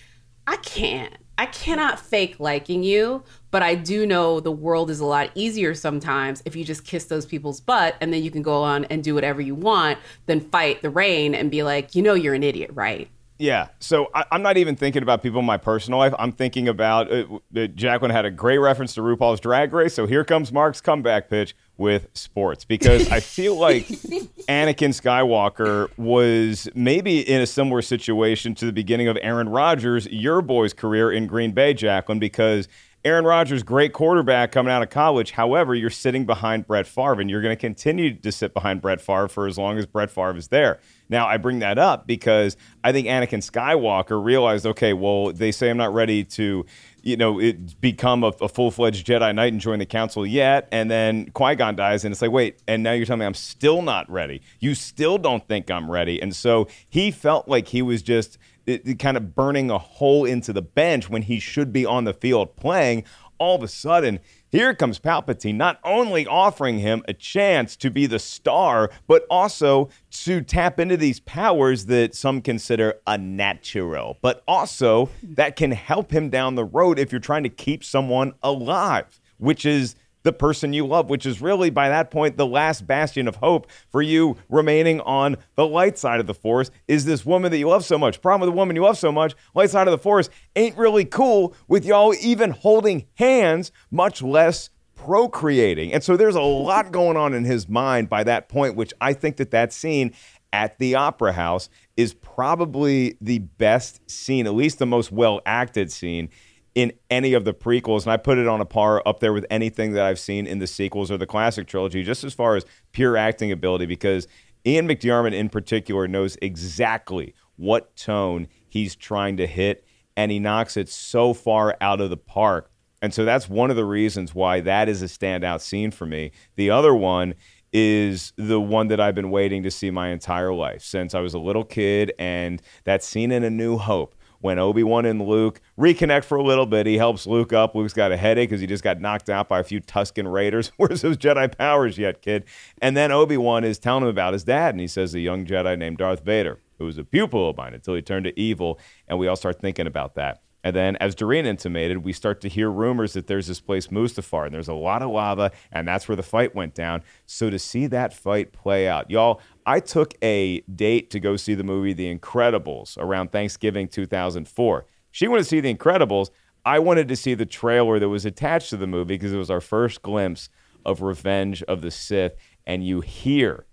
I 0.46 0.56
can't. 0.56 1.14
I 1.38 1.46
cannot 1.46 2.00
fake 2.00 2.40
liking 2.40 2.82
you, 2.82 3.22
but 3.56 3.62
I 3.62 3.74
do 3.74 4.04
know 4.04 4.38
the 4.38 4.52
world 4.52 4.90
is 4.90 5.00
a 5.00 5.06
lot 5.06 5.30
easier 5.34 5.74
sometimes 5.74 6.42
if 6.44 6.54
you 6.54 6.62
just 6.62 6.84
kiss 6.84 7.06
those 7.06 7.24
people's 7.24 7.58
butt 7.58 7.96
and 8.02 8.12
then 8.12 8.22
you 8.22 8.30
can 8.30 8.42
go 8.42 8.62
on 8.62 8.84
and 8.90 9.02
do 9.02 9.14
whatever 9.14 9.40
you 9.40 9.54
want 9.54 9.98
than 10.26 10.42
fight 10.42 10.82
the 10.82 10.90
rain 10.90 11.34
and 11.34 11.50
be 11.50 11.62
like, 11.62 11.94
you 11.94 12.02
know, 12.02 12.12
you're 12.12 12.34
an 12.34 12.42
idiot, 12.42 12.70
right? 12.74 13.08
Yeah. 13.38 13.68
So 13.80 14.10
I, 14.14 14.26
am 14.30 14.42
not 14.42 14.58
even 14.58 14.76
thinking 14.76 15.02
about 15.02 15.22
people 15.22 15.40
in 15.40 15.46
my 15.46 15.56
personal 15.56 15.98
life. 15.98 16.12
I'm 16.18 16.32
thinking 16.32 16.68
about 16.68 17.10
uh, 17.10 17.24
uh, 17.56 17.66
Jacqueline 17.68 18.10
had 18.10 18.26
a 18.26 18.30
great 18.30 18.58
reference 18.58 18.92
to 18.96 19.00
RuPaul's 19.00 19.40
Drag 19.40 19.72
Race. 19.72 19.94
So 19.94 20.06
here 20.06 20.22
comes 20.22 20.52
Mark's 20.52 20.82
comeback 20.82 21.30
pitch 21.30 21.56
with 21.78 22.08
sports 22.12 22.66
because 22.66 23.10
I 23.10 23.20
feel 23.20 23.56
like 23.58 23.86
Anakin 23.86 24.92
Skywalker 24.92 25.88
was 25.96 26.68
maybe 26.74 27.20
in 27.20 27.40
a 27.40 27.46
similar 27.46 27.80
situation 27.80 28.54
to 28.56 28.66
the 28.66 28.72
beginning 28.72 29.08
of 29.08 29.16
Aaron 29.22 29.48
Rodgers, 29.48 30.06
your 30.08 30.42
boy's 30.42 30.74
career 30.74 31.10
in 31.10 31.26
Green 31.26 31.52
Bay, 31.52 31.72
Jacqueline, 31.72 32.18
because 32.18 32.68
Aaron 33.06 33.24
Rodgers, 33.24 33.62
great 33.62 33.92
quarterback 33.92 34.50
coming 34.50 34.72
out 34.72 34.82
of 34.82 34.90
college. 34.90 35.30
However, 35.30 35.76
you're 35.76 35.90
sitting 35.90 36.26
behind 36.26 36.66
Brett 36.66 36.88
Favre, 36.88 37.20
and 37.20 37.30
you're 37.30 37.40
going 37.40 37.54
to 37.54 37.60
continue 37.60 38.12
to 38.12 38.32
sit 38.32 38.52
behind 38.52 38.82
Brett 38.82 39.00
Favre 39.00 39.28
for 39.28 39.46
as 39.46 39.56
long 39.56 39.78
as 39.78 39.86
Brett 39.86 40.10
Favre 40.10 40.36
is 40.36 40.48
there. 40.48 40.80
Now, 41.08 41.28
I 41.28 41.36
bring 41.36 41.60
that 41.60 41.78
up 41.78 42.08
because 42.08 42.56
I 42.82 42.90
think 42.90 43.06
Anakin 43.06 43.48
Skywalker 43.48 44.22
realized, 44.22 44.66
okay, 44.66 44.92
well, 44.92 45.32
they 45.32 45.52
say 45.52 45.70
I'm 45.70 45.76
not 45.76 45.94
ready 45.94 46.24
to, 46.24 46.66
you 47.04 47.16
know, 47.16 47.38
it, 47.38 47.80
become 47.80 48.24
a, 48.24 48.32
a 48.40 48.48
full 48.48 48.72
fledged 48.72 49.06
Jedi 49.06 49.32
Knight 49.32 49.52
and 49.52 49.60
join 49.60 49.78
the 49.78 49.86
Council 49.86 50.26
yet. 50.26 50.66
And 50.72 50.90
then 50.90 51.30
Qui 51.30 51.54
Gon 51.54 51.76
dies, 51.76 52.04
and 52.04 52.10
it's 52.10 52.20
like, 52.20 52.32
wait, 52.32 52.58
and 52.66 52.82
now 52.82 52.90
you're 52.90 53.06
telling 53.06 53.20
me 53.20 53.26
I'm 53.26 53.34
still 53.34 53.82
not 53.82 54.10
ready. 54.10 54.42
You 54.58 54.74
still 54.74 55.16
don't 55.16 55.46
think 55.46 55.70
I'm 55.70 55.88
ready. 55.88 56.20
And 56.20 56.34
so 56.34 56.66
he 56.88 57.12
felt 57.12 57.46
like 57.46 57.68
he 57.68 57.82
was 57.82 58.02
just 58.02 58.36
it, 58.66 58.86
it 58.86 58.98
kind 58.98 59.16
of 59.16 59.34
burning 59.34 59.70
a 59.70 59.78
hole 59.78 60.24
into 60.24 60.52
the 60.52 60.62
bench 60.62 61.08
when 61.08 61.22
he 61.22 61.38
should 61.38 61.72
be 61.72 61.86
on 61.86 62.04
the 62.04 62.12
field 62.12 62.56
playing. 62.56 63.04
All 63.38 63.56
of 63.56 63.62
a 63.62 63.68
sudden, 63.68 64.20
here 64.48 64.74
comes 64.74 64.98
Palpatine, 64.98 65.56
not 65.56 65.78
only 65.84 66.26
offering 66.26 66.78
him 66.78 67.02
a 67.06 67.12
chance 67.12 67.76
to 67.76 67.90
be 67.90 68.06
the 68.06 68.18
star, 68.18 68.90
but 69.06 69.26
also 69.28 69.90
to 70.10 70.40
tap 70.40 70.80
into 70.80 70.96
these 70.96 71.20
powers 71.20 71.84
that 71.86 72.14
some 72.14 72.40
consider 72.40 72.94
unnatural, 73.06 74.16
but 74.22 74.42
also 74.48 75.10
that 75.22 75.56
can 75.56 75.72
help 75.72 76.10
him 76.10 76.30
down 76.30 76.54
the 76.54 76.64
road 76.64 76.98
if 76.98 77.12
you're 77.12 77.20
trying 77.20 77.42
to 77.42 77.50
keep 77.50 77.84
someone 77.84 78.32
alive, 78.42 79.20
which 79.36 79.66
is 79.66 79.96
the 80.26 80.32
person 80.32 80.72
you 80.72 80.86
love, 80.86 81.08
which 81.08 81.24
is 81.24 81.40
really 81.40 81.70
by 81.70 81.88
that 81.88 82.10
point 82.10 82.36
the 82.36 82.46
last 82.46 82.86
bastion 82.86 83.28
of 83.28 83.36
hope 83.36 83.70
for 83.88 84.02
you 84.02 84.36
remaining 84.50 85.00
on 85.02 85.36
the 85.54 85.66
light 85.66 85.96
side 85.96 86.20
of 86.20 86.26
the 86.26 86.34
force 86.34 86.70
is 86.88 87.04
this 87.04 87.24
woman 87.24 87.50
that 87.52 87.58
you 87.58 87.68
love 87.68 87.84
so 87.84 87.96
much. 87.96 88.20
Problem 88.20 88.40
with 88.46 88.52
the 88.52 88.58
woman 88.58 88.76
you 88.76 88.82
love 88.82 88.98
so 88.98 89.12
much, 89.12 89.34
light 89.54 89.70
side 89.70 89.86
of 89.86 89.92
the 89.92 89.98
force 89.98 90.28
ain't 90.56 90.76
really 90.76 91.04
cool 91.04 91.54
with 91.68 91.84
y'all 91.84 92.12
even 92.20 92.50
holding 92.50 93.06
hands, 93.14 93.70
much 93.90 94.20
less 94.20 94.68
procreating. 94.96 95.92
And 95.92 96.02
so 96.02 96.16
there's 96.16 96.34
a 96.34 96.40
lot 96.40 96.90
going 96.90 97.16
on 97.16 97.32
in 97.32 97.44
his 97.44 97.68
mind 97.68 98.08
by 98.08 98.24
that 98.24 98.48
point, 98.48 98.74
which 98.74 98.92
I 99.00 99.12
think 99.12 99.36
that 99.36 99.52
that 99.52 99.72
scene 99.72 100.12
at 100.52 100.78
the 100.78 100.96
opera 100.96 101.34
house 101.34 101.68
is 101.96 102.14
probably 102.14 103.16
the 103.20 103.38
best 103.38 104.10
scene, 104.10 104.46
at 104.46 104.54
least 104.54 104.80
the 104.80 104.86
most 104.86 105.12
well 105.12 105.40
acted 105.46 105.92
scene 105.92 106.30
in 106.76 106.92
any 107.10 107.32
of 107.32 107.46
the 107.46 107.54
prequels, 107.54 108.02
and 108.02 108.12
I 108.12 108.18
put 108.18 108.36
it 108.36 108.46
on 108.46 108.60
a 108.60 108.66
par 108.66 109.02
up 109.06 109.20
there 109.20 109.32
with 109.32 109.46
anything 109.50 109.92
that 109.92 110.04
I've 110.04 110.18
seen 110.18 110.46
in 110.46 110.58
the 110.58 110.66
sequels 110.66 111.10
or 111.10 111.16
the 111.16 111.26
classic 111.26 111.66
trilogy, 111.66 112.02
just 112.02 112.22
as 112.22 112.34
far 112.34 112.54
as 112.54 112.66
pure 112.92 113.16
acting 113.16 113.50
ability, 113.50 113.86
because 113.86 114.28
Ian 114.66 114.86
McDiarmid 114.86 115.32
in 115.32 115.48
particular 115.48 116.06
knows 116.06 116.36
exactly 116.42 117.34
what 117.56 117.96
tone 117.96 118.46
he's 118.68 118.94
trying 118.94 119.38
to 119.38 119.46
hit, 119.46 119.86
and 120.18 120.30
he 120.30 120.38
knocks 120.38 120.76
it 120.76 120.90
so 120.90 121.32
far 121.32 121.74
out 121.80 122.02
of 122.02 122.10
the 122.10 122.16
park. 122.18 122.70
And 123.00 123.14
so 123.14 123.24
that's 123.24 123.48
one 123.48 123.70
of 123.70 123.76
the 123.76 123.84
reasons 123.86 124.34
why 124.34 124.60
that 124.60 124.86
is 124.88 125.00
a 125.00 125.06
standout 125.06 125.62
scene 125.62 125.90
for 125.90 126.04
me. 126.04 126.32
The 126.56 126.68
other 126.68 126.94
one 126.94 127.34
is 127.72 128.34
the 128.36 128.60
one 128.60 128.88
that 128.88 129.00
I've 129.00 129.14
been 129.14 129.30
waiting 129.30 129.62
to 129.62 129.70
see 129.70 129.90
my 129.90 130.08
entire 130.08 130.52
life 130.52 130.82
since 130.82 131.14
I 131.14 131.20
was 131.20 131.32
a 131.32 131.38
little 131.38 131.64
kid, 131.64 132.12
and 132.18 132.60
that 132.84 133.02
scene 133.02 133.32
in 133.32 133.44
A 133.44 133.50
New 133.50 133.78
Hope 133.78 134.14
when 134.40 134.58
Obi 134.58 134.82
Wan 134.82 135.06
and 135.06 135.26
Luke 135.26 135.60
reconnect 135.78 136.24
for 136.24 136.36
a 136.36 136.42
little 136.42 136.66
bit. 136.66 136.86
He 136.86 136.98
helps 136.98 137.26
Luke 137.26 137.52
up. 137.52 137.74
Luke's 137.74 137.92
got 137.92 138.12
a 138.12 138.16
headache 138.16 138.50
because 138.50 138.60
he 138.60 138.66
just 138.66 138.84
got 138.84 139.00
knocked 139.00 139.28
out 139.28 139.48
by 139.48 139.60
a 139.60 139.64
few 139.64 139.80
Tusken 139.80 140.30
Raiders. 140.30 140.72
Where's 140.76 141.02
those 141.02 141.16
Jedi 141.16 141.56
powers 141.56 141.98
yet, 141.98 142.22
kid? 142.22 142.44
And 142.80 142.96
then 142.96 143.12
Obi 143.12 143.36
Wan 143.36 143.64
is 143.64 143.78
telling 143.78 144.02
him 144.04 144.08
about 144.08 144.32
his 144.32 144.44
dad, 144.44 144.74
and 144.74 144.80
he 144.80 144.88
says 144.88 145.14
a 145.14 145.20
young 145.20 145.44
Jedi 145.44 145.78
named 145.78 145.98
Darth 145.98 146.24
Vader, 146.24 146.60
who 146.78 146.84
was 146.84 146.98
a 146.98 147.04
pupil 147.04 147.50
of 147.50 147.56
mine 147.56 147.74
until 147.74 147.94
he 147.94 148.02
turned 148.02 148.24
to 148.24 148.38
evil. 148.38 148.78
And 149.08 149.18
we 149.18 149.26
all 149.26 149.36
start 149.36 149.60
thinking 149.60 149.86
about 149.86 150.14
that. 150.16 150.42
And 150.66 150.74
then, 150.74 150.96
as 150.96 151.14
Dorina 151.14 151.46
intimated, 151.46 151.98
we 151.98 152.12
start 152.12 152.40
to 152.40 152.48
hear 152.48 152.68
rumors 152.68 153.12
that 153.12 153.28
there's 153.28 153.46
this 153.46 153.60
place, 153.60 153.86
Mustafar, 153.86 154.46
and 154.46 154.52
there's 154.52 154.66
a 154.66 154.74
lot 154.74 155.00
of 155.00 155.10
lava, 155.10 155.52
and 155.70 155.86
that's 155.86 156.08
where 156.08 156.16
the 156.16 156.24
fight 156.24 156.56
went 156.56 156.74
down. 156.74 157.04
So 157.24 157.50
to 157.50 157.58
see 157.60 157.86
that 157.86 158.12
fight 158.12 158.52
play 158.52 158.88
out, 158.88 159.08
y'all, 159.08 159.40
I 159.64 159.78
took 159.78 160.14
a 160.22 160.62
date 160.62 161.10
to 161.10 161.20
go 161.20 161.36
see 161.36 161.54
the 161.54 161.62
movie 161.62 161.92
The 161.92 162.12
Incredibles 162.12 162.98
around 162.98 163.30
Thanksgiving 163.30 163.86
2004. 163.86 164.86
She 165.12 165.28
wanted 165.28 165.44
to 165.44 165.48
see 165.48 165.60
The 165.60 165.72
Incredibles. 165.72 166.30
I 166.64 166.80
wanted 166.80 167.06
to 167.06 167.16
see 167.16 167.34
the 167.34 167.46
trailer 167.46 168.00
that 168.00 168.08
was 168.08 168.24
attached 168.24 168.70
to 168.70 168.76
the 168.76 168.88
movie 168.88 169.14
because 169.14 169.32
it 169.32 169.38
was 169.38 169.52
our 169.52 169.60
first 169.60 170.02
glimpse 170.02 170.48
of 170.84 171.00
Revenge 171.00 171.62
of 171.62 171.80
the 171.80 171.92
Sith. 171.92 172.34
And 172.66 172.84
you 172.84 173.02
hear 173.02 173.66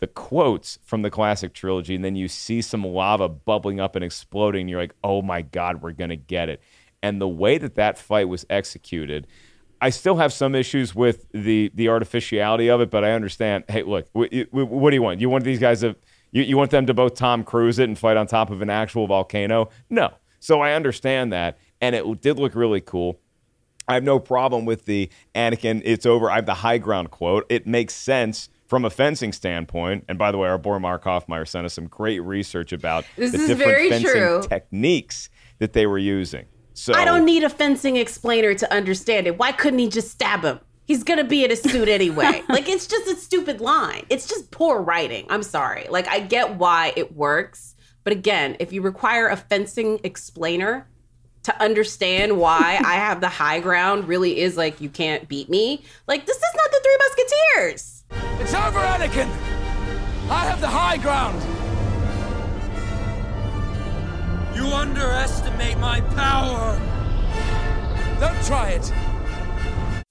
the 0.00 0.06
quotes 0.06 0.78
from 0.82 1.02
the 1.02 1.10
classic 1.10 1.54
trilogy, 1.54 1.94
and 1.94 2.04
then 2.04 2.16
you 2.16 2.26
see 2.26 2.62
some 2.62 2.84
lava 2.84 3.28
bubbling 3.28 3.80
up 3.80 3.94
and 3.94 4.04
exploding. 4.04 4.62
And 4.62 4.70
you're 4.70 4.80
like, 4.80 4.94
oh 5.04 5.22
my 5.22 5.42
God, 5.42 5.82
we're 5.82 5.92
going 5.92 6.10
to 6.10 6.16
get 6.16 6.48
it. 6.48 6.60
And 7.02 7.20
the 7.20 7.28
way 7.28 7.58
that 7.58 7.74
that 7.76 7.98
fight 7.98 8.28
was 8.28 8.44
executed, 8.50 9.26
I 9.80 9.90
still 9.90 10.16
have 10.16 10.32
some 10.32 10.54
issues 10.54 10.94
with 10.94 11.26
the 11.32 11.70
the 11.74 11.88
artificiality 11.88 12.68
of 12.68 12.80
it, 12.80 12.90
but 12.90 13.04
I 13.04 13.12
understand. 13.12 13.64
Hey, 13.68 13.82
look, 13.82 14.06
what, 14.12 14.30
what 14.50 14.90
do 14.90 14.96
you 14.96 15.02
want? 15.02 15.20
You 15.20 15.30
want 15.30 15.44
these 15.44 15.58
guys 15.58 15.80
to 15.80 15.96
you, 16.32 16.42
you 16.42 16.56
want 16.56 16.70
them 16.70 16.86
to 16.86 16.94
both 16.94 17.14
Tom 17.14 17.44
Cruise 17.44 17.78
it 17.78 17.84
and 17.84 17.98
fight 17.98 18.16
on 18.16 18.26
top 18.26 18.50
of 18.50 18.62
an 18.62 18.70
actual 18.70 19.06
volcano? 19.06 19.68
No. 19.88 20.12
So 20.38 20.60
I 20.60 20.72
understand 20.72 21.32
that, 21.32 21.58
and 21.80 21.94
it 21.94 22.20
did 22.22 22.38
look 22.38 22.54
really 22.54 22.80
cool. 22.80 23.20
I 23.86 23.94
have 23.94 24.04
no 24.04 24.18
problem 24.18 24.64
with 24.64 24.86
the 24.86 25.10
Anakin. 25.34 25.82
It's 25.84 26.06
over. 26.06 26.30
I 26.30 26.36
have 26.36 26.46
the 26.46 26.54
high 26.54 26.78
ground 26.78 27.10
quote. 27.10 27.44
It 27.50 27.66
makes 27.66 27.94
sense 27.94 28.48
from 28.70 28.84
a 28.84 28.90
fencing 28.90 29.32
standpoint. 29.32 30.04
And 30.08 30.16
by 30.16 30.30
the 30.30 30.38
way, 30.38 30.48
our 30.48 30.56
boy 30.56 30.78
Mark 30.78 31.02
Hoffmeyer 31.02 31.46
sent 31.46 31.66
us 31.66 31.74
some 31.74 31.88
great 31.88 32.20
research 32.20 32.72
about 32.72 33.04
this 33.16 33.32
the 33.32 33.38
different 33.38 33.90
fencing 33.90 34.08
true. 34.08 34.42
techniques 34.48 35.28
that 35.58 35.72
they 35.72 35.86
were 35.86 35.98
using. 35.98 36.46
So 36.74 36.94
I 36.94 37.04
don't 37.04 37.24
need 37.24 37.42
a 37.42 37.50
fencing 37.50 37.96
explainer 37.96 38.54
to 38.54 38.72
understand 38.72 39.26
it. 39.26 39.36
Why 39.36 39.50
couldn't 39.50 39.80
he 39.80 39.88
just 39.88 40.12
stab 40.12 40.44
him? 40.44 40.60
He's 40.84 41.02
gonna 41.02 41.24
be 41.24 41.44
in 41.44 41.50
a 41.50 41.56
suit 41.56 41.88
anyway. 41.88 42.44
like 42.48 42.68
it's 42.68 42.86
just 42.86 43.10
a 43.10 43.16
stupid 43.16 43.60
line. 43.60 44.06
It's 44.08 44.28
just 44.28 44.52
poor 44.52 44.80
writing. 44.80 45.26
I'm 45.28 45.42
sorry. 45.42 45.88
Like 45.90 46.06
I 46.06 46.20
get 46.20 46.54
why 46.54 46.92
it 46.94 47.16
works, 47.16 47.74
but 48.04 48.12
again, 48.12 48.56
if 48.60 48.72
you 48.72 48.82
require 48.82 49.26
a 49.26 49.36
fencing 49.36 49.98
explainer 50.04 50.86
to 51.42 51.60
understand 51.60 52.38
why 52.38 52.80
I 52.84 52.94
have 52.94 53.20
the 53.20 53.28
high 53.28 53.58
ground 53.58 54.06
really 54.06 54.38
is 54.38 54.56
like 54.56 54.80
you 54.80 54.90
can't 54.90 55.28
beat 55.28 55.50
me. 55.50 55.82
Like 56.06 56.24
this 56.24 56.36
is 56.36 56.54
not 56.54 56.70
the 56.70 56.80
Three 56.84 56.98
Musketeers. 57.08 57.99
It's 58.40 58.54
over, 58.54 58.78
Anakin! 58.78 59.28
I 60.28 60.44
have 60.44 60.60
the 60.60 60.68
high 60.68 60.96
ground! 60.96 61.40
You 64.56 64.66
underestimate 64.66 65.78
my 65.78 66.00
power! 66.00 66.78
Don't 68.18 68.44
try 68.44 68.70
it! 68.70 68.92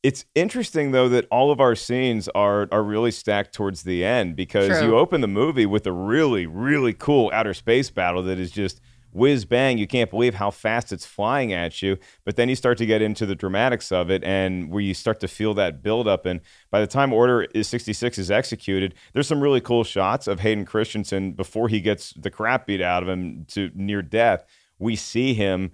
It's 0.02 0.26
interesting 0.34 0.92
though 0.92 1.10
that 1.10 1.28
all 1.30 1.52
of 1.52 1.60
our 1.60 1.76
scenes 1.76 2.30
are 2.30 2.70
are 2.72 2.84
really 2.84 3.12
stacked 3.12 3.54
towards 3.54 3.84
the 3.84 4.06
end 4.06 4.36
because 4.36 4.68
True. 4.68 4.88
you 4.88 4.98
open 4.98 5.20
the 5.20 5.28
movie 5.28 5.66
with 5.66 5.86
a 5.86 5.92
really 5.92 6.46
really 6.46 6.94
cool 6.94 7.30
outer 7.34 7.54
space 7.54 7.90
battle 7.90 8.24
that 8.24 8.40
is 8.40 8.50
just 8.52 8.80
whiz 9.12 9.46
bang. 9.46 9.78
You 9.78 9.88
can't 9.88 10.10
believe 10.10 10.36
how 10.36 10.52
fast 10.52 10.92
it's 10.92 11.06
flying 11.06 11.54
at 11.54 11.82
you. 11.82 11.98
But 12.26 12.36
then 12.36 12.50
you 12.50 12.56
start 12.56 12.78
to 12.80 12.86
get 12.86 13.02
into 13.02 13.26
the 13.26 13.36
dramatics 13.36 13.92
of 13.92 14.10
it 14.10 14.24
and 14.24 14.70
where 14.72 14.82
you 14.82 14.94
start 14.94 15.20
to 15.22 15.28
feel 15.28 15.54
that 15.56 15.82
buildup. 15.82 16.26
And 16.26 16.42
by 16.72 16.80
the 16.80 16.88
time 16.88 17.14
Order 17.14 17.48
is 17.54 17.68
66 17.68 18.18
is 18.18 18.32
executed, 18.32 18.94
there's 19.14 19.28
some 19.28 19.42
really 19.42 19.62
cool 19.62 19.84
shots 19.84 20.28
of 20.28 20.40
Hayden 20.42 20.66
Christensen 20.66 21.34
before 21.34 21.68
he 21.68 21.82
gets 21.82 22.14
the 22.14 22.32
crap 22.32 22.68
beat 22.68 22.82
out 22.82 23.04
of 23.04 23.10
him 23.10 23.46
to 23.50 23.72
near 23.74 24.02
death. 24.02 24.46
We 24.78 24.96
see 24.96 25.34
him 25.34 25.72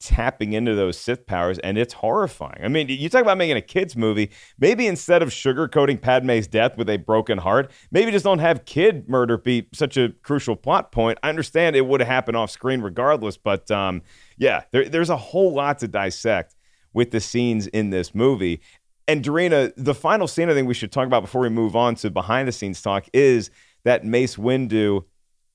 tapping 0.00 0.52
into 0.52 0.74
those 0.74 0.98
Sith 0.98 1.26
powers, 1.26 1.58
and 1.60 1.78
it's 1.78 1.94
horrifying. 1.94 2.60
I 2.62 2.68
mean, 2.68 2.88
you 2.88 3.08
talk 3.08 3.22
about 3.22 3.38
making 3.38 3.56
a 3.56 3.62
kids 3.62 3.96
movie. 3.96 4.30
Maybe 4.58 4.86
instead 4.86 5.22
of 5.22 5.30
sugarcoating 5.30 6.00
Padme's 6.00 6.46
death 6.46 6.76
with 6.76 6.88
a 6.88 6.96
broken 6.96 7.38
heart, 7.38 7.70
maybe 7.90 8.10
just 8.10 8.24
don't 8.24 8.38
have 8.38 8.64
kid 8.64 9.08
murder 9.08 9.38
be 9.38 9.68
such 9.72 9.96
a 9.96 10.10
crucial 10.22 10.56
plot 10.56 10.92
point. 10.92 11.18
I 11.22 11.28
understand 11.28 11.76
it 11.76 11.86
would 11.86 12.00
have 12.00 12.08
happened 12.08 12.36
off 12.36 12.50
screen 12.50 12.80
regardless, 12.80 13.36
but 13.36 13.70
um, 13.70 14.02
yeah, 14.36 14.64
there, 14.72 14.88
there's 14.88 15.10
a 15.10 15.16
whole 15.16 15.52
lot 15.52 15.78
to 15.80 15.88
dissect 15.88 16.54
with 16.92 17.10
the 17.10 17.20
scenes 17.20 17.66
in 17.66 17.90
this 17.90 18.14
movie. 18.14 18.60
And 19.06 19.22
Dorina, 19.22 19.72
the 19.76 19.94
final 19.94 20.26
scene 20.26 20.48
I 20.48 20.54
think 20.54 20.66
we 20.66 20.74
should 20.74 20.90
talk 20.90 21.06
about 21.06 21.20
before 21.20 21.42
we 21.42 21.48
move 21.48 21.76
on 21.76 21.94
to 21.96 22.10
behind 22.10 22.48
the 22.48 22.52
scenes 22.52 22.82
talk 22.82 23.06
is 23.12 23.50
that 23.84 24.04
Mace 24.04 24.36
Windu 24.36 25.04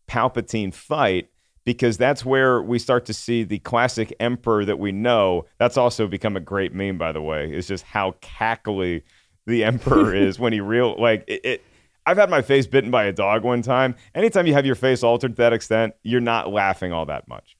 Palpatine 0.08 0.74
fight 0.74 1.31
because 1.64 1.97
that's 1.97 2.26
where 2.26 2.62
we 2.62 2.80
start 2.80 3.05
to 3.05 3.14
see 3.14 3.43
the 3.43 3.59
classic 3.59 4.14
emperor 4.20 4.66
that 4.66 4.80
we 4.80 4.91
know. 4.91 5.45
That's 5.57 5.78
also 5.78 6.07
become 6.07 6.36
a 6.36 6.39
great 6.39 6.74
meme, 6.74 6.97
by 6.97 7.12
the 7.12 7.22
way. 7.22 7.53
Is 7.53 7.68
just 7.68 7.84
how 7.84 8.14
cackly 8.22 9.03
the 9.45 9.64
emperor 9.64 10.14
is 10.16 10.39
when 10.39 10.53
he 10.53 10.59
real 10.59 10.95
like 10.97 11.24
it, 11.28 11.41
it. 11.43 11.64
I've 12.05 12.18
had 12.18 12.32
my 12.32 12.41
face 12.41 12.66
bitten 12.66 12.89
by 12.89 13.03
a 13.03 13.14
dog 13.14 13.43
one 13.43 13.62
time. 13.62 13.95
Anytime 14.16 14.47
you 14.47 14.53
have 14.53 14.66
your 14.66 14.76
face 14.76 15.03
altered 15.03 15.36
to 15.36 15.41
that 15.43 15.53
extent, 15.53 15.93
you're 16.01 16.20
not 16.20 16.51
laughing 16.51 16.91
all 16.91 17.05
that 17.05 17.28
much. 17.28 17.55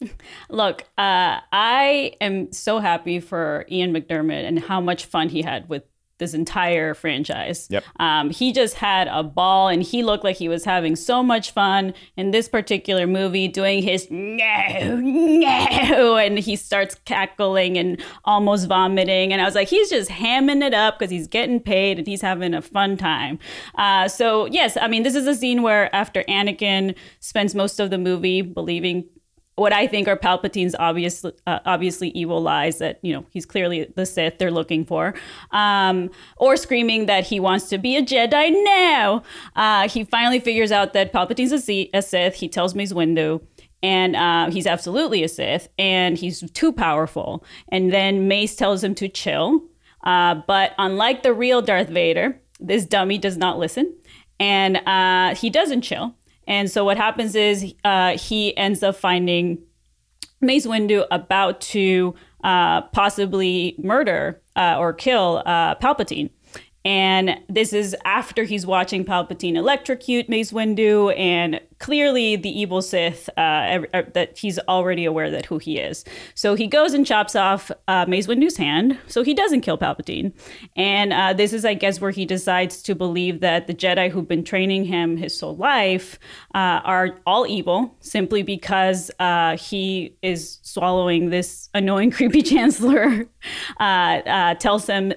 Look, 0.50 0.82
uh, 0.98 1.40
I 1.50 2.12
am 2.20 2.52
so 2.52 2.78
happy 2.78 3.20
for 3.20 3.64
Ian 3.70 3.94
McDiarmid 3.94 4.46
and 4.46 4.58
how 4.58 4.82
much 4.82 5.06
fun 5.06 5.30
he 5.30 5.40
had 5.40 5.70
with 5.70 5.84
this 6.18 6.34
entire 6.34 6.94
franchise. 6.94 7.66
Yep. 7.70 7.84
Um, 7.98 8.30
he 8.30 8.52
just 8.52 8.74
had 8.74 9.08
a 9.08 9.22
ball 9.22 9.68
and 9.68 9.82
he 9.82 10.02
looked 10.02 10.24
like 10.24 10.36
he 10.36 10.48
was 10.48 10.64
having 10.64 10.96
so 10.96 11.22
much 11.22 11.50
fun 11.50 11.94
in 12.16 12.30
this 12.30 12.48
particular 12.48 13.06
movie 13.06 13.48
doing 13.48 13.82
his 13.82 14.08
no, 14.10 14.96
no, 15.00 16.16
and 16.16 16.38
he 16.38 16.56
starts 16.56 16.94
cackling 17.04 17.76
and 17.76 18.02
almost 18.24 18.66
vomiting. 18.66 19.32
And 19.32 19.42
I 19.42 19.44
was 19.44 19.54
like, 19.54 19.68
he's 19.68 19.90
just 19.90 20.10
hamming 20.10 20.62
it 20.62 20.74
up 20.74 20.98
because 20.98 21.10
he's 21.10 21.26
getting 21.26 21.60
paid 21.60 21.98
and 21.98 22.06
he's 22.06 22.22
having 22.22 22.54
a 22.54 22.62
fun 22.62 22.96
time. 22.96 23.38
Uh, 23.74 24.08
so, 24.08 24.46
yes, 24.46 24.76
I 24.80 24.88
mean, 24.88 25.02
this 25.02 25.14
is 25.14 25.26
a 25.26 25.34
scene 25.34 25.62
where 25.62 25.94
after 25.94 26.22
Anakin 26.24 26.94
spends 27.20 27.54
most 27.54 27.78
of 27.80 27.90
the 27.90 27.98
movie 27.98 28.42
believing 28.42 29.04
what 29.56 29.72
I 29.72 29.86
think 29.86 30.06
are 30.06 30.16
Palpatine's 30.16 30.76
obvious, 30.78 31.24
uh, 31.24 31.58
obviously 31.64 32.10
evil 32.10 32.40
lies 32.40 32.78
that 32.78 32.98
you 33.02 33.12
know 33.12 33.24
he's 33.30 33.46
clearly 33.46 33.90
the 33.96 34.06
Sith 34.06 34.38
they're 34.38 34.50
looking 34.50 34.84
for, 34.84 35.14
um, 35.50 36.10
or 36.36 36.56
screaming 36.56 37.06
that 37.06 37.24
he 37.26 37.40
wants 37.40 37.68
to 37.70 37.78
be 37.78 37.96
a 37.96 38.02
Jedi 38.02 38.64
now. 38.64 39.22
Uh, 39.56 39.88
he 39.88 40.04
finally 40.04 40.40
figures 40.40 40.70
out 40.70 40.92
that 40.92 41.12
Palpatine's 41.12 41.52
a, 41.52 42.00
Sith. 42.00 42.34
He 42.34 42.48
tells 42.48 42.74
Mace 42.74 42.92
Windu. 42.92 43.42
And 43.82 44.16
uh, 44.16 44.50
he's 44.50 44.66
absolutely 44.66 45.22
a 45.22 45.28
Sith, 45.28 45.68
and 45.78 46.16
he's 46.16 46.50
too 46.52 46.72
powerful. 46.72 47.44
And 47.68 47.92
then 47.92 48.26
Mace 48.26 48.56
tells 48.56 48.82
him 48.82 48.94
to 48.96 49.06
chill. 49.06 49.62
Uh, 50.02 50.36
but 50.46 50.72
unlike 50.78 51.22
the 51.22 51.32
real 51.32 51.60
Darth 51.62 51.88
Vader, 51.88 52.40
this 52.58 52.86
dummy 52.86 53.18
does 53.18 53.36
not 53.36 53.58
listen, 53.58 53.94
and 54.40 54.78
uh, 54.86 55.34
he 55.34 55.50
doesn't 55.50 55.82
chill. 55.82 56.14
And 56.46 56.70
so 56.70 56.84
what 56.84 56.96
happens 56.96 57.34
is 57.34 57.74
uh, 57.84 58.16
he 58.16 58.56
ends 58.56 58.82
up 58.82 58.96
finding 58.96 59.58
Mace 60.40 60.66
Windu 60.66 61.06
about 61.10 61.60
to 61.62 62.14
uh, 62.44 62.82
possibly 62.82 63.74
murder 63.78 64.40
uh, 64.54 64.76
or 64.78 64.92
kill 64.92 65.42
uh, 65.46 65.74
Palpatine. 65.76 66.30
And 66.84 67.40
this 67.48 67.72
is 67.72 67.96
after 68.04 68.44
he's 68.44 68.64
watching 68.64 69.04
Palpatine 69.04 69.56
electrocute 69.56 70.28
Mace 70.28 70.52
Windu, 70.52 71.12
and 71.18 71.60
clearly 71.78 72.36
the 72.36 72.48
evil 72.48 72.82
Sith 72.82 73.28
uh, 73.36 73.82
that 74.14 74.38
he's 74.38 74.58
already 74.60 75.04
aware 75.04 75.30
that 75.30 75.46
who 75.46 75.58
he 75.58 75.78
is. 75.78 76.04
So 76.34 76.54
he 76.54 76.66
goes 76.66 76.94
and 76.94 77.06
chops 77.06 77.36
off 77.36 77.70
uh, 77.88 78.06
Mace 78.06 78.26
Windu's 78.26 78.56
hand, 78.56 78.98
so 79.06 79.22
he 79.22 79.34
doesn't 79.34 79.60
kill 79.60 79.78
Palpatine. 79.78 80.32
And 80.74 81.12
uh, 81.12 81.32
this 81.32 81.52
is, 81.52 81.64
I 81.64 81.74
guess, 81.74 82.00
where 82.00 82.10
he 82.10 82.24
decides 82.24 82.82
to 82.82 82.94
believe 82.94 83.40
that 83.40 83.66
the 83.66 83.74
Jedi 83.74 84.10
who've 84.10 84.26
been 84.26 84.44
training 84.44 84.84
him 84.84 85.16
his 85.16 85.38
whole 85.38 85.56
life 85.56 86.18
uh, 86.54 86.80
are 86.84 87.18
all 87.26 87.46
evil, 87.46 87.94
simply 88.00 88.42
because 88.42 89.10
uh, 89.18 89.56
he 89.56 90.16
is 90.22 90.58
swallowing 90.62 91.30
this 91.30 91.68
annoying, 91.74 92.10
creepy 92.12 92.42
Chancellor. 92.42 93.28
Uh, 93.78 94.54
tells 94.54 94.86
him 94.88 95.12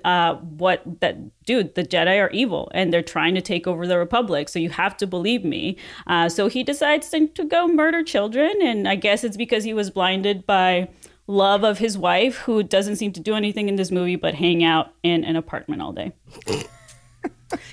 what 0.58 0.84
that 1.00 1.18
dude, 1.50 1.74
the 1.74 1.84
Jedi 1.84 2.24
are 2.24 2.30
evil 2.30 2.70
and 2.76 2.94
they're 2.94 3.02
trying 3.02 3.34
to 3.34 3.42
take 3.42 3.66
over 3.66 3.88
the 3.88 3.98
Republic. 3.98 4.48
So 4.50 4.60
you 4.60 4.70
have 4.70 4.96
to 4.98 5.08
believe 5.08 5.44
me. 5.44 5.78
Uh, 6.06 6.30
so 6.30 6.48
he 6.50 6.64
decides 6.64 7.10
to, 7.10 7.28
to 7.28 7.46
go 7.46 7.68
murder 7.68 8.04
children. 8.04 8.54
And 8.62 8.88
I 8.88 8.96
guess 8.96 9.24
it's 9.24 9.38
because 9.38 9.64
he 9.64 9.74
was 9.74 9.90
blinded 9.90 10.46
by 10.46 10.90
love 11.28 11.64
of 11.64 11.78
his 11.78 11.98
wife, 11.98 12.38
who 12.40 12.64
doesn't 12.64 12.98
seem 12.98 13.14
to 13.14 13.20
do 13.20 13.36
anything 13.36 13.70
in 13.70 13.76
this 13.76 13.92
movie 13.92 14.16
but 14.16 14.34
hang 14.36 14.64
out 14.64 14.94
in 15.04 15.24
an 15.24 15.36
apartment 15.36 15.82
all 15.82 15.94
day. 15.94 16.12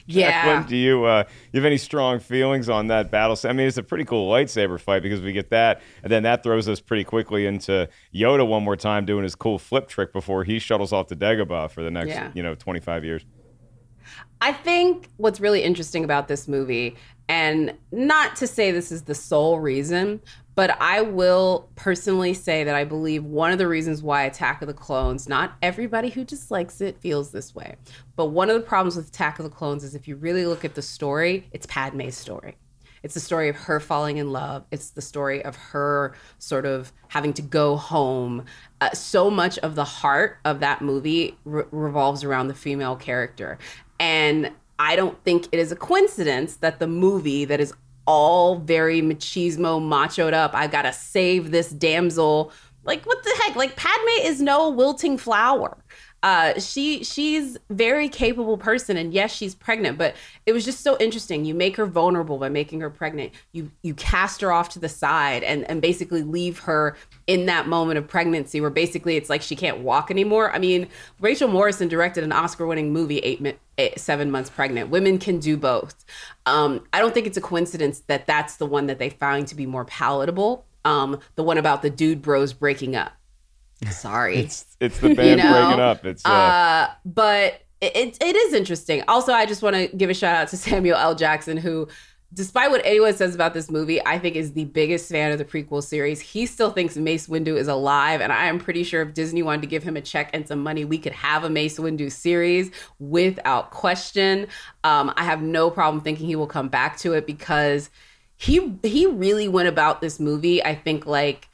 yeah. 0.06 0.30
Jacqueline, 0.30 0.68
do 0.68 0.76
you 0.76 1.04
uh, 1.04 1.24
you 1.52 1.60
have 1.60 1.66
any 1.66 1.76
strong 1.76 2.18
feelings 2.18 2.68
on 2.68 2.86
that 2.88 3.10
battle? 3.10 3.36
I 3.44 3.52
mean, 3.52 3.66
it's 3.66 3.76
a 3.76 3.82
pretty 3.82 4.04
cool 4.04 4.30
lightsaber 4.30 4.80
fight 4.80 5.02
because 5.02 5.20
we 5.20 5.32
get 5.32 5.50
that, 5.50 5.82
and 6.02 6.10
then 6.10 6.22
that 6.22 6.42
throws 6.42 6.68
us 6.68 6.80
pretty 6.80 7.04
quickly 7.04 7.46
into 7.46 7.88
Yoda 8.14 8.46
one 8.46 8.62
more 8.62 8.76
time 8.76 9.04
doing 9.04 9.22
his 9.22 9.34
cool 9.34 9.58
flip 9.58 9.88
trick 9.88 10.12
before 10.12 10.44
he 10.44 10.58
shuttles 10.58 10.92
off 10.92 11.08
to 11.08 11.16
Dagobah 11.16 11.70
for 11.70 11.82
the 11.82 11.90
next 11.90 12.08
Yeah. 12.08 12.30
you 12.34 12.42
know 12.42 12.54
25 12.54 13.04
years. 13.04 13.24
I 14.40 14.52
think 14.52 15.08
what's 15.16 15.40
really 15.40 15.62
interesting 15.62 16.04
about 16.04 16.28
this 16.28 16.46
movie, 16.46 16.96
and 17.28 17.74
not 17.90 18.36
to 18.36 18.46
say 18.46 18.70
this 18.70 18.92
is 18.92 19.02
the 19.02 19.14
sole 19.14 19.58
reason, 19.58 20.20
but 20.54 20.80
I 20.80 21.02
will 21.02 21.68
personally 21.76 22.32
say 22.32 22.64
that 22.64 22.74
I 22.74 22.84
believe 22.84 23.24
one 23.24 23.52
of 23.52 23.58
the 23.58 23.68
reasons 23.68 24.02
why 24.02 24.22
Attack 24.22 24.62
of 24.62 24.68
the 24.68 24.74
Clones, 24.74 25.28
not 25.28 25.54
everybody 25.60 26.08
who 26.08 26.24
dislikes 26.24 26.80
it 26.80 26.98
feels 26.98 27.30
this 27.30 27.54
way, 27.54 27.76
but 28.16 28.26
one 28.26 28.48
of 28.48 28.56
the 28.56 28.66
problems 28.66 28.96
with 28.96 29.08
Attack 29.08 29.38
of 29.38 29.44
the 29.44 29.50
Clones 29.50 29.84
is 29.84 29.94
if 29.94 30.08
you 30.08 30.16
really 30.16 30.46
look 30.46 30.64
at 30.64 30.74
the 30.74 30.82
story, 30.82 31.46
it's 31.52 31.66
Padme's 31.66 32.16
story. 32.16 32.56
It's 33.06 33.14
the 33.14 33.20
story 33.20 33.48
of 33.48 33.54
her 33.54 33.78
falling 33.78 34.16
in 34.16 34.32
love. 34.32 34.64
It's 34.72 34.90
the 34.90 35.00
story 35.00 35.40
of 35.44 35.54
her 35.54 36.16
sort 36.40 36.66
of 36.66 36.92
having 37.06 37.32
to 37.34 37.42
go 37.42 37.76
home. 37.76 38.44
Uh, 38.80 38.90
so 38.94 39.30
much 39.30 39.58
of 39.58 39.76
the 39.76 39.84
heart 39.84 40.38
of 40.44 40.58
that 40.58 40.82
movie 40.82 41.38
re- 41.44 41.62
revolves 41.70 42.24
around 42.24 42.48
the 42.48 42.54
female 42.54 42.96
character. 42.96 43.58
And 44.00 44.50
I 44.80 44.96
don't 44.96 45.22
think 45.22 45.46
it 45.52 45.60
is 45.60 45.70
a 45.70 45.76
coincidence 45.76 46.56
that 46.56 46.80
the 46.80 46.88
movie 46.88 47.44
that 47.44 47.60
is 47.60 47.72
all 48.08 48.56
very 48.58 49.00
machismo, 49.02 49.80
machoed 49.80 50.32
up, 50.32 50.52
I 50.52 50.66
gotta 50.66 50.92
save 50.92 51.52
this 51.52 51.70
damsel. 51.70 52.50
Like, 52.82 53.06
what 53.06 53.22
the 53.22 53.40
heck? 53.40 53.54
Like, 53.54 53.76
Padme 53.76 54.22
is 54.22 54.40
no 54.40 54.68
wilting 54.68 55.16
flower. 55.16 55.78
Uh, 56.26 56.58
she 56.58 57.04
she's 57.04 57.56
very 57.70 58.08
capable 58.08 58.58
person, 58.58 58.96
and 58.96 59.14
yes, 59.14 59.32
she's 59.32 59.54
pregnant. 59.54 59.96
But 59.96 60.16
it 60.44 60.52
was 60.52 60.64
just 60.64 60.80
so 60.80 60.96
interesting. 60.98 61.44
You 61.44 61.54
make 61.54 61.76
her 61.76 61.86
vulnerable 61.86 62.36
by 62.36 62.48
making 62.48 62.80
her 62.80 62.90
pregnant. 62.90 63.32
You 63.52 63.70
you 63.82 63.94
cast 63.94 64.40
her 64.40 64.50
off 64.50 64.70
to 64.70 64.80
the 64.80 64.88
side 64.88 65.44
and 65.44 65.62
and 65.70 65.80
basically 65.80 66.22
leave 66.22 66.58
her 66.58 66.96
in 67.28 67.46
that 67.46 67.68
moment 67.68 67.98
of 67.98 68.08
pregnancy, 68.08 68.60
where 68.60 68.70
basically 68.70 69.14
it's 69.14 69.30
like 69.30 69.40
she 69.40 69.54
can't 69.54 69.78
walk 69.78 70.10
anymore. 70.10 70.52
I 70.52 70.58
mean, 70.58 70.88
Rachel 71.20 71.46
Morrison 71.46 71.86
directed 71.86 72.24
an 72.24 72.32
Oscar-winning 72.32 72.92
movie 72.92 73.18
eight, 73.18 73.96
seven 73.96 74.32
months 74.32 74.50
pregnant. 74.50 74.90
Women 74.90 75.18
can 75.18 75.38
do 75.38 75.56
both. 75.56 76.04
Um, 76.44 76.84
I 76.92 76.98
don't 76.98 77.14
think 77.14 77.28
it's 77.28 77.36
a 77.36 77.40
coincidence 77.40 78.00
that 78.08 78.26
that's 78.26 78.56
the 78.56 78.66
one 78.66 78.88
that 78.88 78.98
they 78.98 79.10
found 79.10 79.46
to 79.46 79.54
be 79.54 79.64
more 79.64 79.84
palatable. 79.84 80.64
Um, 80.84 81.20
the 81.36 81.44
one 81.44 81.56
about 81.56 81.82
the 81.82 81.90
dude 81.90 82.20
bros 82.20 82.52
breaking 82.52 82.96
up. 82.96 83.12
Sorry. 83.90 84.38
It's 84.38 84.76
it's 84.80 84.98
the 84.98 85.08
band 85.14 85.40
breaking 85.40 85.80
up. 85.80 86.04
It's 86.04 86.24
uh, 86.24 86.28
uh, 86.28 86.90
but 87.04 87.62
it, 87.80 88.16
it 88.20 88.36
is 88.36 88.54
interesting. 88.54 89.02
Also, 89.06 89.32
I 89.32 89.46
just 89.46 89.62
want 89.62 89.76
to 89.76 89.88
give 89.88 90.10
a 90.10 90.14
shout 90.14 90.34
out 90.34 90.48
to 90.48 90.56
Samuel 90.56 90.96
L. 90.96 91.14
Jackson, 91.14 91.56
who, 91.56 91.88
despite 92.32 92.70
what 92.70 92.80
anyone 92.84 93.14
says 93.14 93.34
about 93.34 93.52
this 93.54 93.70
movie, 93.70 94.04
I 94.04 94.18
think 94.18 94.34
is 94.34 94.52
the 94.52 94.64
biggest 94.64 95.10
fan 95.10 95.30
of 95.30 95.38
the 95.38 95.44
prequel 95.44 95.82
series. 95.82 96.20
He 96.20 96.46
still 96.46 96.70
thinks 96.70 96.96
Mace 96.96 97.26
Windu 97.28 97.56
is 97.56 97.68
alive, 97.68 98.20
and 98.20 98.32
I 98.32 98.46
am 98.46 98.58
pretty 98.58 98.82
sure 98.82 99.02
if 99.02 99.12
Disney 99.12 99.42
wanted 99.42 99.60
to 99.62 99.68
give 99.68 99.82
him 99.82 99.96
a 99.96 100.00
check 100.00 100.30
and 100.32 100.48
some 100.48 100.62
money, 100.62 100.84
we 100.84 100.98
could 100.98 101.12
have 101.12 101.44
a 101.44 101.50
Mace 101.50 101.78
Windu 101.78 102.10
series 102.10 102.70
without 102.98 103.70
question. 103.72 104.46
Um, 104.84 105.12
I 105.16 105.24
have 105.24 105.42
no 105.42 105.70
problem 105.70 106.02
thinking 106.02 106.26
he 106.26 106.36
will 106.36 106.46
come 106.46 106.68
back 106.68 106.96
to 106.98 107.12
it 107.12 107.26
because 107.26 107.90
he 108.36 108.74
he 108.82 109.06
really 109.06 109.48
went 109.48 109.68
about 109.68 110.00
this 110.00 110.18
movie. 110.18 110.62
I 110.64 110.74
think 110.74 111.06
like 111.06 111.48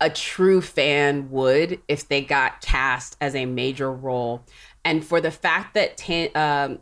a 0.00 0.10
true 0.10 0.60
fan 0.60 1.30
would 1.30 1.80
if 1.88 2.08
they 2.08 2.22
got 2.22 2.60
cast 2.60 3.16
as 3.20 3.34
a 3.34 3.46
major 3.46 3.92
role. 3.92 4.44
And 4.84 5.04
for 5.04 5.20
the 5.20 5.30
fact 5.30 5.74
that 5.74 5.96
Tan, 5.96 6.30
um, 6.34 6.78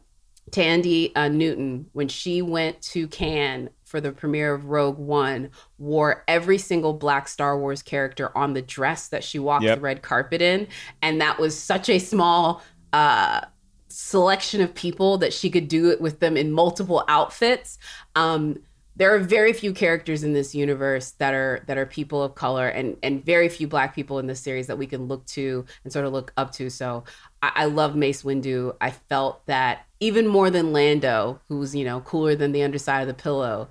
Thandie 0.50 1.12
uh, 1.16 1.28
Newton, 1.28 1.86
when 1.92 2.08
she 2.08 2.42
went 2.42 2.80
to 2.82 3.08
Cannes 3.08 3.70
for 3.84 4.00
the 4.00 4.12
premiere 4.12 4.54
of 4.54 4.66
Rogue 4.66 4.98
One, 4.98 5.50
wore 5.78 6.24
every 6.28 6.58
single 6.58 6.92
black 6.92 7.26
Star 7.26 7.58
Wars 7.58 7.82
character 7.82 8.36
on 8.36 8.54
the 8.54 8.62
dress 8.62 9.08
that 9.08 9.24
she 9.24 9.38
walked 9.38 9.64
Yep. 9.64 9.78
the 9.78 9.80
red 9.80 10.02
carpet 10.02 10.40
in. 10.40 10.68
And 11.02 11.20
that 11.20 11.38
was 11.38 11.58
such 11.58 11.88
a 11.88 11.98
small 11.98 12.62
uh, 12.92 13.40
selection 13.88 14.60
of 14.60 14.74
people 14.74 15.18
that 15.18 15.32
she 15.32 15.50
could 15.50 15.68
do 15.68 15.90
it 15.90 16.00
with 16.00 16.20
them 16.20 16.36
in 16.36 16.52
multiple 16.52 17.04
outfits. 17.08 17.78
Um, 18.14 18.60
there 18.98 19.14
are 19.14 19.20
very 19.20 19.52
few 19.52 19.72
characters 19.72 20.24
in 20.24 20.32
this 20.32 20.54
universe 20.54 21.12
that 21.12 21.32
are 21.32 21.62
that 21.66 21.78
are 21.78 21.86
people 21.86 22.22
of 22.22 22.34
color 22.34 22.68
and 22.68 22.96
and 23.02 23.24
very 23.24 23.48
few 23.48 23.66
black 23.66 23.94
people 23.94 24.18
in 24.18 24.26
this 24.26 24.40
series 24.40 24.66
that 24.66 24.76
we 24.76 24.86
can 24.86 25.06
look 25.06 25.24
to 25.26 25.64
and 25.84 25.92
sort 25.92 26.04
of 26.04 26.12
look 26.12 26.32
up 26.36 26.52
to 26.52 26.68
so 26.68 27.04
i, 27.40 27.52
I 27.54 27.64
love 27.66 27.96
mace 27.96 28.22
windu 28.22 28.76
i 28.80 28.90
felt 28.90 29.46
that 29.46 29.86
even 30.00 30.26
more 30.26 30.50
than 30.50 30.72
lando 30.72 31.40
who's 31.48 31.74
you 31.74 31.84
know 31.84 32.00
cooler 32.00 32.34
than 32.34 32.52
the 32.52 32.62
underside 32.62 33.00
of 33.00 33.08
the 33.08 33.14
pillow 33.14 33.68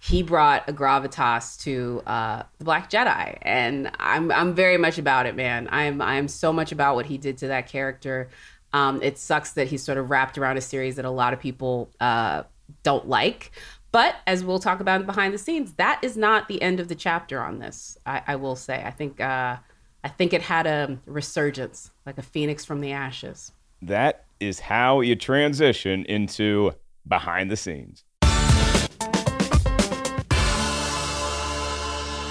he 0.00 0.22
brought 0.22 0.68
a 0.68 0.72
gravitas 0.72 1.58
to 1.62 2.02
uh, 2.06 2.42
the 2.58 2.64
Black 2.66 2.90
Jedi, 2.90 3.38
and 3.40 3.90
I'm 3.98 4.30
I'm 4.30 4.54
very 4.54 4.76
much 4.76 4.98
about 4.98 5.24
it, 5.24 5.34
man. 5.34 5.66
I'm 5.72 6.02
I'm 6.02 6.28
so 6.28 6.52
much 6.52 6.72
about 6.72 6.94
what 6.94 7.06
he 7.06 7.16
did 7.16 7.38
to 7.38 7.48
that 7.48 7.68
character. 7.68 8.28
Um, 8.74 9.02
it 9.02 9.16
sucks 9.16 9.52
that 9.52 9.68
he's 9.68 9.82
sort 9.82 9.96
of 9.96 10.10
wrapped 10.10 10.36
around 10.36 10.58
a 10.58 10.60
series 10.60 10.96
that 10.96 11.06
a 11.06 11.10
lot 11.10 11.32
of 11.32 11.40
people 11.40 11.88
uh, 12.00 12.42
don't 12.82 13.08
like, 13.08 13.52
but 13.94 14.16
as 14.26 14.42
we'll 14.42 14.58
talk 14.58 14.80
about 14.80 15.06
behind 15.06 15.32
the 15.32 15.38
scenes, 15.38 15.74
that 15.74 16.00
is 16.02 16.16
not 16.16 16.48
the 16.48 16.60
end 16.60 16.80
of 16.80 16.88
the 16.88 16.96
chapter 16.96 17.40
on 17.40 17.60
this. 17.60 17.96
I, 18.04 18.22
I 18.26 18.34
will 18.34 18.56
say, 18.56 18.82
I 18.84 18.90
think 18.90 19.20
uh, 19.20 19.56
I 20.02 20.08
think 20.08 20.32
it 20.32 20.42
had 20.42 20.66
a 20.66 20.98
resurgence, 21.06 21.92
like 22.04 22.18
a 22.18 22.22
phoenix 22.22 22.64
from 22.64 22.80
the 22.80 22.90
ashes. 22.90 23.52
that 23.82 24.24
is 24.40 24.58
how 24.58 25.00
you 25.00 25.14
transition 25.14 26.04
into 26.06 26.72
behind 27.06 27.52
the 27.52 27.56
scenes. 27.56 28.02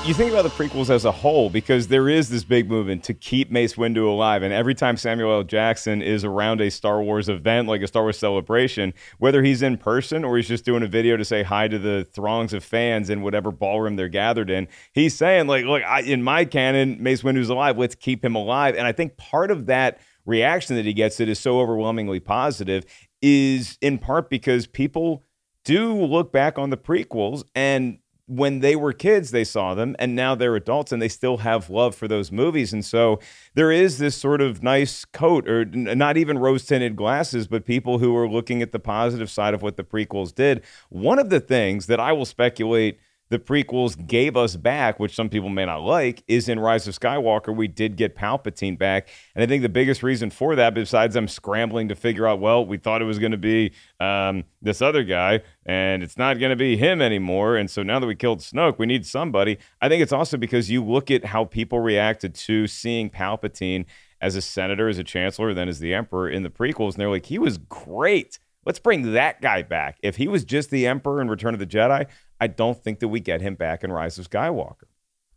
You 0.05 0.13
think 0.13 0.33
about 0.33 0.43
the 0.43 0.49
prequels 0.49 0.89
as 0.89 1.05
a 1.05 1.11
whole 1.13 1.49
because 1.49 1.87
there 1.87 2.09
is 2.09 2.27
this 2.27 2.43
big 2.43 2.69
movement 2.69 3.05
to 3.05 3.13
keep 3.13 3.49
Mace 3.49 3.75
Windu 3.75 4.05
alive. 4.05 4.43
And 4.43 4.53
every 4.53 4.75
time 4.75 4.97
Samuel 4.97 5.31
L. 5.31 5.43
Jackson 5.43 6.01
is 6.01 6.25
around 6.25 6.59
a 6.59 6.69
Star 6.69 7.01
Wars 7.01 7.29
event, 7.29 7.69
like 7.69 7.81
a 7.81 7.87
Star 7.87 8.03
Wars 8.03 8.17
celebration, 8.17 8.93
whether 9.19 9.41
he's 9.41 9.61
in 9.61 9.77
person 9.77 10.25
or 10.25 10.35
he's 10.35 10.49
just 10.49 10.65
doing 10.65 10.83
a 10.83 10.87
video 10.87 11.15
to 11.15 11.23
say 11.23 11.41
hi 11.41 11.69
to 11.69 11.79
the 11.79 12.05
throngs 12.11 12.51
of 12.51 12.65
fans 12.65 13.09
in 13.09 13.21
whatever 13.21 13.49
ballroom 13.49 13.95
they're 13.95 14.09
gathered 14.09 14.49
in, 14.49 14.67
he's 14.91 15.15
saying, 15.15 15.47
like, 15.47 15.63
look, 15.63 15.81
I, 15.83 16.01
in 16.01 16.21
my 16.21 16.43
canon, 16.43 17.01
Mace 17.01 17.21
Windu's 17.21 17.47
alive. 17.47 17.77
Let's 17.77 17.95
keep 17.95 18.25
him 18.25 18.35
alive. 18.35 18.75
And 18.75 18.85
I 18.85 18.91
think 18.91 19.15
part 19.15 19.51
of 19.51 19.67
that 19.67 20.01
reaction 20.25 20.75
that 20.75 20.83
he 20.83 20.91
gets 20.91 21.15
that 21.17 21.29
is 21.29 21.39
so 21.39 21.61
overwhelmingly 21.61 22.19
positive 22.19 22.83
is 23.21 23.77
in 23.79 23.99
part 23.99 24.29
because 24.29 24.67
people 24.67 25.23
do 25.63 25.93
look 25.93 26.33
back 26.33 26.59
on 26.59 26.71
the 26.71 26.77
prequels 26.77 27.45
and 27.55 27.99
when 28.25 28.59
they 28.59 28.75
were 28.75 28.93
kids, 28.93 29.31
they 29.31 29.43
saw 29.43 29.73
them, 29.73 29.95
and 29.99 30.15
now 30.15 30.33
they're 30.33 30.55
adults 30.55 30.91
and 30.91 31.01
they 31.01 31.09
still 31.09 31.37
have 31.37 31.69
love 31.69 31.93
for 31.93 32.07
those 32.07 32.31
movies. 32.31 32.71
And 32.71 32.83
so 32.83 33.19
there 33.53 33.71
is 33.71 33.97
this 33.97 34.15
sort 34.15 34.41
of 34.41 34.63
nice 34.63 35.03
coat, 35.05 35.47
or 35.47 35.65
not 35.65 36.15
even 36.17 36.37
rose 36.37 36.65
tinted 36.65 36.95
glasses, 36.95 37.47
but 37.47 37.65
people 37.65 37.99
who 37.99 38.15
are 38.15 38.29
looking 38.29 38.61
at 38.61 38.71
the 38.71 38.79
positive 38.79 39.29
side 39.29 39.53
of 39.53 39.61
what 39.61 39.75
the 39.75 39.83
prequels 39.83 40.33
did. 40.33 40.63
One 40.89 41.19
of 41.19 41.29
the 41.29 41.41
things 41.41 41.87
that 41.87 41.99
I 41.99 42.13
will 42.13 42.25
speculate 42.25 42.99
the 43.29 43.39
prequels 43.39 44.05
gave 44.05 44.37
us 44.37 44.55
back, 44.55 44.99
which 44.99 45.15
some 45.15 45.29
people 45.29 45.49
may 45.49 45.65
not 45.65 45.81
like, 45.81 46.23
is 46.27 46.47
in 46.47 46.59
Rise 46.59 46.87
of 46.87 46.97
Skywalker, 46.97 47.55
we 47.55 47.67
did 47.67 47.95
get 47.95 48.15
Palpatine 48.15 48.77
back. 48.77 49.09
And 49.33 49.43
I 49.43 49.47
think 49.47 49.63
the 49.63 49.69
biggest 49.69 50.03
reason 50.03 50.29
for 50.29 50.55
that, 50.55 50.73
besides 50.73 51.15
them 51.15 51.27
scrambling 51.27 51.87
to 51.87 51.95
figure 51.95 52.27
out, 52.27 52.39
well, 52.39 52.65
we 52.65 52.77
thought 52.77 53.01
it 53.01 53.05
was 53.05 53.19
going 53.19 53.31
to 53.31 53.37
be 53.37 53.73
um, 53.99 54.43
this 54.61 54.81
other 54.81 55.03
guy, 55.03 55.41
and 55.65 56.03
it's 56.03 56.17
not 56.17 56.39
going 56.39 56.51
to 56.51 56.55
be 56.55 56.77
him 56.77 57.01
anymore. 57.01 57.55
And 57.55 57.71
so 57.71 57.81
now 57.81 57.99
that 57.99 58.07
we 58.07 58.15
killed 58.15 58.39
Snoke, 58.39 58.77
we 58.77 58.85
need 58.85 59.05
somebody. 59.05 59.57
I 59.81 59.89
think 59.89 60.03
it's 60.03 60.13
also 60.13 60.37
because 60.37 60.69
you 60.69 60.83
look 60.83 61.09
at 61.09 61.25
how 61.25 61.45
people 61.45 61.79
reacted 61.79 62.35
to 62.35 62.67
seeing 62.67 63.09
Palpatine 63.09 63.85
as 64.21 64.35
a 64.35 64.41
senator, 64.41 64.87
as 64.87 64.99
a 64.99 65.03
chancellor, 65.03 65.53
then 65.53 65.67
as 65.67 65.79
the 65.79 65.93
emperor 65.93 66.29
in 66.29 66.43
the 66.43 66.49
prequels. 66.49 66.93
And 66.93 67.01
they're 67.01 67.09
like, 67.09 67.25
he 67.25 67.39
was 67.39 67.57
great. 67.57 68.37
Let's 68.65 68.79
bring 68.79 69.11
that 69.11 69.41
guy 69.41 69.61
back. 69.61 69.97
If 70.01 70.15
he 70.15 70.29
was 70.29 70.45
just 70.45 70.69
the 70.69 70.87
emperor 70.87 71.19
in 71.19 71.29
Return 71.29 71.53
of 71.53 71.59
the 71.59 71.65
Jedi, 71.65 72.07
I 72.43 72.47
don't 72.47 72.77
think 72.83 72.99
that 72.99 73.07
we 73.07 73.21
get 73.21 73.39
him 73.39 73.55
back 73.55 73.85
in 73.85 73.91
Rise 73.93 74.19
of 74.19 74.29
Skywalker. 74.29 74.89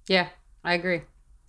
Yeah, 0.08 0.26
I 0.64 0.74
agree. 0.74 1.02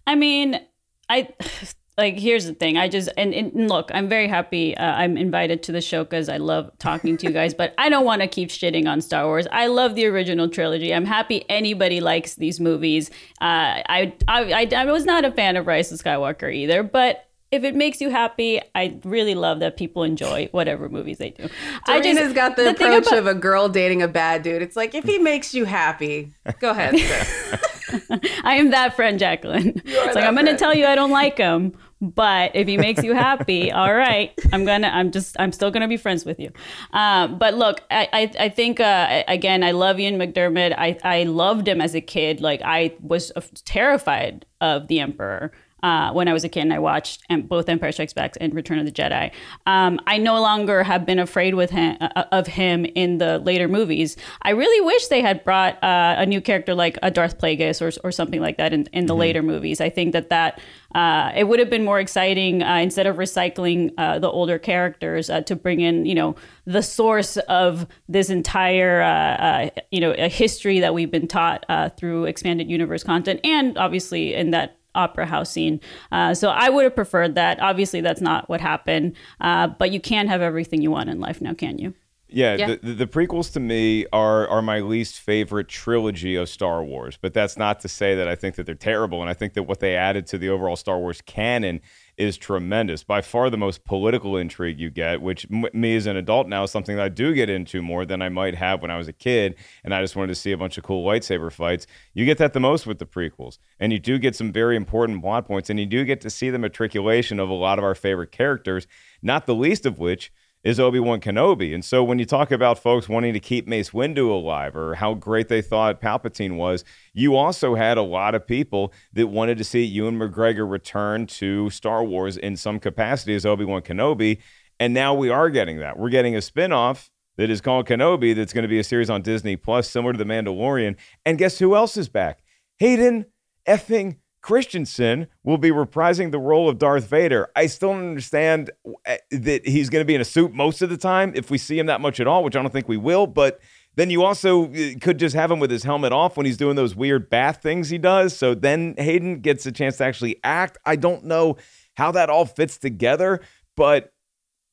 I 0.06 0.14
mean, 0.14 0.62
I 1.10 1.30
like 1.98 2.20
here's 2.20 2.46
the 2.46 2.54
thing. 2.54 2.78
I 2.78 2.88
just 2.88 3.10
and, 3.18 3.34
and 3.34 3.68
look, 3.68 3.90
I'm 3.92 4.08
very 4.08 4.28
happy. 4.28 4.78
Uh, 4.78 4.86
I'm 4.86 5.18
invited 5.18 5.64
to 5.64 5.72
the 5.72 5.82
show 5.82 6.04
because 6.04 6.30
I 6.30 6.38
love 6.38 6.70
talking 6.78 7.18
to 7.18 7.26
you 7.26 7.34
guys. 7.34 7.56
but 7.56 7.74
I 7.80 7.90
don't 7.90 8.06
want 8.06 8.22
to 8.22 8.28
keep 8.28 8.50
shitting 8.50 8.88
on 8.88 9.02
Star 9.02 9.26
Wars. 9.26 9.48
I 9.52 9.66
love 9.66 9.96
the 9.96 10.06
original 10.06 10.48
trilogy. 10.48 10.94
I'm 10.94 11.06
happy 11.06 11.44
anybody 11.50 12.02
likes 12.02 12.36
these 12.36 12.60
movies. 12.60 13.10
Uh, 13.42 13.82
I, 13.90 14.14
I 14.28 14.54
I 14.54 14.70
I 14.76 14.86
was 14.86 15.06
not 15.06 15.26
a 15.26 15.32
fan 15.32 15.58
of 15.58 15.66
Rise 15.66 15.92
of 15.92 16.00
Skywalker 16.00 16.54
either, 16.54 16.84
but 16.84 17.27
if 17.52 17.64
it 17.64 17.76
makes 17.76 18.02
you 18.02 18.10
happy, 18.10 18.60
I 18.76 19.00
really 19.04 19.36
love 19.36 19.60
that 19.60 19.78
people 19.78 20.04
enjoy 20.04 20.50
whatever 20.52 20.90
movies 20.90 21.18
they 21.18 21.32
do. 21.32 21.50
I 21.88 22.02
just 22.02 22.20
has 22.20 22.34
got 22.34 22.56
the, 22.56 22.64
the 22.64 22.70
approach 22.72 23.08
about, 23.08 23.20
of 23.20 23.28
a 23.28 23.34
girl 23.34 23.70
dating 23.70 24.02
a 24.02 24.08
bad 24.08 24.44
dude. 24.44 24.62
It's 24.62 24.76
like 24.76 24.94
if 24.94 25.06
he 25.06 25.18
makes 25.18 25.54
you 25.54 25.66
happy, 25.66 26.34
go 26.60 26.72
ahead. 26.72 26.96
I 28.44 28.56
am 28.56 28.72
that 28.72 28.96
friend, 28.96 29.18
Jacqueline. 29.18 29.82
It's 29.86 30.16
like 30.16 30.26
I'm 30.26 30.34
going 30.34 30.48
to 30.48 30.58
tell 30.58 30.74
you 30.74 30.86
I 30.86 30.96
don't 30.96 31.12
like 31.12 31.38
him, 31.38 31.74
but 32.02 32.56
if 32.56 32.68
he 32.68 32.78
makes 32.78 33.04
you 33.04 33.14
happy, 33.14 33.72
all 33.72 33.94
right, 33.94 34.34
I'm 34.52 34.66
gonna. 34.66 34.88
I'm 34.88 35.12
just. 35.12 35.36
I'm 35.40 35.52
still 35.52 35.72
gonna 35.72 35.88
be 35.88 35.98
friends 35.98 36.26
with 36.26 36.40
you. 36.40 36.52
Um, 36.94 37.38
but 37.40 37.56
look, 37.56 37.82
I. 37.90 38.08
I, 38.14 38.46
I 38.46 38.50
think 38.50 38.80
uh, 38.80 39.24
again, 39.28 39.64
I 39.64 39.72
love 39.72 40.00
Ian 40.00 40.18
McDiarmid. 40.18 40.76
I. 40.78 40.98
I 41.04 41.24
loved 41.24 41.68
him 41.68 41.82
as 41.82 41.96
a 41.96 42.02
kid. 42.02 42.40
Like 42.42 42.62
I 42.64 42.94
was 43.02 43.32
terrified 43.66 44.46
of 44.62 44.88
the 44.88 45.00
Emperor 45.00 45.52
uh, 45.84 46.12
when 46.12 46.28
I 46.28 46.34
was 46.34 46.44
a 46.44 46.50
kid 46.50 46.62
and 46.62 46.74
I 46.74 46.80
watched 46.80 47.24
both 47.48 47.70
Empire 47.70 47.92
Strikes 47.92 48.14
Back 48.14 48.36
and 48.42 48.54
Return 48.54 48.80
of 48.80 48.86
the 48.86 48.92
Jedi. 48.92 49.32
Um, 49.66 50.00
I 50.08 50.18
no 50.18 50.42
longer 50.42 50.84
have 50.84 51.06
been 51.06 51.20
afraid 51.20 51.54
with 51.54 51.70
him 51.70 51.98
uh, 52.02 52.24
of 52.32 52.48
him 52.48 52.86
in 52.86 53.20
the 53.20 53.40
later 53.40 53.68
movies. 53.68 54.18
I 54.42 54.52
really 54.52 54.86
wish 54.86 55.08
they 55.08 55.22
had 55.22 55.44
brought 55.44 55.82
uh, 55.84 56.16
a 56.18 56.26
new 56.26 56.42
character 56.42 56.74
like 56.74 56.98
a 57.04 57.12
Darth 57.12 57.38
Plagueis 57.38 57.82
or, 57.82 57.92
or 58.08 58.12
something 58.12 58.42
like 58.42 58.58
that 58.58 58.74
in, 58.74 58.88
in 58.94 59.06
the 59.06 59.14
mm-hmm. 59.14 59.20
later 59.20 59.44
movies. 59.44 59.80
I 59.80 59.90
think 59.90 60.14
that 60.14 60.30
that 60.30 60.60
uh, 60.96 61.32
it 61.36 61.44
would 61.44 61.60
have 61.60 61.70
been 61.70 61.84
more 61.84 62.00
exciting 62.00 62.64
uh, 62.64 62.78
instead 62.78 63.06
of 63.06 63.18
recycling 63.18 63.94
uh, 63.98 64.18
the 64.20 64.30
older 64.30 64.58
characters 64.58 65.30
to 65.46 65.56
bring 65.56 65.82
in 65.82 66.06
you 66.06 66.16
know 66.16 66.36
the 66.66 66.82
source 66.82 67.38
of 67.38 67.86
this 68.10 68.30
entire 68.30 69.70
you 69.92 70.00
know 70.00 70.12
a 70.12 70.28
history 70.28 70.80
that 70.80 70.94
we've 70.94 71.12
been 71.12 71.28
taught 71.28 71.66
through 71.98 72.26
expanded 72.26 72.70
universe 72.70 73.04
content 73.04 73.40
and 73.44 73.78
obviously 73.78 74.34
in 74.34 74.52
that 74.52 74.78
opera 74.98 75.26
house 75.26 75.52
scene. 75.52 75.80
Uh, 76.12 76.34
so 76.34 76.50
I 76.50 76.70
would 76.70 76.84
have 76.84 76.96
preferred 76.96 77.36
that. 77.36 77.60
Obviously, 77.60 78.02
that's 78.02 78.22
not 78.22 78.50
what 78.50 78.60
happened. 78.62 79.16
Uh, 79.40 79.68
but 79.68 79.92
you 79.92 80.02
can't 80.02 80.30
have 80.30 80.42
everything 80.42 80.82
you 80.82 80.92
want 80.92 81.10
in 81.10 81.20
life 81.20 81.42
now, 81.42 81.54
can 81.54 81.78
you? 81.78 81.94
Yeah, 82.30 82.56
yeah. 82.56 82.76
The, 82.82 82.94
the 82.94 83.08
prequels 83.08 83.54
to 83.54 83.60
me 83.60 84.06
are 84.12 84.48
are 84.50 84.62
my 84.62 84.82
least 84.82 85.20
favorite 85.20 85.70
trilogy 85.70 86.36
of 86.36 86.50
Star 86.50 86.84
Wars, 86.84 87.18
but 87.22 87.34
that's 87.34 87.58
not 87.58 87.80
to 87.82 87.88
say 87.88 88.16
that 88.16 88.28
I 88.28 88.36
think 88.36 88.56
that 88.56 88.66
they're 88.66 88.76
terrible. 88.76 89.22
And 89.22 89.30
I 89.30 89.34
think 89.34 89.54
that 89.54 89.64
what 89.64 89.80
they 89.80 89.96
added 89.96 90.28
to 90.28 90.38
the 90.38 90.50
overall 90.50 90.76
Star 90.76 91.00
Wars 91.00 91.22
canon 91.22 91.80
is 92.18 92.38
tremendous. 92.38 93.04
By 93.04 93.22
far 93.22 93.50
the 93.50 93.58
most 93.58 93.86
political 93.86 94.38
intrigue 94.38 94.80
you 94.80 94.90
get, 94.90 95.22
which 95.22 95.46
m- 95.52 95.66
me 95.74 95.96
as 95.96 96.08
an 96.08 96.18
adult 96.18 96.48
now 96.48 96.64
is 96.64 96.72
something 96.72 96.96
that 96.96 97.04
I 97.04 97.10
do 97.10 97.34
get 97.34 97.50
into 97.50 97.82
more 97.82 98.06
than 98.06 98.22
I 98.22 98.30
might 98.30 98.56
have 98.56 98.82
when 98.82 98.92
I 98.92 98.98
was 98.98 99.08
a 99.08 99.14
kid. 99.14 99.56
And 99.84 99.94
I 99.94 100.02
just 100.02 100.16
wanted 100.16 100.30
to 100.30 100.36
see 100.36 100.52
a 100.52 100.58
bunch 100.58 100.78
of 100.78 100.84
cool 100.84 101.06
lightsaber 101.06 101.52
fights. 101.52 101.86
You 102.14 102.26
get 102.26 102.40
that 102.40 102.54
the 102.54 102.60
most 102.60 102.88
with 102.88 103.00
the 103.00 103.06
prequels. 103.06 103.60
And 103.80 103.94
you 103.94 104.00
do 104.00 104.18
get 104.18 104.36
some 104.36 104.52
very 104.52 104.76
important 104.76 105.22
plot 105.22 105.48
points. 105.48 105.70
And 105.70 105.80
you 105.80 105.86
do 105.86 106.04
get 106.04 106.22
to 106.22 106.30
see 106.30 106.50
the 106.50 106.60
matriculation 106.60 107.40
of 107.40 107.50
a 107.50 107.54
lot 107.54 107.78
of 107.78 107.86
our 107.86 107.96
favorite 107.96 108.32
characters, 108.32 108.88
not 109.22 109.46
the 109.46 109.56
least 109.56 109.86
of 109.86 110.00
which 110.00 110.32
is 110.68 110.82
Obi 110.82 111.00
Wan 111.00 111.22
Kenobi. 111.22 111.74
And 111.74 111.86
so 111.86 112.04
when 112.04 112.20
you 112.20 112.26
talk 112.26 112.52
about 112.52 112.78
folks 112.78 113.08
wanting 113.08 113.32
to 113.32 113.40
keep 113.40 113.70
Mace 113.70 113.92
Windu 113.92 114.30
alive 114.30 114.76
or 114.76 114.96
how 114.96 115.14
great 115.14 115.48
they 115.48 115.62
thought 115.62 116.02
Palpatine 116.02 116.58
was, 116.58 116.84
you 117.14 117.38
also 117.38 117.76
had 117.76 117.98
a 117.98 118.02
lot 118.02 118.36
of 118.36 118.46
people 118.46 118.92
that 119.14 119.28
wanted 119.28 119.58
to 119.60 119.64
see 119.64 119.86
Ewan 119.86 120.20
McGregor 120.20 120.70
return 120.70 121.26
to 121.28 121.70
Star 121.70 122.04
Wars 122.04 122.36
in 122.36 122.58
some 122.58 122.82
capacity 122.82 123.34
as 123.34 123.46
Obi 123.46 123.64
Wan 123.64 123.82
Kenobi. 123.82 124.40
And 124.78 124.94
now 124.94 125.14
we 125.14 125.30
are 125.30 125.50
getting 125.50 125.80
that. 125.80 125.98
We're 125.98 126.10
getting 126.10 126.36
a 126.36 126.42
spin 126.42 126.74
off 126.74 127.10
that 127.38 127.50
is 127.50 127.62
called 127.62 127.88
Kenobi 127.88 128.36
that's 128.36 128.52
going 128.52 128.64
to 128.64 128.68
be 128.68 128.80
a 128.80 128.84
series 128.84 129.10
on 129.10 129.22
Disney 129.22 129.56
Plus, 129.56 129.90
similar 129.90 130.12
to 130.12 130.20
The 130.20 130.26
Mandalorian. 130.26 130.98
And 131.26 131.38
guess 131.38 131.60
who 131.60 131.78
else 131.78 131.96
is 131.96 132.10
back? 132.10 132.44
Hayden 132.80 133.26
effing 133.66 134.18
Christensen 134.42 135.28
will 135.44 135.58
be 135.58 135.72
reprising 135.72 136.32
the 136.32 136.40
role 136.40 136.70
of 136.70 136.78
Darth 136.78 137.08
Vader. 137.08 137.50
I 137.56 137.68
still 137.68 137.90
don't 137.90 138.10
understand 138.10 138.72
uh, 139.06 139.16
that 139.32 139.68
he's 139.68 139.90
going 139.90 140.02
to 140.02 140.06
be 140.06 140.16
in 140.16 140.22
a 140.22 140.26
suit 140.26 140.54
most 140.54 140.82
of 140.82 140.90
the 140.90 140.98
time 140.98 141.34
if 141.36 141.50
we 141.50 141.58
see 141.58 141.78
him 141.78 141.88
that 141.88 142.02
much 142.02 142.20
at 142.20 142.28
all, 142.28 142.44
which 142.44 142.56
I 142.56 142.62
don't 142.62 142.72
think 142.72 142.88
we 142.88 142.98
will. 142.98 143.28
But 143.28 143.60
then 143.96 144.10
you 144.10 144.24
also 144.24 144.72
uh, 144.72 144.92
could 145.02 145.18
just 145.18 145.36
have 145.36 145.52
him 145.52 145.60
with 145.60 145.72
his 145.72 145.84
helmet 145.84 146.14
off 146.14 146.38
when 146.38 146.46
he's 146.46 146.58
doing 146.58 146.76
those 146.76 146.96
weird 146.96 147.30
bath 147.30 147.62
things 147.62 147.90
he 147.90 147.98
does. 147.98 148.38
So 148.38 148.54
then 148.54 148.94
Hayden 148.98 149.42
gets 149.42 149.66
a 149.66 149.72
chance 149.72 149.98
to 149.98 150.06
actually 150.06 150.40
act. 150.44 150.78
I 150.86 150.96
don't 150.96 151.26
know 151.26 151.58
how 151.96 152.12
that 152.12 152.30
all 152.30 152.46
fits 152.46 152.78
together, 152.78 153.42
but 153.76 154.14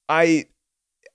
I, 0.08 0.44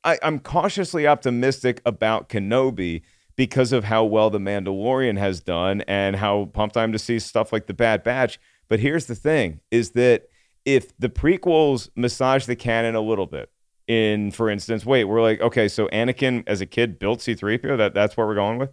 I 0.03 0.17
I'm 0.23 0.39
cautiously 0.39 1.05
optimistic 1.05 1.81
about 1.85 2.29
Kenobi 2.29 3.03
because 3.39 3.71
of 3.71 3.85
how 3.85 4.03
well 4.03 4.29
The 4.29 4.37
Mandalorian 4.37 5.17
has 5.17 5.39
done 5.39 5.79
and 5.87 6.17
how 6.17 6.49
pumped 6.51 6.75
I 6.75 6.83
am 6.83 6.91
to 6.91 6.99
see 6.99 7.19
stuff 7.19 7.53
like 7.53 7.67
The 7.67 7.73
Bad 7.73 8.03
Batch. 8.03 8.37
But 8.67 8.81
here's 8.81 9.05
the 9.05 9.15
thing 9.15 9.61
is 9.71 9.91
that 9.91 10.23
if 10.65 10.91
the 10.99 11.07
prequels 11.07 11.87
massage 11.95 12.47
the 12.47 12.57
canon 12.57 12.95
a 12.95 12.99
little 12.99 13.27
bit, 13.27 13.49
in 13.87 14.31
for 14.31 14.49
instance, 14.49 14.85
wait, 14.85 15.05
we're 15.05 15.21
like, 15.21 15.39
okay, 15.39 15.69
so 15.69 15.87
Anakin 15.87 16.43
as 16.47 16.59
a 16.59 16.65
kid 16.65 16.99
built 16.99 17.19
C3PO, 17.19 17.77
that, 17.77 17.93
that's 17.93 18.17
what 18.17 18.27
we're 18.27 18.35
going 18.35 18.57
with. 18.57 18.71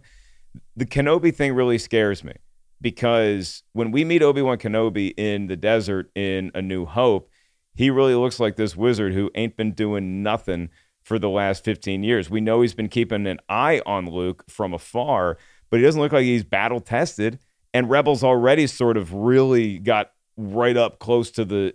The 0.75 0.85
Kenobi 0.85 1.33
thing 1.33 1.53
really 1.53 1.77
scares 1.77 2.21
me 2.25 2.33
because 2.81 3.63
when 3.71 3.91
we 3.91 4.03
meet 4.03 4.21
Obi-Wan 4.21 4.57
Kenobi 4.57 5.13
in 5.15 5.47
the 5.47 5.55
desert 5.55 6.11
in 6.13 6.51
A 6.53 6.61
New 6.61 6.85
Hope, 6.85 7.29
he 7.73 7.89
really 7.89 8.15
looks 8.15 8.37
like 8.37 8.57
this 8.57 8.75
wizard 8.75 9.13
who 9.13 9.31
ain't 9.33 9.55
been 9.55 9.71
doing 9.71 10.23
nothing 10.23 10.71
for 11.07 11.17
the 11.17 11.29
last 11.29 11.63
15 11.63 12.03
years. 12.03 12.29
We 12.29 12.41
know 12.41 12.61
he's 12.61 12.73
been 12.73 12.89
keeping 12.89 13.27
an 13.27 13.39
eye 13.47 13.81
on 13.85 14.09
Luke 14.09 14.43
from 14.49 14.73
afar, 14.73 15.37
but 15.69 15.77
he 15.77 15.85
doesn't 15.85 16.01
look 16.01 16.11
like 16.11 16.25
he's 16.25 16.43
battle 16.43 16.81
tested. 16.81 17.39
And 17.73 17.89
Rebels 17.89 18.25
already 18.25 18.67
sort 18.67 18.97
of 18.97 19.13
really 19.13 19.79
got 19.79 20.11
right 20.35 20.75
up 20.75 20.99
close 20.99 21.31
to 21.31 21.45
the 21.45 21.73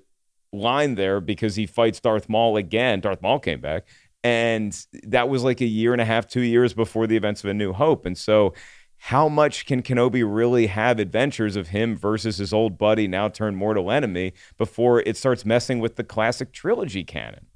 line 0.52 0.96
there 0.96 1.18
because 1.18 1.56
he 1.56 1.64
fights 1.64 1.98
Darth 1.98 2.28
Maul 2.28 2.58
again. 2.58 3.00
Darth 3.00 3.22
Maul 3.22 3.38
came 3.38 3.62
back. 3.62 3.88
And 4.22 4.78
that 5.04 5.30
was 5.30 5.42
like 5.42 5.62
a 5.62 5.66
year 5.66 5.92
and 5.92 6.02
a 6.02 6.04
half, 6.04 6.26
two 6.26 6.42
years 6.42 6.74
before 6.74 7.06
the 7.06 7.16
events 7.16 7.42
of 7.42 7.48
A 7.48 7.54
New 7.54 7.72
Hope. 7.72 8.04
And 8.04 8.18
so, 8.18 8.52
how 8.98 9.30
much 9.30 9.64
can 9.64 9.82
Kenobi 9.82 10.22
really 10.24 10.66
have 10.66 11.00
adventures 11.00 11.56
of 11.56 11.68
him 11.68 11.96
versus 11.96 12.36
his 12.36 12.52
old 12.52 12.76
buddy, 12.76 13.08
now 13.08 13.28
turned 13.28 13.56
mortal 13.56 13.90
enemy, 13.90 14.34
before 14.58 15.00
it 15.00 15.16
starts 15.16 15.44
messing 15.44 15.80
with 15.80 15.96
the 15.96 16.04
classic 16.04 16.52
trilogy 16.52 17.02
canon? 17.02 17.46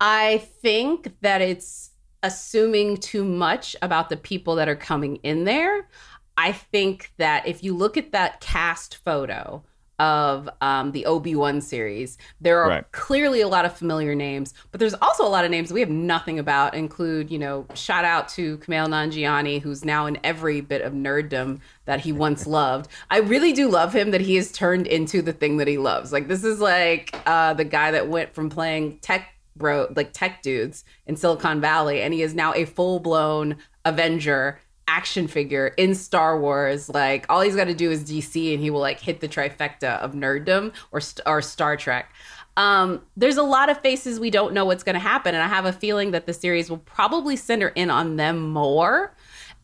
I 0.00 0.38
think 0.62 1.14
that 1.20 1.40
it's 1.42 1.90
assuming 2.22 2.96
too 2.98 3.24
much 3.24 3.76
about 3.82 4.08
the 4.08 4.16
people 4.16 4.54
that 4.56 4.68
are 4.68 4.76
coming 4.76 5.16
in 5.16 5.44
there. 5.44 5.88
I 6.36 6.52
think 6.52 7.12
that 7.18 7.46
if 7.46 7.62
you 7.62 7.76
look 7.76 7.96
at 7.96 8.12
that 8.12 8.40
cast 8.40 8.96
photo 8.96 9.62
of 9.98 10.48
um, 10.62 10.92
the 10.92 11.04
Obi 11.04 11.34
Wan 11.34 11.60
series, 11.60 12.16
there 12.40 12.60
are 12.60 12.68
Right. 12.70 12.92
clearly 12.92 13.42
a 13.42 13.48
lot 13.48 13.66
of 13.66 13.76
familiar 13.76 14.14
names, 14.14 14.54
but 14.70 14.80
there's 14.80 14.94
also 14.94 15.26
a 15.26 15.28
lot 15.28 15.44
of 15.44 15.50
names 15.50 15.70
we 15.70 15.80
have 15.80 15.90
nothing 15.90 16.38
about. 16.38 16.74
Include, 16.74 17.30
you 17.30 17.38
know, 17.38 17.66
shout 17.74 18.06
out 18.06 18.26
to 18.30 18.56
Kumail 18.58 18.88
Nanjiani, 18.88 19.60
who's 19.60 19.84
now 19.84 20.06
in 20.06 20.18
every 20.24 20.62
bit 20.62 20.80
of 20.80 20.94
nerddom 20.94 21.60
that 21.84 22.00
he 22.00 22.12
once 22.12 22.46
loved. 22.60 22.88
I 23.10 23.18
really 23.18 23.52
do 23.52 23.68
love 23.68 23.94
him 23.94 24.10
that 24.12 24.22
he 24.22 24.36
has 24.36 24.50
turned 24.50 24.86
into 24.86 25.20
the 25.20 25.34
thing 25.34 25.58
that 25.58 25.68
he 25.68 25.76
loves. 25.76 26.10
Like 26.12 26.28
this 26.28 26.44
is 26.44 26.60
like 26.60 27.14
uh, 27.26 27.52
the 27.52 27.64
guy 27.64 27.90
that 27.90 28.08
went 28.08 28.34
from 28.34 28.48
playing 28.48 29.00
tech 29.00 29.28
bro, 29.60 29.92
like 29.94 30.12
tech 30.12 30.42
dudes 30.42 30.84
in 31.06 31.14
Silicon 31.14 31.60
Valley, 31.60 32.02
and 32.02 32.12
he 32.12 32.22
is 32.22 32.34
now 32.34 32.52
a 32.54 32.64
full 32.64 32.98
blown 32.98 33.56
Avenger 33.84 34.58
action 34.88 35.28
figure 35.28 35.68
in 35.76 35.94
Star 35.94 36.40
Wars. 36.40 36.88
Like 36.88 37.24
all 37.28 37.40
he's 37.40 37.54
got 37.54 37.66
to 37.66 37.74
do 37.74 37.92
is 37.92 38.02
DC, 38.02 38.52
and 38.52 38.60
he 38.60 38.70
will 38.70 38.80
like 38.80 39.00
hit 39.00 39.20
the 39.20 39.28
trifecta 39.28 40.00
of 40.00 40.14
nerddom 40.14 40.72
or 40.90 41.00
or 41.26 41.40
Star 41.40 41.76
Trek. 41.76 42.12
Um, 42.56 43.02
there's 43.16 43.36
a 43.36 43.42
lot 43.42 43.70
of 43.70 43.80
faces 43.80 44.18
we 44.18 44.30
don't 44.30 44.52
know 44.52 44.64
what's 44.64 44.82
going 44.82 44.94
to 44.94 45.00
happen, 45.00 45.34
and 45.34 45.42
I 45.42 45.46
have 45.46 45.64
a 45.64 45.72
feeling 45.72 46.10
that 46.10 46.26
the 46.26 46.32
series 46.32 46.68
will 46.68 46.78
probably 46.78 47.36
center 47.36 47.68
in 47.68 47.90
on 47.90 48.16
them 48.16 48.50
more, 48.50 49.14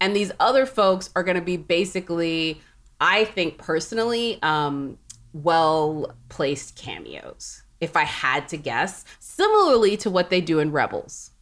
and 0.01 0.15
these 0.15 0.31
other 0.39 0.65
folks 0.65 1.11
are 1.17 1.25
going 1.25 1.37
to 1.37 1.43
be 1.43 1.57
basically, 1.57 2.61
I 3.01 3.25
think 3.25 3.59
personally, 3.59 4.39
um, 4.43 4.99
well 5.33 6.15
placed 6.29 6.77
cameos. 6.77 7.63
If 7.81 7.97
I 7.97 8.05
had 8.05 8.49
to 8.49 8.57
guess, 8.57 9.05
similarly 9.18 9.97
to 9.99 10.11
what 10.11 10.31
they 10.31 10.41
do 10.41 10.59
in 10.59 10.72
Rebels. 10.72 11.33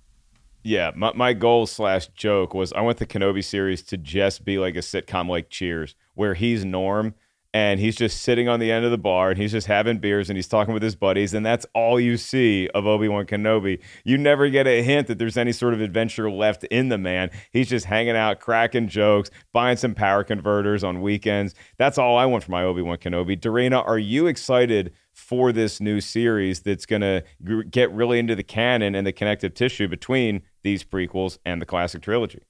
Yeah, 0.63 0.93
my, 0.95 1.13
my 1.15 1.33
goal 1.35 1.67
slash 1.67 2.09
joke 2.09 2.55
was 2.55 2.73
I 2.73 2.81
want 2.81 2.97
the 2.97 3.07
Kenobi 3.07 3.45
series 3.45 3.83
to 3.83 3.99
just 3.99 4.45
be 4.45 4.59
like 4.59 4.77
a 4.77 4.81
sitcom 4.81 5.29
like 5.29 5.51
Cheers, 5.51 5.95
where 6.15 6.35
he's 6.35 6.65
Norm 6.65 7.15
and 7.55 7.79
he's 7.79 7.95
just 7.95 8.23
sitting 8.23 8.49
on 8.49 8.59
the 8.59 8.73
end 8.73 8.85
of 8.85 8.91
the 8.91 8.99
bar 8.99 9.31
and 9.31 9.39
he's 9.39 9.53
just 9.53 9.69
having 9.69 9.99
beers 9.99 10.29
and 10.29 10.37
he's 10.37 10.49
talking 10.49 10.75
with 10.75 10.83
his 10.83 10.97
buddies, 10.97 11.35
and 11.35 11.47
that's 11.47 11.65
all 11.73 12.01
you 12.01 12.17
see 12.17 12.69
of 12.75 12.87
Obi 12.87 13.09
Wan 13.09 13.27
Kenobi. 13.27 13.81
You 14.05 14.19
never 14.19 14.49
get 14.49 14.67
a 14.67 14.83
hint 14.83 15.07
that 15.07 15.19
there's 15.19 15.37
any 15.37 15.53
sort 15.53 15.73
of 15.73 15.81
adventure 15.81 16.29
left 16.29 16.65
in 16.65 16.89
the 16.89 16.99
man. 16.99 17.31
He's 17.53 17.69
just 17.69 17.87
hanging 17.87 18.17
out, 18.17 18.41
cracking 18.41 18.89
jokes, 18.89 19.31
buying 19.53 19.77
some 19.77 19.95
power 19.95 20.25
converters 20.25 20.83
on 20.83 21.01
weekends. 21.01 21.55
That's 21.77 21.97
all 21.97 22.17
I 22.19 22.27
want 22.27 22.43
for 22.43 22.51
my 22.51 22.65
Obi 22.65 22.83
Wan 22.83 22.97
Kenobi. 22.97 23.39
Dorina, 23.39 23.87
are 23.87 23.99
you 23.99 24.27
excited? 24.27 24.93
For 25.15 25.53
this 25.53 25.81
new 25.81 26.01
series 26.01 26.61
that's 26.61 26.87
going 26.87 27.03
to 27.03 27.25
get 27.71 27.91
really 27.93 28.19
into 28.19 28.35
the 28.35 28.43
canon 28.43 28.95
and 28.95 29.07
the 29.07 29.13
connective 29.13 29.55
tissue 29.55 29.89
between 29.89 30.43
these 30.63 30.85
prequels 30.85 31.39
and 31.47 31.63
the 31.63 31.67
classic 31.67 32.03
trilogy. 32.03 32.43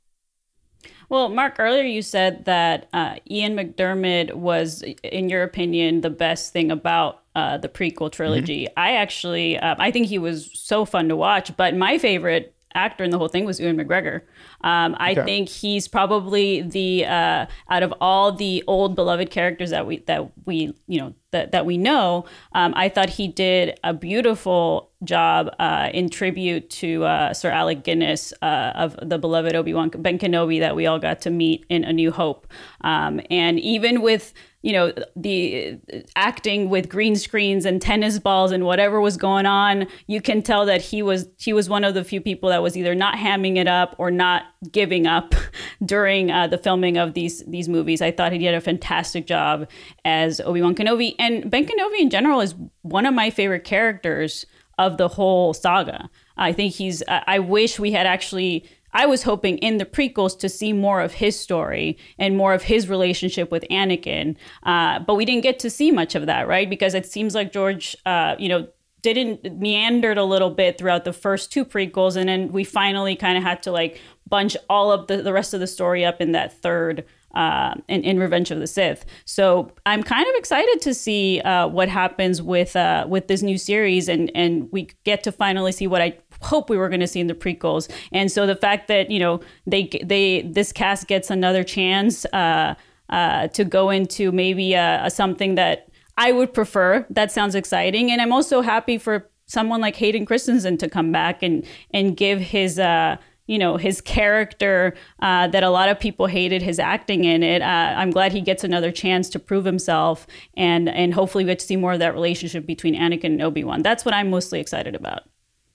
Well, 1.09 1.29
Mark, 1.29 1.57
earlier 1.59 1.85
you 1.85 2.03
said 2.03 2.47
that 2.47 2.89
uh, 2.93 3.17
Ian 3.31 3.55
McDiarmid 3.55 4.35
was, 4.35 4.83
in 5.03 5.29
your 5.29 5.43
opinion, 5.43 6.01
the 6.01 6.11
best 6.11 6.53
thing 6.53 6.71
about 6.71 7.23
uh, 7.35 7.59
the 7.59 7.69
prequel 7.69 8.11
trilogy. 8.11 8.69
I 8.77 8.97
actually, 8.97 9.59
uh, 9.59 9.77
I 9.79 9.91
think 9.91 10.07
he 10.07 10.19
was 10.19 10.51
so 10.55 10.85
fun 10.85 11.09
to 11.09 11.17
watch. 11.17 11.57
But 11.57 11.77
my 11.77 11.99
favorite 11.99 12.55
actor 12.75 13.05
in 13.05 13.11
the 13.11 13.18
whole 13.18 13.29
thing 13.29 13.45
was 13.45 13.61
Ewan 13.61 13.77
McGregor. 13.77 14.22
Um, 14.62 14.97
I 14.99 15.12
Okay. 15.12 15.25
think 15.25 15.49
he's 15.49 15.89
probably 15.89 16.62
the 16.62 17.05
uh, 17.07 17.47
out 17.70 17.83
of 17.83 17.95
all 18.01 18.33
the 18.33 18.62
old 18.66 18.95
beloved 18.97 19.31
characters 19.31 19.70
that 19.70 19.87
we 19.87 19.99
that 20.07 20.31
we 20.47 20.75
you 20.87 21.01
know 21.01 21.14
that 21.31 21.53
that 21.53 21.66
we 21.66 21.77
know. 21.79 22.25
Um, 22.53 22.72
I 22.77 22.89
thought 22.89 23.11
he 23.11 23.29
did 23.29 23.79
a 23.85 23.93
beautiful 23.93 24.91
job 25.05 25.55
uh, 25.59 25.91
in 25.93 26.09
tribute 26.09 26.70
to 26.70 27.05
uh, 27.05 27.35
Sir 27.35 27.51
Alec 27.51 27.85
Guinness 27.85 28.33
uh, 28.43 28.72
of 28.75 28.97
the 29.03 29.18
beloved 29.18 29.55
Obi 29.55 29.75
Wan 29.75 29.91
Ben 29.91 30.18
Kenobi 30.18 30.61
that 30.61 30.75
we 30.77 30.87
all 30.87 30.99
got 30.99 31.20
to 31.22 31.31
meet 31.31 31.64
in 31.68 31.85
A 31.85 31.93
New 31.93 32.11
Hope. 32.11 32.47
Um, 32.81 33.20
and 33.31 33.61
even 33.61 34.01
with 34.03 34.33
you 34.65 34.73
know 34.73 34.95
the 35.15 35.79
acting 36.17 36.71
with 36.71 36.89
green 36.89 37.17
screens 37.17 37.67
and 37.67 37.83
tennis 37.83 38.19
balls 38.19 38.51
and 38.51 38.65
whatever 38.65 38.99
was 38.99 39.19
going 39.19 39.45
on, 39.45 39.87
you 40.07 40.23
can 40.23 40.41
tell 40.41 40.65
that 40.65 40.81
he 40.81 41.03
was 41.03 41.29
he 41.37 41.53
was 41.53 41.69
one 41.69 41.85
of 41.85 41.93
the 41.93 42.03
few 42.03 42.19
people 42.19 42.49
that 42.49 42.62
was 42.62 42.75
either 42.75 42.95
not 42.95 43.17
hamming 43.17 43.59
it 43.59 43.69
up 43.69 43.95
or 43.99 44.11
not 44.11 44.45
giving 44.73 45.07
up 45.07 45.35
during 45.85 46.31
uh, 46.31 46.47
the 46.47 46.57
filming 46.57 46.97
of 46.97 47.12
these 47.12 47.45
these 47.45 47.69
movies. 47.69 48.01
I 48.01 48.11
thought 48.11 48.33
he 48.33 48.39
did 48.39 48.55
a 48.55 48.61
fantastic 48.62 49.27
job 49.27 49.69
as 50.07 50.41
Obi 50.41 50.62
Wan 50.62 50.75
Kenobi, 50.75 51.15
and 51.19 51.51
Ben 51.51 51.67
Kenobi 51.67 52.01
in 52.01 52.09
general 52.09 52.41
is 52.41 52.55
one 52.81 53.05
of 53.05 53.12
my 53.12 53.29
favorite 53.29 53.65
characters 53.65 54.47
of 54.79 54.97
the 54.97 55.09
whole 55.09 55.53
saga. 55.53 56.09
I 56.39 56.55
think 56.55 56.73
he's. 56.73 57.03
I 57.07 57.39
wish 57.39 57.79
we 57.79 57.93
had 57.93 58.07
actually. 58.07 58.67
I 58.95 59.07
was 59.07 59.24
hoping 59.24 59.59
in 59.59 59.78
the 59.78 59.84
prequels 59.84 60.38
to 60.38 60.49
see 60.49 60.72
more 60.72 61.01
of 61.01 61.14
his 61.14 61.38
story 61.38 61.99
and 62.18 62.36
more 62.36 62.55
of 62.55 62.62
his 62.62 62.88
relationship 62.88 63.51
with 63.51 63.64
Anakin, 63.70 64.36
uh, 64.62 65.01
but 65.01 65.16
we 65.16 65.24
didn't 65.24 65.42
get 65.42 65.59
to 65.61 65.70
see 65.70 65.90
much 65.90 66.14
of 66.14 66.26
that, 66.26 66.49
right? 66.49 66.70
Because 66.70 66.95
it 66.95 67.05
seems 67.05 67.34
like 67.34 67.53
George, 67.53 67.97
uh, 68.07 68.36
you 68.38 68.49
know, 68.49 68.68
didn't 69.03 69.59
meandered 69.59 70.16
a 70.16 70.24
little 70.24 70.49
bit 70.49 70.78
throughout 70.78 71.05
the 71.05 71.12
first 71.12 71.53
two 71.53 71.64
prequels, 71.64 72.16
and 72.16 72.28
then 72.28 72.51
we 72.53 72.64
finally 72.64 73.14
kind 73.14 73.36
of 73.36 73.45
had 73.45 73.62
to 73.64 73.70
like 73.70 74.01
bunch 74.26 74.57
all 74.70 74.90
of 74.90 75.09
the, 75.09 75.18
the 75.18 75.32
rest 75.32 75.53
of 75.53 75.61
the 75.61 75.66
story 75.66 76.05
up 76.05 76.20
in 76.22 76.32
that 76.32 76.53
third 76.62 77.05
uh, 77.34 77.74
in, 77.88 78.03
in 78.03 78.18
Revenge 78.18 78.51
of 78.51 78.61
the 78.61 78.66
Sith. 78.66 79.05
So 79.24 79.72
I'm 79.84 80.03
kind 80.03 80.26
of 80.26 80.34
excited 80.36 80.80
to 80.82 80.95
see 80.95 81.40
uh, 81.40 81.66
what 81.66 81.88
happens 81.88 82.40
with 82.40 82.76
uh, 82.76 83.07
with 83.09 83.28
this 83.28 83.42
new 83.42 83.59
series, 83.59 84.09
and 84.09 84.30
and 84.34 84.68
we 84.72 84.88
get 85.05 85.22
to 85.24 85.32
finally 85.32 85.72
see 85.72 85.86
what 85.86 86.01
I 86.01 86.16
hope 86.45 86.70
we 86.70 86.76
were 86.76 86.88
going 86.88 87.01
to 87.01 87.07
see 87.07 87.20
in 87.20 87.26
the 87.26 87.34
prequels. 87.34 87.90
And 88.12 88.30
so 88.30 88.47
the 88.47 88.57
fact 88.57 88.88
that 88.88 89.11
you 89.11 89.18
know 89.18 89.40
they 89.66 89.88
they 90.03 90.42
this 90.42 90.72
cast 90.72 91.09
gets 91.09 91.30
another 91.30 91.64
chance 91.64 92.24
uh, 92.26 92.74
uh, 93.09 93.49
to 93.49 93.64
go 93.64 93.90
into 93.90 94.32
maybe 94.32 94.74
a, 94.74 95.07
a 95.07 95.11
something 95.11 95.57
that 95.57 95.88
I 96.16 96.32
would 96.32 96.55
prefer. 96.55 97.07
That 97.11 97.32
sounds 97.32 97.55
exciting, 97.55 98.11
and 98.11 98.20
I'm 98.20 98.32
also 98.32 98.61
happy 98.62 98.99
for 98.99 99.28
someone 99.47 99.80
like 99.80 99.97
Hayden 99.97 100.24
Christensen 100.26 100.78
to 100.78 100.88
come 100.88 101.12
back 101.12 101.42
and 101.42 101.64
and 101.92 102.16
give 102.16 102.40
his. 102.40 102.78
Uh, 102.78 103.16
you 103.47 103.59
know 103.59 103.76
his 103.76 104.01
character 104.01 104.95
uh, 105.20 105.47
that 105.49 105.62
a 105.62 105.68
lot 105.68 105.90
of 105.90 106.01
people 106.01 106.26
hated 106.26 106.62
his 106.62 106.78
acting 106.78 107.24
in 107.24 107.42
it. 107.42 107.61
Uh, 107.61 107.95
I'm 107.97 108.11
glad 108.11 108.32
he 108.32 108.40
gets 108.40 108.64
another 108.64 108.90
chance 108.90 109.28
to 109.30 109.38
prove 109.38 109.66
himself, 109.66 110.26
and 110.57 110.88
and 110.88 111.12
hopefully 111.12 111.45
we 111.45 111.51
get 111.51 111.59
to 111.59 111.66
see 111.66 111.76
more 111.76 111.92
of 111.92 111.99
that 111.99 112.14
relationship 112.14 112.66
between 112.66 112.95
Anakin 112.95 113.24
and 113.24 113.42
Obi 113.42 113.62
Wan. 113.62 113.82
That's 113.82 114.05
what 114.05 114.14
I'm 114.14 114.30
mostly 114.30 114.61
excited 114.61 114.95
about. 114.95 115.24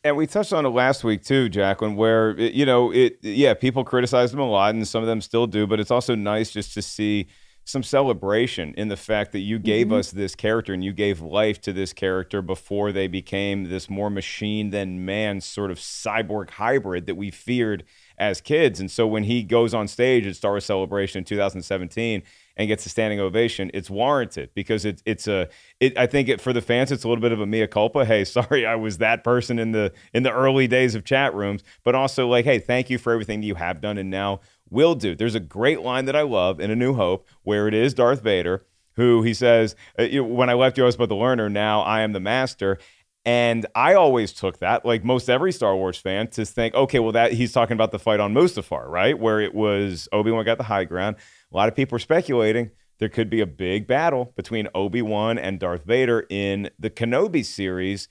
And 0.03 0.15
we 0.15 0.27
touched 0.27 0.53
on 0.53 0.65
it 0.65 0.69
last 0.69 1.03
week 1.03 1.23
too, 1.23 1.49
Jacqueline, 1.49 1.95
where 1.95 2.31
it- 2.31 2.53
you 2.53 2.65
know 2.65 2.91
it. 2.91 3.17
Yeah, 3.21 3.53
people 3.53 3.83
criticized 3.83 4.33
him 4.33 4.39
a 4.39 4.49
lot, 4.49 4.73
and 4.73 4.87
some 4.87 5.03
of 5.03 5.07
them 5.07 5.19
still 5.19 5.45
do. 5.45 5.67
But 5.67 5.79
it's 5.79 5.91
also 5.91 6.15
nice 6.15 6.51
just 6.51 6.73
to 6.75 6.81
see 6.81 7.27
some 7.65 7.83
celebration 7.83 8.73
in 8.77 8.87
the 8.87 8.95
fact 8.97 9.31
that 9.33 9.39
you 9.41 9.59
gave 9.59 9.87
Mhm. 9.87 9.99
us 9.99 10.09
this 10.11 10.33
character 10.33 10.73
and 10.73 10.83
you 10.83 10.91
gave 10.93 11.21
life 11.21 11.61
to 11.61 11.71
this 11.73 11.93
character 11.93 12.41
before 12.41 12.91
they 12.91 13.07
became 13.07 13.65
this 13.65 13.89
more 13.89 14.09
machine 14.09 14.71
than 14.71 15.05
man 15.05 15.39
sort 15.41 15.69
of 15.69 15.77
cyborg 15.77 16.49
hybrid 16.51 17.05
that 17.05 17.13
we 17.15 17.29
feared 17.29 17.83
as 18.17 18.41
kids. 18.41 18.79
And 18.79 18.89
so 18.89 19.05
when 19.05 19.25
he 19.25 19.43
goes 19.43 19.73
on 19.75 19.87
stage 19.87 20.25
at 20.25 20.35
Star 20.35 20.53
Wars 20.53 20.65
Celebration 20.65 21.19
in 21.19 21.25
2017 21.25 22.23
and 22.59 22.67
gets 22.67 22.85
a 22.85 22.89
standing 22.89 23.21
ovation, 23.21 23.71
it's 23.73 23.89
warranted 23.89 24.49
because 24.53 24.83
it's 24.83 25.01
it's 25.05 25.27
a 25.27 25.47
it, 25.79 25.97
I 25.97 26.05
think 26.05 26.27
it 26.27 26.41
for 26.41 26.51
the 26.51 26.61
fans 26.61 26.91
it's 26.91 27.05
a 27.05 27.07
little 27.07 27.21
bit 27.21 27.31
of 27.31 27.39
a 27.39 27.47
mea 27.47 27.65
culpa. 27.65 28.05
Hey, 28.05 28.25
sorry 28.25 28.65
I 28.65 28.75
was 28.75 28.99
that 28.99 29.23
person 29.23 29.57
in 29.57 29.71
the 29.71 29.93
in 30.13 30.23
the 30.23 30.31
early 30.31 30.67
days 30.67 30.93
of 30.93 31.05
chat 31.05 31.33
rooms, 31.33 31.63
but 31.83 31.95
also 31.95 32.27
like 32.27 32.43
hey, 32.45 32.59
thank 32.59 32.89
you 32.89 32.97
for 32.99 33.13
everything 33.13 33.41
you 33.41 33.55
have 33.55 33.79
done 33.81 33.97
and 33.97 34.11
now 34.11 34.41
will 34.69 34.93
do. 34.93 35.15
There's 35.15 35.35
a 35.35 35.39
great 35.39 35.81
line 35.81 36.05
that 36.05 36.15
I 36.17 36.21
love 36.21 36.59
in 36.59 36.69
A 36.69 36.75
New 36.75 36.93
Hope 36.93 37.25
where 37.43 37.67
it 37.67 37.73
is 37.73 37.93
Darth 37.93 38.21
Vader 38.21 38.65
who 38.93 39.23
he 39.23 39.33
says, 39.33 39.75
uh, 39.97 40.05
"When 40.21 40.49
I 40.49 40.53
left 40.53 40.77
you, 40.77 40.83
I 40.83 40.87
was 40.87 40.97
but 40.97 41.07
the 41.07 41.15
learner. 41.15 41.49
Now 41.49 41.81
I 41.81 42.01
am 42.01 42.11
the 42.11 42.19
master." 42.19 42.77
And 43.25 43.65
I 43.75 43.93
always 43.93 44.33
took 44.33 44.59
that, 44.59 44.85
like 44.85 45.03
most 45.03 45.29
every 45.29 45.51
Star 45.51 45.75
Wars 45.75 45.97
fan, 45.97 46.27
to 46.29 46.45
think, 46.45 46.73
okay, 46.73 46.99
well, 46.99 47.11
that 47.11 47.33
he's 47.33 47.51
talking 47.51 47.73
about 47.73 47.91
the 47.91 47.99
fight 47.99 48.19
on 48.19 48.33
Mustafar, 48.33 48.87
right, 48.87 49.17
where 49.17 49.39
it 49.39 49.53
was 49.53 50.09
Obi 50.11 50.31
Wan 50.31 50.45
got 50.45 50.57
the 50.57 50.63
high 50.63 50.85
ground. 50.85 51.17
A 51.51 51.57
lot 51.57 51.67
of 51.67 51.75
people 51.75 51.95
are 51.95 51.99
speculating 51.99 52.71
there 52.99 53.09
could 53.09 53.29
be 53.29 53.41
a 53.41 53.47
big 53.47 53.87
battle 53.87 54.33
between 54.35 54.67
Obi 54.75 55.01
Wan 55.01 55.37
and 55.37 55.59
Darth 55.59 55.85
Vader 55.85 56.25
in 56.29 56.69
the 56.77 56.89
Kenobi 56.89 57.43
series, 57.43 58.09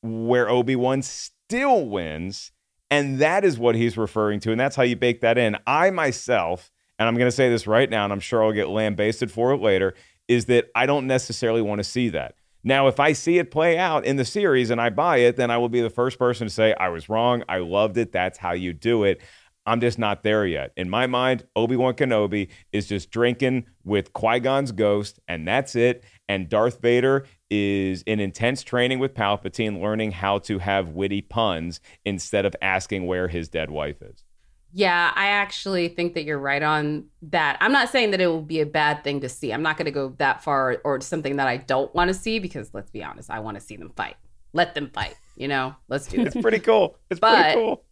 where 0.00 0.48
Obi 0.48 0.76
Wan 0.76 1.02
still 1.02 1.86
wins, 1.86 2.52
and 2.88 3.18
that 3.18 3.44
is 3.44 3.58
what 3.58 3.74
he's 3.74 3.98
referring 3.98 4.40
to, 4.40 4.52
and 4.52 4.60
that's 4.60 4.76
how 4.76 4.84
you 4.84 4.96
bake 4.96 5.20
that 5.20 5.38
in. 5.38 5.56
I 5.66 5.90
myself, 5.90 6.70
and 6.98 7.08
I'm 7.08 7.16
going 7.16 7.26
to 7.26 7.32
say 7.32 7.50
this 7.50 7.66
right 7.66 7.90
now, 7.90 8.04
and 8.04 8.12
I'm 8.12 8.20
sure 8.20 8.44
I'll 8.44 8.52
get 8.52 8.68
lambasted 8.68 9.30
for 9.30 9.52
it 9.52 9.60
later, 9.60 9.94
is 10.28 10.46
that 10.46 10.66
I 10.74 10.86
don't 10.86 11.06
necessarily 11.06 11.60
want 11.60 11.80
to 11.80 11.84
see 11.84 12.08
that. 12.10 12.36
Now, 12.62 12.86
if 12.86 13.00
I 13.00 13.12
see 13.12 13.38
it 13.38 13.50
play 13.50 13.78
out 13.78 14.04
in 14.04 14.16
the 14.16 14.24
series 14.24 14.70
and 14.70 14.80
I 14.80 14.90
buy 14.90 15.18
it, 15.18 15.36
then 15.36 15.50
I 15.50 15.58
will 15.58 15.68
be 15.68 15.80
the 15.80 15.90
first 15.90 16.18
person 16.18 16.46
to 16.46 16.52
say, 16.52 16.74
I 16.74 16.88
was 16.88 17.08
wrong. 17.08 17.42
I 17.48 17.58
loved 17.58 17.96
it. 17.96 18.12
That's 18.12 18.38
how 18.38 18.52
you 18.52 18.72
do 18.72 19.04
it. 19.04 19.20
I'm 19.68 19.80
just 19.80 19.98
not 19.98 20.22
there 20.22 20.46
yet. 20.46 20.72
In 20.76 20.88
my 20.88 21.06
mind, 21.06 21.44
Obi 21.54 21.76
Wan 21.76 21.94
Kenobi 21.94 22.48
is 22.72 22.86
just 22.86 23.10
drinking 23.10 23.66
with 23.84 24.12
Qui 24.12 24.40
Gon's 24.40 24.72
ghost, 24.72 25.20
and 25.28 25.46
that's 25.46 25.76
it. 25.76 26.04
And 26.28 26.48
Darth 26.48 26.80
Vader 26.80 27.26
is 27.50 28.02
in 28.02 28.18
intense 28.18 28.62
training 28.62 28.98
with 28.98 29.14
Palpatine, 29.14 29.80
learning 29.80 30.12
how 30.12 30.38
to 30.38 30.58
have 30.58 30.88
witty 30.88 31.22
puns 31.22 31.80
instead 32.04 32.44
of 32.46 32.56
asking 32.62 33.06
where 33.06 33.28
his 33.28 33.48
dead 33.48 33.70
wife 33.70 34.02
is. 34.02 34.24
Yeah, 34.72 35.12
I 35.14 35.28
actually 35.28 35.88
think 35.88 36.14
that 36.14 36.24
you're 36.24 36.38
right 36.38 36.62
on 36.62 37.06
that. 37.22 37.56
I'm 37.60 37.72
not 37.72 37.88
saying 37.88 38.10
that 38.10 38.20
it 38.20 38.26
will 38.26 38.42
be 38.42 38.60
a 38.60 38.66
bad 38.66 39.02
thing 39.02 39.20
to 39.22 39.28
see. 39.28 39.50
I'm 39.52 39.62
not 39.62 39.78
going 39.78 39.86
to 39.86 39.90
go 39.90 40.14
that 40.18 40.42
far 40.42 40.80
or 40.84 41.00
something 41.00 41.36
that 41.36 41.48
I 41.48 41.56
don't 41.56 41.94
want 41.94 42.08
to 42.08 42.14
see 42.14 42.38
because 42.38 42.70
let's 42.74 42.90
be 42.90 43.02
honest, 43.02 43.30
I 43.30 43.40
want 43.40 43.56
to 43.56 43.62
see 43.62 43.76
them 43.76 43.92
fight. 43.96 44.16
Let 44.52 44.74
them 44.74 44.90
fight, 44.90 45.14
you 45.36 45.48
know? 45.48 45.74
Let's 45.88 46.06
do 46.06 46.20
it. 46.20 46.26
It's 46.28 46.40
pretty 46.40 46.58
cool. 46.58 46.96
It's 47.10 47.20
but, 47.20 47.42
pretty 47.42 47.54
cool. 47.56 47.84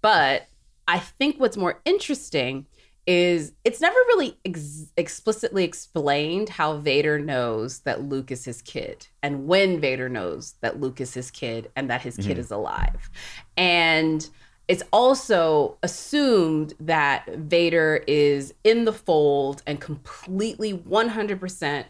But 0.00 0.48
I 0.86 0.98
think 0.98 1.40
what's 1.40 1.56
more 1.56 1.80
interesting 1.84 2.66
is 3.06 3.52
it's 3.64 3.80
never 3.80 3.98
really 4.08 4.38
ex- 4.44 4.92
explicitly 4.96 5.64
explained 5.64 6.48
how 6.48 6.78
Vader 6.78 7.18
knows 7.18 7.80
that 7.80 8.02
Luke 8.02 8.30
is 8.30 8.44
his 8.44 8.62
kid 8.62 9.06
and 9.22 9.46
when 9.46 9.78
Vader 9.78 10.08
knows 10.08 10.54
that 10.62 10.80
Luke 10.80 11.00
is 11.00 11.12
his 11.12 11.30
kid 11.30 11.70
and 11.76 11.90
that 11.90 12.00
his 12.00 12.16
kid 12.16 12.26
mm-hmm. 12.26 12.40
is 12.40 12.50
alive. 12.50 13.10
And 13.56 14.26
it's 14.68 14.82
also 14.92 15.76
assumed 15.82 16.72
that 16.80 17.26
Vader 17.36 18.02
is 18.06 18.54
in 18.64 18.86
the 18.86 18.92
fold 18.92 19.62
and 19.66 19.80
completely 19.80 20.72
100% 20.72 21.84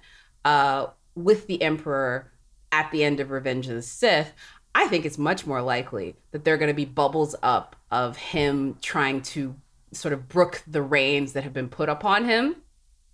uh, 0.44 0.86
with 1.14 1.46
the 1.46 1.62
Emperor 1.62 2.32
at 2.72 2.90
the 2.90 3.04
end 3.04 3.20
of 3.20 3.30
Revenge 3.30 3.68
of 3.68 3.76
the 3.76 3.82
Sith. 3.82 4.32
I 4.74 4.88
think 4.88 5.04
it's 5.04 5.18
much 5.18 5.46
more 5.46 5.62
likely 5.62 6.16
that 6.32 6.44
there 6.44 6.54
are 6.54 6.58
going 6.58 6.68
to 6.68 6.74
be 6.74 6.84
bubbles 6.84 7.36
up 7.42 7.76
of 7.90 8.16
him 8.16 8.76
trying 8.82 9.22
to 9.22 9.54
sort 9.92 10.12
of 10.12 10.28
brook 10.28 10.62
the 10.66 10.82
reins 10.82 11.32
that 11.32 11.44
have 11.44 11.52
been 11.52 11.68
put 11.68 11.88
upon 11.88 12.24
him 12.24 12.56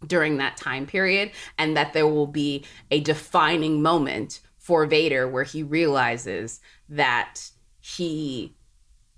during 0.07 0.39
that 0.39 0.57
time 0.57 0.87
period, 0.87 1.31
and 1.59 1.77
that 1.77 1.93
there 1.93 2.07
will 2.07 2.27
be 2.27 2.65
a 2.91 3.01
defining 3.01 3.83
moment 3.83 4.41
for 4.57 4.87
Vader 4.87 5.29
where 5.29 5.45
he 5.45 5.63
realizes 5.63 6.61
that 6.89 7.51
he 7.81 8.55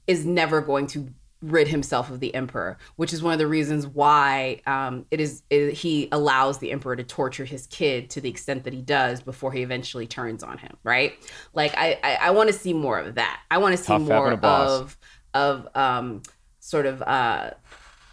is 0.07 0.27
never 0.27 0.61
going 0.61 0.89
to 0.89 1.09
rid 1.43 1.69
himself 1.69 2.11
of 2.11 2.21
the 2.21 2.35
emperor 2.35 2.79
which 2.97 3.13
is 3.13 3.23
one 3.23 3.33
of 3.33 3.39
the 3.39 3.47
reasons 3.47 3.87
why 3.87 4.61
um, 4.67 5.05
it 5.11 5.21
is 5.21 5.43
it, 5.51 5.73
he 5.73 6.09
allows 6.13 6.59
the 6.59 6.71
emperor 6.71 6.97
to 6.97 7.05
torture 7.05 7.45
his 7.45 7.67
kid 7.67 8.09
to 8.09 8.21
the 8.21 8.31
extent 8.31 8.65
that 8.65 8.73
he 8.73 8.81
does 8.81 9.21
before 9.21 9.53
he 9.53 9.63
eventually 9.63 10.07
turns 10.07 10.43
on 10.43 10.57
him 10.59 10.77
right 10.85 11.15
like 11.53 11.75
i 11.77 11.99
i, 12.03 12.15
I 12.23 12.31
want 12.31 12.49
to 12.49 12.55
see 12.55 12.73
more 12.73 12.99
of 12.99 13.17
that 13.17 13.41
i 13.51 13.59
want 13.59 13.77
to 13.77 13.83
see 13.83 13.89
Tough 13.89 14.03
more 14.03 14.33
of 14.33 14.97
of 15.35 15.69
um 15.75 16.23
sort 16.61 16.87
of 16.87 17.03
uh 17.03 17.51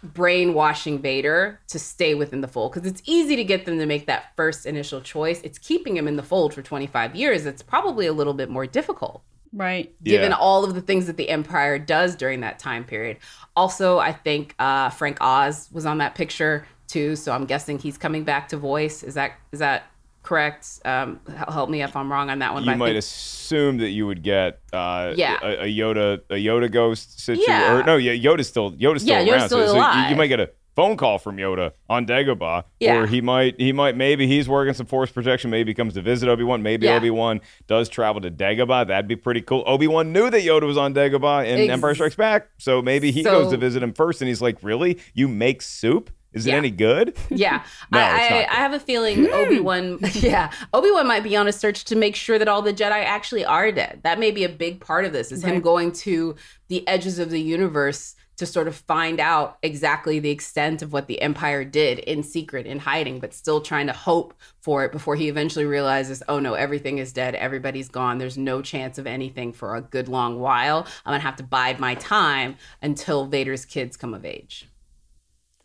brainwashing 0.02 1.00
Vader 1.00 1.60
to 1.68 1.78
stay 1.78 2.14
within 2.14 2.40
the 2.40 2.48
fold 2.48 2.72
because 2.72 2.90
it's 2.90 3.02
easy 3.04 3.36
to 3.36 3.44
get 3.44 3.66
them 3.66 3.78
to 3.78 3.86
make 3.86 4.06
that 4.06 4.34
first 4.36 4.66
initial 4.66 5.00
choice. 5.00 5.40
It's 5.42 5.58
keeping 5.58 5.96
him 5.96 6.08
in 6.08 6.16
the 6.16 6.22
fold 6.22 6.54
for 6.54 6.62
25 6.62 7.14
years. 7.14 7.46
It's 7.46 7.62
probably 7.62 8.06
a 8.06 8.12
little 8.12 8.34
bit 8.34 8.48
more 8.48 8.66
difficult. 8.66 9.22
Right. 9.52 9.92
Given 10.02 10.30
yeah. 10.30 10.36
all 10.36 10.64
of 10.64 10.74
the 10.74 10.80
things 10.80 11.06
that 11.06 11.16
the 11.16 11.28
Empire 11.28 11.78
does 11.78 12.14
during 12.14 12.40
that 12.40 12.58
time 12.58 12.84
period. 12.84 13.18
Also, 13.56 13.98
I 13.98 14.12
think 14.12 14.54
uh, 14.58 14.90
Frank 14.90 15.18
Oz 15.20 15.68
was 15.72 15.86
on 15.86 15.98
that 15.98 16.14
picture 16.14 16.66
too, 16.86 17.16
so 17.16 17.32
I'm 17.32 17.46
guessing 17.46 17.78
he's 17.78 17.98
coming 17.98 18.24
back 18.24 18.48
to 18.48 18.56
voice. 18.56 19.02
Is 19.02 19.14
that 19.14 19.32
is 19.52 19.58
that 19.58 19.84
correct? 20.22 20.80
Um, 20.84 21.20
help 21.48 21.70
me 21.70 21.82
if 21.82 21.96
I'm 21.96 22.10
wrong 22.10 22.30
on 22.30 22.38
that 22.40 22.52
one. 22.52 22.64
You 22.64 22.76
might 22.76 22.88
think... 22.88 22.98
assume 22.98 23.78
that 23.78 23.90
you 23.90 24.06
would 24.06 24.22
get 24.22 24.60
uh, 24.72 25.14
yeah. 25.16 25.38
a, 25.42 25.64
a 25.64 25.66
Yoda 25.66 26.20
a 26.30 26.34
Yoda 26.34 26.70
ghost 26.70 27.20
situation. 27.20 27.52
Yeah. 27.52 27.78
Or 27.78 27.82
no, 27.82 27.96
yeah, 27.96 28.12
Yoda's 28.12 28.48
still 28.48 28.72
Yoda's 28.72 29.02
still 29.02 29.24
yeah, 29.24 29.32
around. 29.32 29.48
Still 29.48 29.66
so, 29.66 29.76
alive. 29.76 29.94
So 29.94 30.00
you, 30.02 30.08
you 30.10 30.16
might 30.16 30.28
get 30.28 30.40
a 30.40 30.50
phone 30.76 30.96
call 30.96 31.18
from 31.18 31.36
Yoda 31.36 31.72
on 31.88 32.06
Dagobah, 32.06 32.64
yeah. 32.78 32.96
or 32.96 33.06
he 33.06 33.20
might 33.20 33.60
he 33.60 33.72
might 33.72 33.96
maybe 33.96 34.26
he's 34.26 34.48
working 34.48 34.74
some 34.74 34.86
force 34.86 35.10
protection, 35.10 35.50
maybe 35.50 35.70
he 35.70 35.74
comes 35.74 35.94
to 35.94 36.02
visit 36.02 36.28
Obi 36.28 36.44
Wan, 36.44 36.62
maybe 36.62 36.86
yeah. 36.86 36.96
Obi 36.96 37.10
Wan 37.10 37.40
does 37.66 37.88
travel 37.88 38.20
to 38.22 38.30
Dagobah. 38.30 38.88
That'd 38.88 39.08
be 39.08 39.16
pretty 39.16 39.42
cool. 39.42 39.64
Obi 39.66 39.86
Wan 39.86 40.12
knew 40.12 40.30
that 40.30 40.42
Yoda 40.42 40.66
was 40.66 40.76
on 40.76 40.94
Dagobah 40.94 41.46
in 41.46 41.60
Ex- 41.60 41.70
Empire 41.70 41.94
Strikes 41.94 42.16
Back, 42.16 42.48
so 42.58 42.82
maybe 42.82 43.10
he 43.10 43.22
so, 43.22 43.42
goes 43.42 43.50
to 43.52 43.56
visit 43.56 43.82
him 43.82 43.92
first, 43.92 44.20
and 44.20 44.28
he's 44.28 44.42
like, 44.42 44.58
"Really? 44.62 44.98
You 45.14 45.28
make 45.28 45.62
soup?" 45.62 46.10
Is 46.32 46.46
yeah. 46.46 46.54
it 46.54 46.58
any 46.58 46.70
good? 46.70 47.16
Yeah, 47.30 47.64
no, 47.92 47.98
I, 47.98 48.02
I, 48.02 48.46
I, 48.50 48.54
have 48.56 48.72
a 48.72 48.80
feeling 48.80 49.24
hmm. 49.24 49.32
Obi 49.32 49.60
Wan. 49.60 49.98
Yeah, 50.14 50.52
Obi 50.72 50.90
Wan 50.90 51.06
might 51.06 51.22
be 51.22 51.36
on 51.36 51.48
a 51.48 51.52
search 51.52 51.84
to 51.86 51.96
make 51.96 52.14
sure 52.14 52.38
that 52.38 52.48
all 52.48 52.60
the 52.60 52.72
Jedi 52.72 53.02
actually 53.04 53.44
are 53.44 53.72
dead. 53.72 54.00
That 54.02 54.18
may 54.18 54.30
be 54.30 54.44
a 54.44 54.48
big 54.48 54.80
part 54.80 55.04
of 55.04 55.12
this. 55.12 55.32
Is 55.32 55.42
right. 55.42 55.54
him 55.54 55.60
going 55.60 55.92
to 55.92 56.36
the 56.68 56.86
edges 56.86 57.18
of 57.18 57.30
the 57.30 57.40
universe 57.40 58.14
to 58.40 58.46
sort 58.46 58.66
of 58.66 58.74
find 58.74 59.20
out 59.20 59.58
exactly 59.62 60.18
the 60.18 60.30
extent 60.30 60.80
of 60.80 60.94
what 60.94 61.06
the 61.08 61.20
empire 61.20 61.62
did 61.62 61.98
in 61.98 62.22
secret, 62.22 62.66
in 62.66 62.78
hiding, 62.78 63.20
but 63.20 63.34
still 63.34 63.60
trying 63.60 63.86
to 63.86 63.92
hope 63.92 64.32
for 64.60 64.82
it 64.82 64.92
before 64.92 65.14
he 65.14 65.28
eventually 65.28 65.66
realizes, 65.66 66.22
oh 66.26 66.38
no, 66.38 66.54
everything 66.54 66.96
is 66.96 67.12
dead, 67.12 67.34
everybody's 67.34 67.90
gone, 67.90 68.16
there's 68.16 68.38
no 68.38 68.62
chance 68.62 68.96
of 68.96 69.06
anything 69.06 69.52
for 69.52 69.76
a 69.76 69.82
good 69.82 70.08
long 70.08 70.40
while. 70.40 70.86
I'm 71.04 71.12
gonna 71.12 71.18
have 71.20 71.36
to 71.36 71.42
bide 71.42 71.78
my 71.78 71.96
time 71.96 72.56
until 72.80 73.26
Vader's 73.26 73.66
kids 73.66 73.98
come 73.98 74.14
of 74.14 74.24
age. 74.24 74.66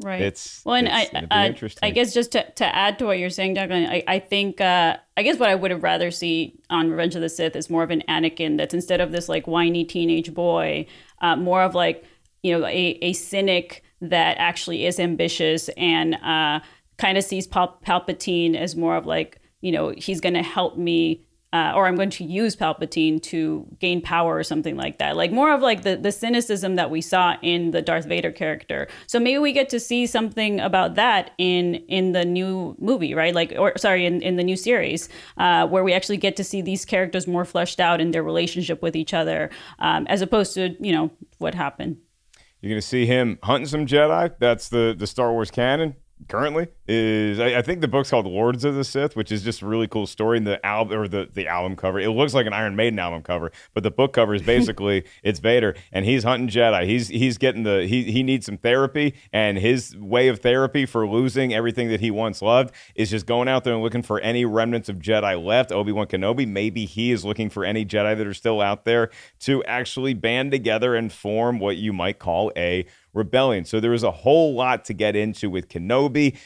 Right. 0.03 0.21
It's 0.21 0.61
well, 0.65 0.75
and 0.75 0.89
it's 0.91 1.13
I, 1.13 1.27
I, 1.31 1.87
I, 1.87 1.89
guess 1.91 2.13
just 2.13 2.33
to, 2.33 2.51
to 2.51 2.75
add 2.75 2.99
to 2.99 3.05
what 3.05 3.17
you're 3.17 3.29
saying, 3.29 3.53
Doug, 3.53 3.71
I, 3.71 4.03
I 4.05 4.19
think 4.19 4.59
uh, 4.59 4.97
I 5.15 5.23
guess 5.23 5.39
what 5.39 5.49
I 5.49 5.55
would 5.55 5.71
have 5.71 5.83
rather 5.83 6.11
see 6.11 6.59
on 6.69 6.91
Revenge 6.91 7.15
of 7.15 7.21
the 7.21 7.29
Sith 7.29 7.55
is 7.55 7.69
more 7.69 7.83
of 7.83 7.91
an 7.91 8.03
Anakin 8.09 8.57
that's 8.57 8.73
instead 8.73 8.99
of 8.99 9.13
this 9.13 9.29
like 9.29 9.47
whiny 9.47 9.85
teenage 9.85 10.33
boy, 10.33 10.87
uh, 11.21 11.37
more 11.37 11.61
of 11.61 11.73
like 11.73 12.03
you 12.45 12.55
know, 12.55 12.63
a, 12.67 12.99
a 13.01 13.13
cynic 13.13 13.81
that 14.01 14.37
actually 14.37 14.85
is 14.85 14.99
ambitious 14.99 15.67
and 15.77 16.13
uh, 16.15 16.59
kind 16.99 17.17
of 17.17 17.23
sees 17.23 17.47
Pal- 17.47 17.79
Palpatine 17.83 18.55
as 18.55 18.75
more 18.75 18.95
of 18.95 19.07
like, 19.07 19.39
you 19.61 19.71
know, 19.71 19.93
he's 19.97 20.21
going 20.21 20.35
to 20.35 20.43
help 20.43 20.77
me 20.77 21.25
uh, 21.53 21.71
or 21.73 21.87
I'm 21.87 21.95
going 21.95 22.09
to 22.09 22.23
use 22.23 22.55
Palpatine 22.55 23.21
to 23.23 23.65
gain 23.79 24.01
power 24.01 24.35
or 24.35 24.43
something 24.43 24.75
like 24.75 24.97
that. 24.97 25.15
Like 25.15 25.31
more 25.31 25.53
of 25.53 25.61
like 25.61 25.83
the, 25.83 25.95
the 25.95 26.11
cynicism 26.11 26.75
that 26.75 26.91
we 26.91 26.99
saw 26.99 27.37
in 27.41 27.71
the 27.71 27.81
Darth 27.81 28.05
Vader 28.05 28.31
character. 28.31 28.89
So 29.07 29.19
maybe 29.19 29.39
we 29.39 29.53
get 29.53 29.69
to 29.69 29.79
see 29.79 30.05
something 30.05 30.59
about 30.59 30.95
that 30.95 31.31
in 31.37 31.75
in 31.87 32.11
the 32.11 32.25
new 32.25 32.75
movie, 32.77 33.13
right? 33.13 33.33
Like, 33.33 33.53
or 33.57 33.71
sorry, 33.77 34.05
in, 34.05 34.21
in 34.21 34.35
the 34.35 34.43
new 34.43 34.57
series, 34.57 35.07
uh, 35.37 35.65
where 35.65 35.83
we 35.83 35.93
actually 35.93 36.17
get 36.17 36.35
to 36.35 36.43
see 36.43 36.61
these 36.61 36.83
characters 36.83 37.25
more 37.25 37.45
fleshed 37.45 37.79
out 37.79 38.01
in 38.01 38.11
their 38.11 38.23
relationship 38.23 38.81
with 38.81 38.95
each 38.95 39.13
other, 39.13 39.49
um, 39.79 40.05
as 40.07 40.21
opposed 40.21 40.53
to 40.55 40.75
you 40.85 40.91
know 40.91 41.09
what 41.37 41.55
happened. 41.55 41.95
You're 42.65 42.71
going 42.71 42.81
to 42.81 42.87
see 42.87 43.05
him 43.05 43.37
hunting 43.43 43.67
some 43.67 43.85
Jedi. 43.85 44.33
That's 44.39 44.69
the 44.69 44.95
the 44.97 45.05
Star 45.05 45.31
Wars 45.31 45.51
canon 45.51 45.97
currently 46.27 46.67
is 46.87 47.39
I, 47.39 47.57
I, 47.57 47.61
think 47.61 47.81
the 47.81 47.87
book's 47.87 48.09
called 48.09 48.25
Lords 48.25 48.63
of 48.63 48.75
the 48.75 48.83
Sith, 48.83 49.15
which 49.15 49.31
is 49.31 49.43
just 49.43 49.61
a 49.61 49.65
really 49.65 49.87
cool 49.87 50.07
story. 50.07 50.37
And 50.37 50.47
the 50.47 50.63
album 50.65 50.99
or 50.99 51.07
the, 51.07 51.29
the 51.31 51.47
album 51.47 51.75
cover, 51.75 51.99
it 51.99 52.09
looks 52.09 52.33
like 52.33 52.45
an 52.45 52.53
Iron 52.53 52.75
Maiden 52.75 52.97
album 52.99 53.21
cover, 53.21 53.51
but 53.73 53.83
the 53.83 53.91
book 53.91 54.13
cover 54.13 54.33
is 54.33 54.41
basically 54.55 55.05
it's 55.23 55.39
Vader 55.39 55.75
and 55.91 56.05
he's 56.05 56.23
hunting 56.23 56.47
Jedi. 56.47 56.85
He's 56.85 57.07
he's 57.07 57.37
getting 57.37 57.63
the 57.63 57.85
he 57.85 58.11
he 58.11 58.23
needs 58.23 58.45
some 58.45 58.57
therapy, 58.57 59.15
and 59.33 59.57
his 59.57 59.95
way 59.97 60.27
of 60.27 60.39
therapy 60.39 60.85
for 60.85 61.07
losing 61.07 61.53
everything 61.53 61.89
that 61.89 61.99
he 61.99 62.11
once 62.11 62.41
loved 62.41 62.73
is 62.95 63.09
just 63.09 63.25
going 63.25 63.47
out 63.47 63.63
there 63.63 63.73
and 63.73 63.83
looking 63.83 64.03
for 64.03 64.19
any 64.21 64.45
remnants 64.45 64.89
of 64.89 64.97
Jedi 64.97 65.43
left. 65.43 65.71
Obi 65.71 65.91
Wan 65.91 66.07
Kenobi, 66.07 66.47
maybe 66.47 66.85
he 66.85 67.11
is 67.11 67.25
looking 67.25 67.49
for 67.49 67.65
any 67.65 67.85
Jedi 67.85 68.17
that 68.17 68.25
are 68.25 68.33
still 68.33 68.61
out 68.61 68.85
there 68.85 69.09
to 69.39 69.63
actually 69.65 70.13
band 70.13 70.51
together 70.51 70.95
and 70.95 71.11
form 71.11 71.59
what 71.59 71.77
you 71.77 71.93
might 71.93 72.19
call 72.19 72.51
a 72.55 72.85
rebellion. 73.15 73.65
So 73.65 73.79
there 73.79 73.91
was 73.91 74.03
a 74.03 74.11
whole 74.11 74.53
lot 74.53 74.85
to 74.85 74.93
get 74.93 75.15
into 75.15 75.49
with 75.49 75.69
Kenobi 75.69 76.37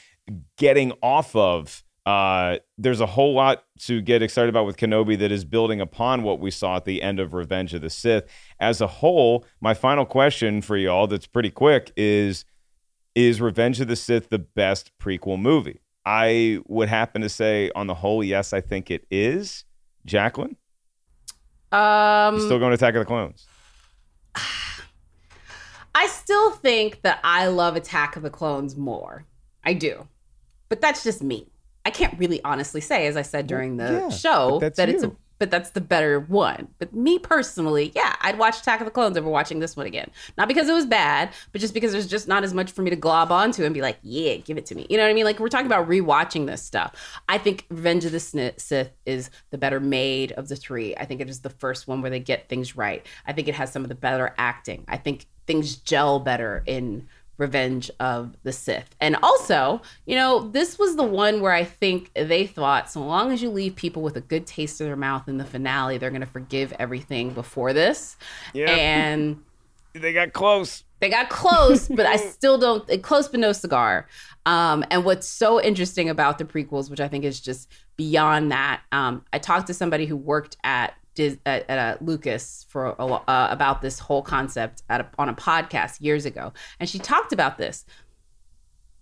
getting 0.57 0.93
off 1.03 1.36
of. 1.36 1.84
Uh, 2.05 2.57
there's 2.78 3.01
a 3.01 3.05
whole 3.05 3.34
lot 3.34 3.65
to 3.80 4.01
get 4.01 4.24
excited 4.24 4.49
about 4.49 4.65
with 4.65 4.78
Kenobi 4.78 5.17
that 5.20 5.32
is 5.32 5.43
building 5.43 5.82
upon 5.82 6.24
what 6.24 6.39
we 6.39 6.49
saw 6.49 6.78
at 6.78 6.86
the 6.86 7.01
end 7.01 7.20
of 7.20 7.34
Revenge 7.34 7.74
of 7.74 7.82
the 7.82 7.89
Sith. 7.89 8.26
As 8.59 8.80
a 8.82 8.88
whole, 8.88 9.45
my 9.59 9.74
final 9.74 10.05
question 10.05 10.61
for 10.61 10.78
y'all 10.78 11.07
that's 11.07 11.28
pretty 11.28 11.51
quick 11.51 11.91
is 11.97 12.45
Is 13.13 13.41
Revenge 13.41 13.82
of 13.82 13.89
the 13.89 13.95
Sith 13.95 14.30
the 14.30 14.39
best 14.39 14.91
prequel 14.97 15.39
movie? 15.39 15.82
I 16.05 16.59
would 16.67 16.89
happen 16.89 17.22
to 17.22 17.30
say, 17.30 17.70
on 17.76 17.86
the 17.88 17.93
whole, 17.95 18.24
yes, 18.24 18.53
I 18.53 18.61
think 18.61 18.89
it 18.89 19.05
is. 19.11 19.65
Jacqueline? 20.05 20.55
Um, 21.72 22.39
still 22.39 22.57
going 22.57 22.72
to 22.72 22.76
Attack 22.76 22.95
of 22.95 23.01
the 23.01 23.05
Clones? 23.05 23.45
I 26.00 26.08
still 26.08 26.52
think 26.52 27.02
that 27.02 27.20
I 27.26 27.47
love 27.47 27.76
Attack 27.76 28.16
of 28.16 28.24
the 28.24 28.30
Clones 28.30 28.78
more. 28.78 29.26
I 29.66 29.74
do. 29.74 30.08
But 30.70 30.80
that's 30.80 31.04
just 31.04 31.22
me. 31.22 31.52
I 31.84 31.89
can't 31.89 32.18
really 32.18 32.41
honestly 32.45 32.80
say, 32.80 33.06
as 33.08 33.18
I 33.18 33.22
said 33.22 33.47
during 33.47 33.76
the 33.76 34.08
yeah, 34.08 34.10
show, 34.10 34.60
that 34.60 34.78
you. 34.78 34.95
it's 34.95 35.04
a 35.04 35.12
but 35.39 35.52
that's 35.52 35.72
the 35.72 35.82
better 35.82 36.20
one. 36.20 36.70
But 36.78 36.93
me 36.93 37.18
personally, 37.18 37.91
yeah, 37.95 38.16
I'd 38.22 38.38
watch 38.38 38.60
Attack 38.60 38.80
of 38.80 38.86
the 38.86 38.91
Clones 38.91 39.18
over 39.18 39.30
watching 39.30 39.60
this 39.60 39.76
one 39.76 39.88
again. 39.88 40.12
Not 40.38 40.47
because 40.47 40.70
it 40.70 40.74
was 40.74 40.86
bad, 40.86 41.32
but 41.52 41.60
just 41.60 41.74
because 41.74 41.93
there's 41.93 42.08
just 42.08 42.28
not 42.28 42.43
as 42.43 42.54
much 42.54 42.72
for 42.72 42.82
me 42.82 42.89
to 42.89 42.95
glob 42.95 43.32
onto 43.32 43.64
and 43.64 43.74
be 43.74 43.82
like, 43.82 43.97
yeah, 44.02 44.36
give 44.36 44.58
it 44.58 44.66
to 44.68 44.76
me. 44.76 44.86
You 44.89 44.97
know 44.97 45.04
what 45.04 45.10
I 45.10 45.14
mean? 45.14 45.26
Like 45.26 45.39
we're 45.39 45.47
talking 45.47 45.66
about 45.66 45.88
rewatching 45.88 46.45
this 46.45 46.62
stuff. 46.62 47.22
I 47.28 47.38
think 47.38 47.66
Revenge 47.70 48.06
of 48.06 48.12
the 48.12 48.20
Sith 48.20 48.91
is 49.06 49.30
the 49.50 49.58
better 49.58 49.80
made 49.80 50.34
of 50.34 50.50
the 50.50 50.56
three. 50.56 50.95
I 50.95 51.06
think 51.06 51.22
it 51.22 51.30
is 51.30 51.39
the 51.39 51.50
first 51.50 51.88
one 51.88 52.02
where 52.02 52.12
they 52.12 52.20
get 52.20 52.50
things 52.50 52.76
right. 52.76 53.06
I 53.26 53.34
think 53.34 53.47
it 53.47 53.56
has 53.56 53.72
some 53.72 53.84
of 53.84 53.89
the 53.89 53.95
better 53.95 54.36
acting. 54.38 54.84
I 54.89 54.97
think 54.97 55.26
things 55.50 55.78
gel 55.78 56.20
better 56.20 56.62
in 56.68 57.08
Revenge 57.39 57.89
of 58.00 58.38
the 58.43 58.52
Sith. 58.52 58.95
And 59.02 59.16
also, 59.24 59.82
you 60.06 60.16
know, 60.16 60.47
this 60.50 60.78
was 60.78 60.95
the 60.95 61.04
one 61.04 61.41
where 61.41 61.54
I 61.54 61.64
think 61.64 62.14
they 62.14 62.45
thought 62.45 62.91
so 62.91 63.02
long 63.02 63.32
as 63.32 63.41
you 63.41 63.50
leave 63.50 63.76
people 63.76 64.04
with 64.04 64.16
a 64.16 64.22
good 64.22 64.45
taste 64.45 64.80
in 64.80 64.86
their 64.86 64.95
mouth 64.95 65.28
in 65.28 65.38
the 65.38 65.45
finale, 65.45 65.97
they're 65.97 66.12
going 66.12 66.22
to 66.22 66.28
forgive 66.28 66.72
everything 66.78 67.32
before 67.32 67.74
this. 67.74 68.16
Yeah. 68.54 68.70
And 68.70 69.41
they 69.93 70.14
got 70.14 70.34
close. 70.34 70.84
They 71.00 71.10
got 71.10 71.30
close, 71.30 71.88
but 71.88 72.06
I 72.06 72.18
still 72.18 72.60
don't 72.60 73.02
close 73.02 73.28
but 73.28 73.39
no 73.39 73.54
cigar. 73.54 74.08
Um, 74.45 74.86
and 74.91 75.04
what's 75.04 75.28
so 75.28 75.60
interesting 75.60 76.10
about 76.10 76.38
the 76.38 76.45
prequels, 76.45 76.91
which 76.91 77.00
I 77.00 77.08
think 77.08 77.24
is 77.24 77.39
just 77.39 77.72
beyond 77.95 78.52
that, 78.52 78.82
um, 78.91 79.26
I 79.34 79.39
talked 79.39 79.66
to 79.68 79.74
somebody 79.74 80.06
who 80.06 80.16
worked 80.16 80.58
at 80.64 80.93
Dis, 81.20 81.38
at, 81.45 81.70
at 81.70 82.01
Lucas 82.01 82.65
for 82.70 82.95
a, 82.97 83.05
uh, 83.05 83.47
about 83.51 83.82
this 83.82 83.99
whole 83.99 84.22
concept 84.22 84.84
a, 84.89 85.05
on 85.17 85.28
a 85.28 85.34
podcast 85.34 85.99
years 85.99 86.26
ago, 86.26 86.53
and 86.80 86.88
she 86.88 86.97
talked 86.97 87.34
about 87.34 87.57
this. 87.57 87.84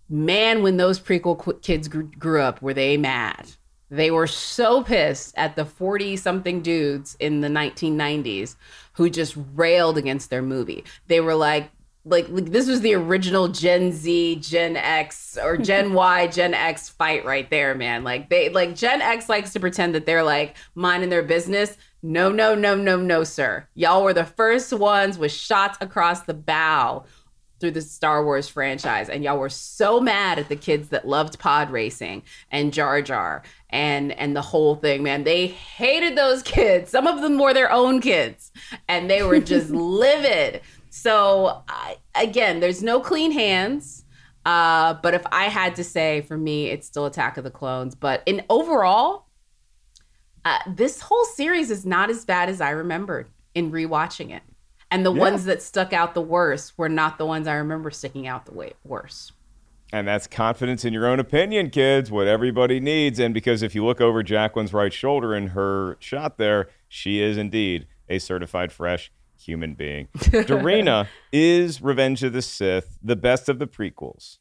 Man, 0.08 0.64
when 0.64 0.78
those 0.78 0.98
prequel 0.98 1.38
qu- 1.38 1.60
kids 1.60 1.86
grew 1.86 2.42
up, 2.42 2.60
were 2.60 2.74
they 2.74 2.96
mad? 2.96 3.52
They 3.88 4.10
were 4.10 4.26
so 4.26 4.82
pissed 4.82 5.32
at 5.36 5.54
the 5.54 5.64
40 5.64 6.16
something 6.16 6.60
dudes 6.60 7.16
in 7.20 7.40
the 7.40 7.48
1990s 7.48 8.56
who 8.94 9.08
just 9.08 9.36
railed 9.54 9.96
against 9.96 10.28
their 10.28 10.42
movie. 10.42 10.82
They 11.06 11.20
were 11.20 11.36
like, 11.36 11.70
like, 12.08 12.28
like 12.28 12.50
this 12.50 12.68
was 12.68 12.80
the 12.80 12.94
original 12.94 13.48
Gen 13.48 13.92
Z, 13.92 14.36
Gen 14.36 14.76
X, 14.76 15.38
or 15.42 15.56
Gen 15.56 15.92
Y, 15.94 16.26
Gen 16.28 16.54
X 16.54 16.88
fight 16.88 17.24
right 17.24 17.48
there, 17.50 17.74
man. 17.74 18.04
Like 18.04 18.28
they 18.30 18.48
like 18.48 18.74
Gen 18.74 19.00
X 19.00 19.28
likes 19.28 19.52
to 19.52 19.60
pretend 19.60 19.94
that 19.94 20.06
they're 20.06 20.22
like 20.22 20.56
minding 20.74 21.10
their 21.10 21.22
business. 21.22 21.76
No, 22.02 22.30
no, 22.30 22.54
no, 22.54 22.74
no, 22.76 22.96
no, 22.96 23.24
sir. 23.24 23.66
Y'all 23.74 24.04
were 24.04 24.14
the 24.14 24.24
first 24.24 24.72
ones 24.72 25.18
with 25.18 25.32
shots 25.32 25.76
across 25.80 26.22
the 26.22 26.34
bow 26.34 27.04
through 27.60 27.72
the 27.72 27.82
Star 27.82 28.24
Wars 28.24 28.48
franchise. 28.48 29.08
And 29.08 29.24
y'all 29.24 29.38
were 29.38 29.48
so 29.48 30.00
mad 30.00 30.38
at 30.38 30.48
the 30.48 30.56
kids 30.56 30.90
that 30.90 31.08
loved 31.08 31.38
pod 31.38 31.70
racing 31.70 32.22
and 32.50 32.72
Jar 32.72 33.02
Jar 33.02 33.42
and 33.70 34.12
and 34.12 34.34
the 34.34 34.42
whole 34.42 34.76
thing, 34.76 35.02
man. 35.02 35.24
They 35.24 35.48
hated 35.48 36.16
those 36.16 36.42
kids. 36.42 36.90
Some 36.90 37.06
of 37.06 37.20
them 37.20 37.38
were 37.38 37.52
their 37.52 37.70
own 37.70 38.00
kids. 38.00 38.52
And 38.88 39.10
they 39.10 39.22
were 39.22 39.40
just 39.40 39.70
livid. 39.70 40.62
So 40.90 41.62
I, 41.68 41.96
again, 42.14 42.60
there's 42.60 42.82
no 42.82 43.00
clean 43.00 43.32
hands. 43.32 44.04
Uh, 44.44 44.94
but 44.94 45.12
if 45.14 45.22
I 45.30 45.44
had 45.44 45.76
to 45.76 45.84
say, 45.84 46.22
for 46.22 46.38
me, 46.38 46.66
it's 46.66 46.86
still 46.86 47.04
Attack 47.06 47.36
of 47.36 47.44
the 47.44 47.50
Clones. 47.50 47.94
But 47.94 48.22
in 48.24 48.42
overall, 48.48 49.26
uh, 50.44 50.58
this 50.66 51.02
whole 51.02 51.24
series 51.24 51.70
is 51.70 51.84
not 51.84 52.08
as 52.08 52.24
bad 52.24 52.48
as 52.48 52.60
I 52.60 52.70
remembered 52.70 53.28
in 53.54 53.70
rewatching 53.70 54.30
it. 54.30 54.42
And 54.90 55.04
the 55.04 55.12
Yeah. 55.12 55.20
ones 55.20 55.44
that 55.44 55.60
stuck 55.60 55.92
out 55.92 56.14
the 56.14 56.22
worst 56.22 56.78
were 56.78 56.88
not 56.88 57.18
the 57.18 57.26
ones 57.26 57.46
I 57.46 57.56
remember 57.56 57.90
sticking 57.90 58.26
out 58.26 58.46
the 58.46 58.54
way 58.54 58.72
worse. 58.84 59.32
And 59.92 60.06
that's 60.06 60.26
confidence 60.26 60.84
in 60.84 60.92
your 60.92 61.06
own 61.06 61.18
opinion, 61.18 61.70
kids, 61.70 62.10
what 62.10 62.26
everybody 62.26 62.78
needs. 62.80 63.18
And 63.18 63.34
because 63.34 63.62
if 63.62 63.74
you 63.74 63.84
look 63.84 64.00
over 64.00 64.22
Jacqueline's 64.22 64.72
right 64.72 64.92
shoulder 64.92 65.34
in 65.34 65.48
her 65.48 65.96
shot 66.00 66.38
there, 66.38 66.68
she 66.88 67.20
is 67.20 67.36
indeed 67.36 67.86
a 68.08 68.18
certified 68.18 68.72
fresh 68.72 69.10
human 69.38 69.74
being. 69.74 70.08
Dorina, 70.16 71.08
is 71.32 71.80
Revenge 71.80 72.22
of 72.24 72.32
the 72.32 72.42
Sith 72.42 72.98
the 73.02 73.16
best 73.16 73.48
of 73.48 73.58
the 73.58 73.66
prequels? 73.66 74.38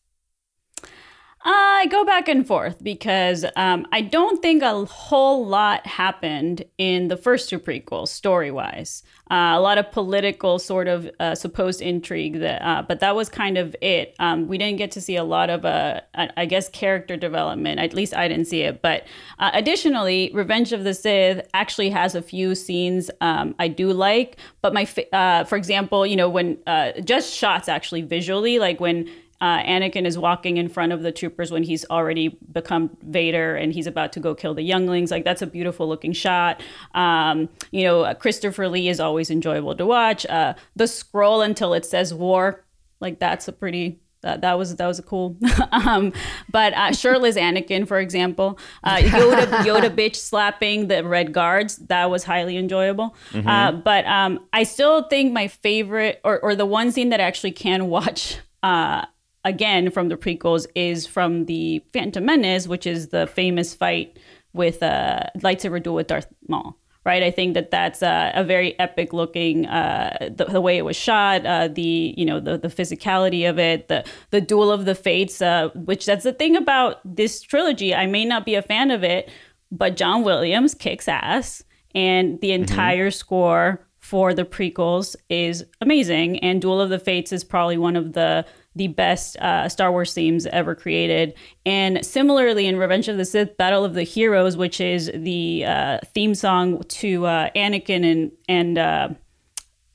I 1.41 1.87
go 1.91 2.03
back 2.03 2.27
and 2.27 2.45
forth 2.45 2.83
because 2.83 3.45
um, 3.55 3.85
I 3.91 4.01
don't 4.01 4.41
think 4.41 4.63
a 4.63 4.85
whole 4.85 5.45
lot 5.45 5.85
happened 5.85 6.63
in 6.77 7.09
the 7.09 7.17
first 7.17 7.47
two 7.47 7.59
prequels, 7.59 8.07
story 8.07 8.49
wise. 8.49 9.03
Uh, 9.29 9.53
a 9.55 9.59
lot 9.59 9.77
of 9.77 9.91
political 9.91 10.57
sort 10.57 10.87
of 10.87 11.09
uh, 11.19 11.35
supposed 11.35 11.81
intrigue, 11.81 12.39
that, 12.39 12.61
uh, 12.61 12.81
but 12.81 13.01
that 13.01 13.15
was 13.15 13.29
kind 13.29 13.57
of 13.57 13.75
it. 13.81 14.15
Um, 14.19 14.47
we 14.47 14.57
didn't 14.57 14.77
get 14.77 14.91
to 14.91 15.01
see 15.01 15.15
a 15.15 15.23
lot 15.23 15.49
of, 15.49 15.63
uh, 15.63 16.01
I 16.15 16.45
guess, 16.45 16.69
character 16.69 17.15
development. 17.15 17.79
At 17.79 17.93
least 17.93 18.15
I 18.15 18.27
didn't 18.27 18.45
see 18.45 18.61
it. 18.63 18.81
But 18.81 19.05
uh, 19.37 19.51
additionally, 19.53 20.31
Revenge 20.33 20.73
of 20.73 20.83
the 20.83 20.93
Sith 20.93 21.47
actually 21.53 21.91
has 21.91 22.15
a 22.15 22.21
few 22.21 22.55
scenes 22.55 23.11
um, 23.21 23.53
I 23.59 23.67
do 23.67 23.93
like. 23.93 24.37
But 24.61 24.73
my, 24.73 24.87
uh, 25.13 25.43
for 25.43 25.55
example, 25.55 26.05
you 26.05 26.15
know, 26.15 26.29
when 26.29 26.57
uh, 26.65 26.93
just 27.01 27.33
shots 27.33 27.69
actually 27.69 28.01
visually, 28.01 28.59
like 28.59 28.79
when 28.79 29.09
uh, 29.39 29.61
Anakin 29.63 30.05
is 30.05 30.17
walking 30.17 30.57
in 30.57 30.67
front 30.67 30.91
of 30.91 31.03
the 31.03 31.11
troopers 31.11 31.51
when 31.51 31.63
he's 31.63 31.85
already 31.89 32.37
become 32.51 32.97
Vader 33.03 33.55
and 33.55 33.71
he's 33.71 33.85
about 33.85 34.11
to 34.13 34.19
go 34.19 34.33
kill 34.33 34.53
the 34.55 34.63
younglings. 34.63 35.11
Like 35.11 35.23
that's 35.23 35.41
a 35.43 35.47
beautiful 35.47 35.87
looking 35.87 36.11
shot. 36.13 36.61
Um, 36.95 37.49
you 37.71 37.83
know, 37.83 38.01
uh, 38.01 38.13
Christopher 38.15 38.67
Lee 38.67 38.89
is 38.89 38.99
always 38.99 39.29
enjoyable 39.29 39.75
to 39.75 39.85
watch. 39.85 40.25
Uh, 40.25 40.55
the 40.75 40.87
scroll 40.87 41.41
until 41.41 41.73
it 41.73 41.85
says 41.85 42.13
war, 42.13 42.65
like 42.99 43.19
that's 43.19 43.47
a 43.47 43.51
pretty. 43.51 43.99
That, 44.21 44.41
that 44.41 44.57
was 44.57 44.75
that 44.75 44.87
was 44.87 44.97
a 44.97 45.03
cool, 45.03 45.37
um, 45.71 46.11
but 46.51 46.73
uh, 46.73 46.91
shirtless 46.91 47.35
Anakin, 47.37 47.87
for 47.87 47.99
example, 47.99 48.57
uh, 48.83 48.95
Yoda 48.97 49.45
Yoda 49.59 49.95
bitch 49.95 50.15
slapping 50.15 50.87
the 50.87 51.03
red 51.03 51.31
guards, 51.31 51.77
that 51.87 52.09
was 52.09 52.23
highly 52.23 52.57
enjoyable. 52.57 53.15
Mhm. 53.31 53.45
Uh, 53.47 53.71
but 53.73 54.07
um, 54.07 54.39
I 54.51 54.63
still 54.63 55.03
think 55.03 55.31
my 55.33 55.47
favorite, 55.47 56.19
or, 56.23 56.39
or 56.39 56.55
the 56.55 56.65
one 56.65 56.91
scene 56.91 57.09
that 57.09 57.19
I 57.21 57.25
actually 57.25 57.51
can 57.51 57.89
watch 57.89 58.39
uh, 58.63 59.05
again 59.47 59.89
from 59.89 60.09
the 60.09 60.17
prequels, 60.17 60.67
is 60.75 61.07
from 61.07 61.45
the 61.45 61.81
Phantom 61.93 62.23
Menace, 62.23 62.67
which 62.67 62.85
is 62.85 63.07
the 63.07 63.25
famous 63.27 63.73
fight 63.73 64.19
with 64.53 64.83
uh, 64.83 65.21
lightsaber 65.37 65.81
duel 65.81 65.95
with 65.95 66.07
Darth 66.07 66.27
Maul. 66.47 66.77
Right, 67.05 67.23
I 67.23 67.31
think 67.31 67.53
that 67.53 67.71
that's 67.71 68.03
uh, 68.03 68.33
a 68.35 68.43
very 68.43 68.77
epic 68.79 69.13
looking. 69.13 69.65
Uh, 69.65 70.29
the, 70.29 70.43
the 70.43 70.59
way 70.59 70.77
it 70.77 70.83
was 70.83 70.97
shot, 70.97 71.45
uh, 71.45 71.69
the 71.69 72.13
you 72.17 72.25
know 72.25 72.41
the 72.41 72.57
the 72.57 72.67
physicality 72.67 73.49
of 73.49 73.57
it, 73.57 73.87
the 73.87 74.03
the 74.31 74.41
duel 74.41 74.69
of 74.69 74.83
the 74.83 74.93
fates. 74.93 75.41
Uh, 75.41 75.69
which 75.73 76.05
that's 76.05 76.25
the 76.25 76.33
thing 76.33 76.57
about 76.57 76.99
this 77.05 77.41
trilogy. 77.41 77.95
I 77.95 78.07
may 78.07 78.25
not 78.25 78.45
be 78.45 78.55
a 78.55 78.61
fan 78.61 78.91
of 78.91 79.05
it, 79.05 79.29
but 79.71 79.95
John 79.95 80.25
Williams 80.25 80.75
kicks 80.75 81.07
ass, 81.07 81.63
and 81.95 82.41
the 82.41 82.51
entire 82.51 83.09
score 83.09 83.87
for 83.99 84.33
the 84.33 84.45
prequels 84.45 85.15
is 85.29 85.65
amazing. 85.81 86.39
And 86.39 86.61
Duel 86.61 86.79
of 86.79 86.89
the 86.89 86.99
Fates 86.99 87.31
is 87.31 87.43
probably 87.43 87.77
one 87.77 87.95
of 87.95 88.13
the 88.13 88.45
the 88.77 88.87
best 88.87 89.37
uh, 89.37 89.67
Star 89.67 89.91
Wars 89.91 90.13
themes 90.13 90.45
ever 90.47 90.75
created. 90.75 91.33
And 91.65 92.05
similarly, 92.05 92.67
in 92.67 92.77
Revenge 92.77 93.07
of 93.07 93.17
the 93.17 93.25
Sith, 93.25 93.57
Battle 93.57 93.83
of 93.83 93.93
the 93.93 94.03
Heroes, 94.03 94.55
which 94.55 94.79
is 94.79 95.11
the 95.13 95.65
uh, 95.65 95.99
theme 96.13 96.35
song 96.35 96.83
to 96.83 97.25
uh, 97.25 97.49
Anakin 97.55 98.09
and 98.09 98.31
and 98.47 98.77
uh, 98.77 99.09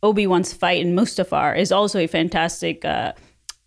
Obi 0.03 0.27
Wan's 0.27 0.53
fight 0.53 0.81
in 0.81 0.95
Mustafar, 0.95 1.57
is 1.57 1.73
also 1.73 1.99
a 1.99 2.07
fantastic. 2.07 2.85
Uh, 2.85 3.13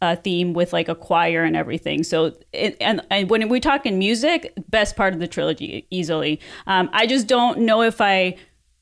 uh, 0.02 0.16
theme 0.18 0.54
with 0.54 0.74
like 0.74 0.90
a 0.90 0.94
choir 0.94 1.44
and 1.44 1.56
everything. 1.56 2.04
So, 2.04 2.34
it, 2.52 2.76
and, 2.82 3.02
and 3.10 3.30
when 3.30 3.48
we 3.48 3.60
talk 3.60 3.86
in 3.86 3.98
music, 3.98 4.54
best 4.70 4.96
part 4.98 5.14
of 5.14 5.20
the 5.20 5.28
trilogy 5.28 5.88
easily. 5.90 6.42
Um, 6.68 6.90
I 6.92 7.08
just 7.08 7.28
don't 7.28 7.60
know 7.60 7.82
if 7.82 8.02
I 8.02 8.36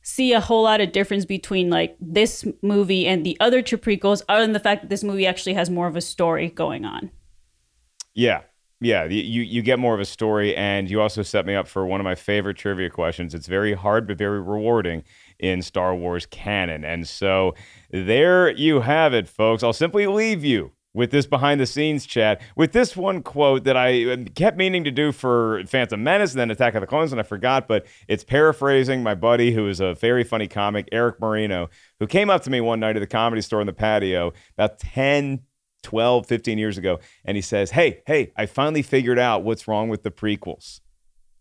see 0.04 0.34
a 0.34 0.42
whole 0.42 0.64
lot 0.64 0.82
of 0.82 0.92
difference 0.92 1.26
between 1.26 1.70
like 1.70 1.96
this 2.00 2.46
movie 2.62 3.08
and 3.08 3.26
the 3.26 3.36
other 3.40 3.64
prequels, 3.64 4.22
other 4.30 4.42
than 4.42 4.54
the 4.54 4.60
fact 4.60 4.84
that 4.84 4.90
this 4.90 5.04
movie 5.04 5.26
actually 5.26 5.54
has 5.54 5.70
more 5.70 5.88
of 5.88 5.96
a 5.96 6.02
story 6.02 6.50
going 6.50 6.86
on. 6.86 7.10
Yeah. 8.14 8.42
Yeah, 8.82 9.06
you 9.06 9.44
you 9.44 9.62
get 9.62 9.80
more 9.80 9.94
of 9.94 10.02
a 10.02 10.06
story, 10.06 10.54
and 10.58 10.90
you 10.90 11.00
also 11.00 11.22
set 11.22 11.46
me 11.46 11.56
up 11.56 11.70
for 11.70 11.86
one 11.86 12.02
of 12.02 12.04
my 12.04 12.16
favorite 12.16 12.58
trivia 12.58 12.90
questions. 12.90 13.34
It's 13.34 13.48
very 13.48 13.74
hard 13.76 14.06
but 14.06 14.18
very 14.18 14.42
rewarding 14.42 15.06
in 15.40 15.62
Star 15.62 15.96
Wars 15.96 16.26
canon, 16.26 16.84
and 16.84 17.08
so 17.08 17.56
there 17.92 18.50
you 18.50 18.82
have 18.82 19.14
it, 19.14 19.30
folks. 19.30 19.64
I'll 19.64 19.72
simply 19.72 20.06
leave 20.06 20.44
you 20.44 20.73
with 20.94 21.12
this 21.12 21.26
behind 21.26 21.60
the 21.60 21.66
scenes 21.66 22.06
chat 22.06 22.42
with 22.56 22.72
this 22.72 22.96
one 22.96 23.24
quote 23.24 23.64
that 23.64 23.76
I 23.76 24.04
uh, 24.06 24.18
kept 24.36 24.58
meaning 24.58 24.84
to 24.84 24.92
do 24.92 25.12
for 25.12 25.64
Phantom 25.66 26.02
Menace 26.02 26.32
and 26.32 26.40
then 26.40 26.52
Attack 26.52 26.76
of 26.76 26.82
the 26.82 26.88
Clones, 26.88 27.12
and 27.12 27.20
I 27.20 27.24
forgot, 27.24 27.68
but 27.68 27.86
it's 28.08 28.24
paraphrasing 28.24 29.04
my 29.04 29.16
buddy 29.16 29.54
who 29.54 29.68
is 29.68 29.80
a 29.80 29.96
very 29.96 30.24
funny 30.24 30.48
comic, 30.48 30.88
Eric 30.92 31.20
Marino, 31.20 31.70
who 32.00 32.08
came 32.08 32.30
up 32.30 32.44
to 32.44 32.50
me 32.50 32.62
one 32.62 32.80
night 32.80 32.96
at 32.96 33.00
the 33.00 33.08
comedy 33.08 33.42
store 33.42 33.62
in 33.62 33.68
the 33.68 33.74
patio 33.74 34.34
about 34.58 34.80
10 34.80 35.42
12, 35.84 36.26
15 36.26 36.58
years 36.58 36.78
ago. 36.78 37.00
And 37.26 37.36
he 37.36 37.42
says, 37.42 37.72
Hey, 37.72 38.02
hey, 38.08 38.32
I 38.36 38.48
finally 38.48 38.82
figured 38.82 39.20
out 39.20 39.44
what's 39.44 39.68
wrong 39.68 39.90
with 39.90 40.02
the 40.04 40.12
prequels. 40.12 40.80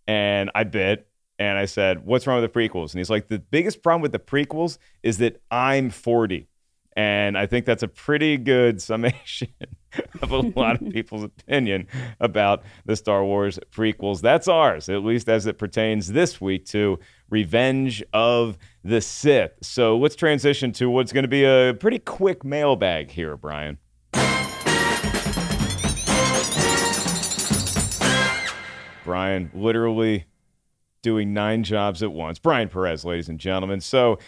And 0.07 0.50
I 0.55 0.64
bit 0.64 1.09
and 1.38 1.57
I 1.57 1.64
said, 1.64 2.05
What's 2.05 2.26
wrong 2.26 2.42
with 2.42 2.53
the 2.53 2.61
prequels? 2.61 2.92
And 2.92 2.98
he's 2.98 3.09
like, 3.11 3.28
The 3.28 3.38
biggest 3.38 3.82
problem 3.82 4.03
with 4.03 4.12
the 4.12 4.18
prequels 4.18 4.78
is 5.03 5.18
that 5.18 5.40
I'm 5.50 5.88
40. 5.90 6.48
And 6.95 7.38
I 7.38 7.47
think 7.47 7.64
that's 7.64 7.82
a 7.82 7.88
pretty 7.88 8.36
good 8.36 8.82
summation 8.82 9.49
of 10.22 10.30
a 10.30 10.40
lot 10.40 10.80
of 10.80 10.90
people's 10.90 11.24
opinion 11.24 11.86
about 12.20 12.62
the 12.84 12.97
Star 12.97 13.24
Wars 13.24 13.59
prequels. 13.70 14.20
That's 14.20 14.47
ours, 14.49 14.88
at 14.88 15.03
least 15.03 15.28
as 15.28 15.47
it 15.47 15.59
pertains 15.59 16.12
this 16.12 16.40
week 16.40 16.66
to 16.66 16.99
Revenge 17.30 18.03
of 18.12 18.59
the 18.84 19.01
Sith. 19.01 19.53
So 19.62 19.97
let's 19.97 20.16
transition 20.16 20.72
to 20.72 20.90
what's 20.90 21.12
going 21.12 21.24
to 21.24 21.28
be 21.28 21.45
a 21.45 21.74
pretty 21.74 21.99
quick 21.99 22.45
mailbag 22.45 23.11
here, 23.11 23.36
Brian. 23.36 23.78
Brian, 29.05 29.51
literally 29.53 30.26
doing 31.03 31.32
nine 31.32 31.62
jobs 31.62 32.03
at 32.03 32.12
once. 32.12 32.38
Brian 32.38 32.68
Perez, 32.68 33.05
ladies 33.05 33.28
and 33.28 33.38
gentlemen. 33.38 33.80
So 33.80 34.18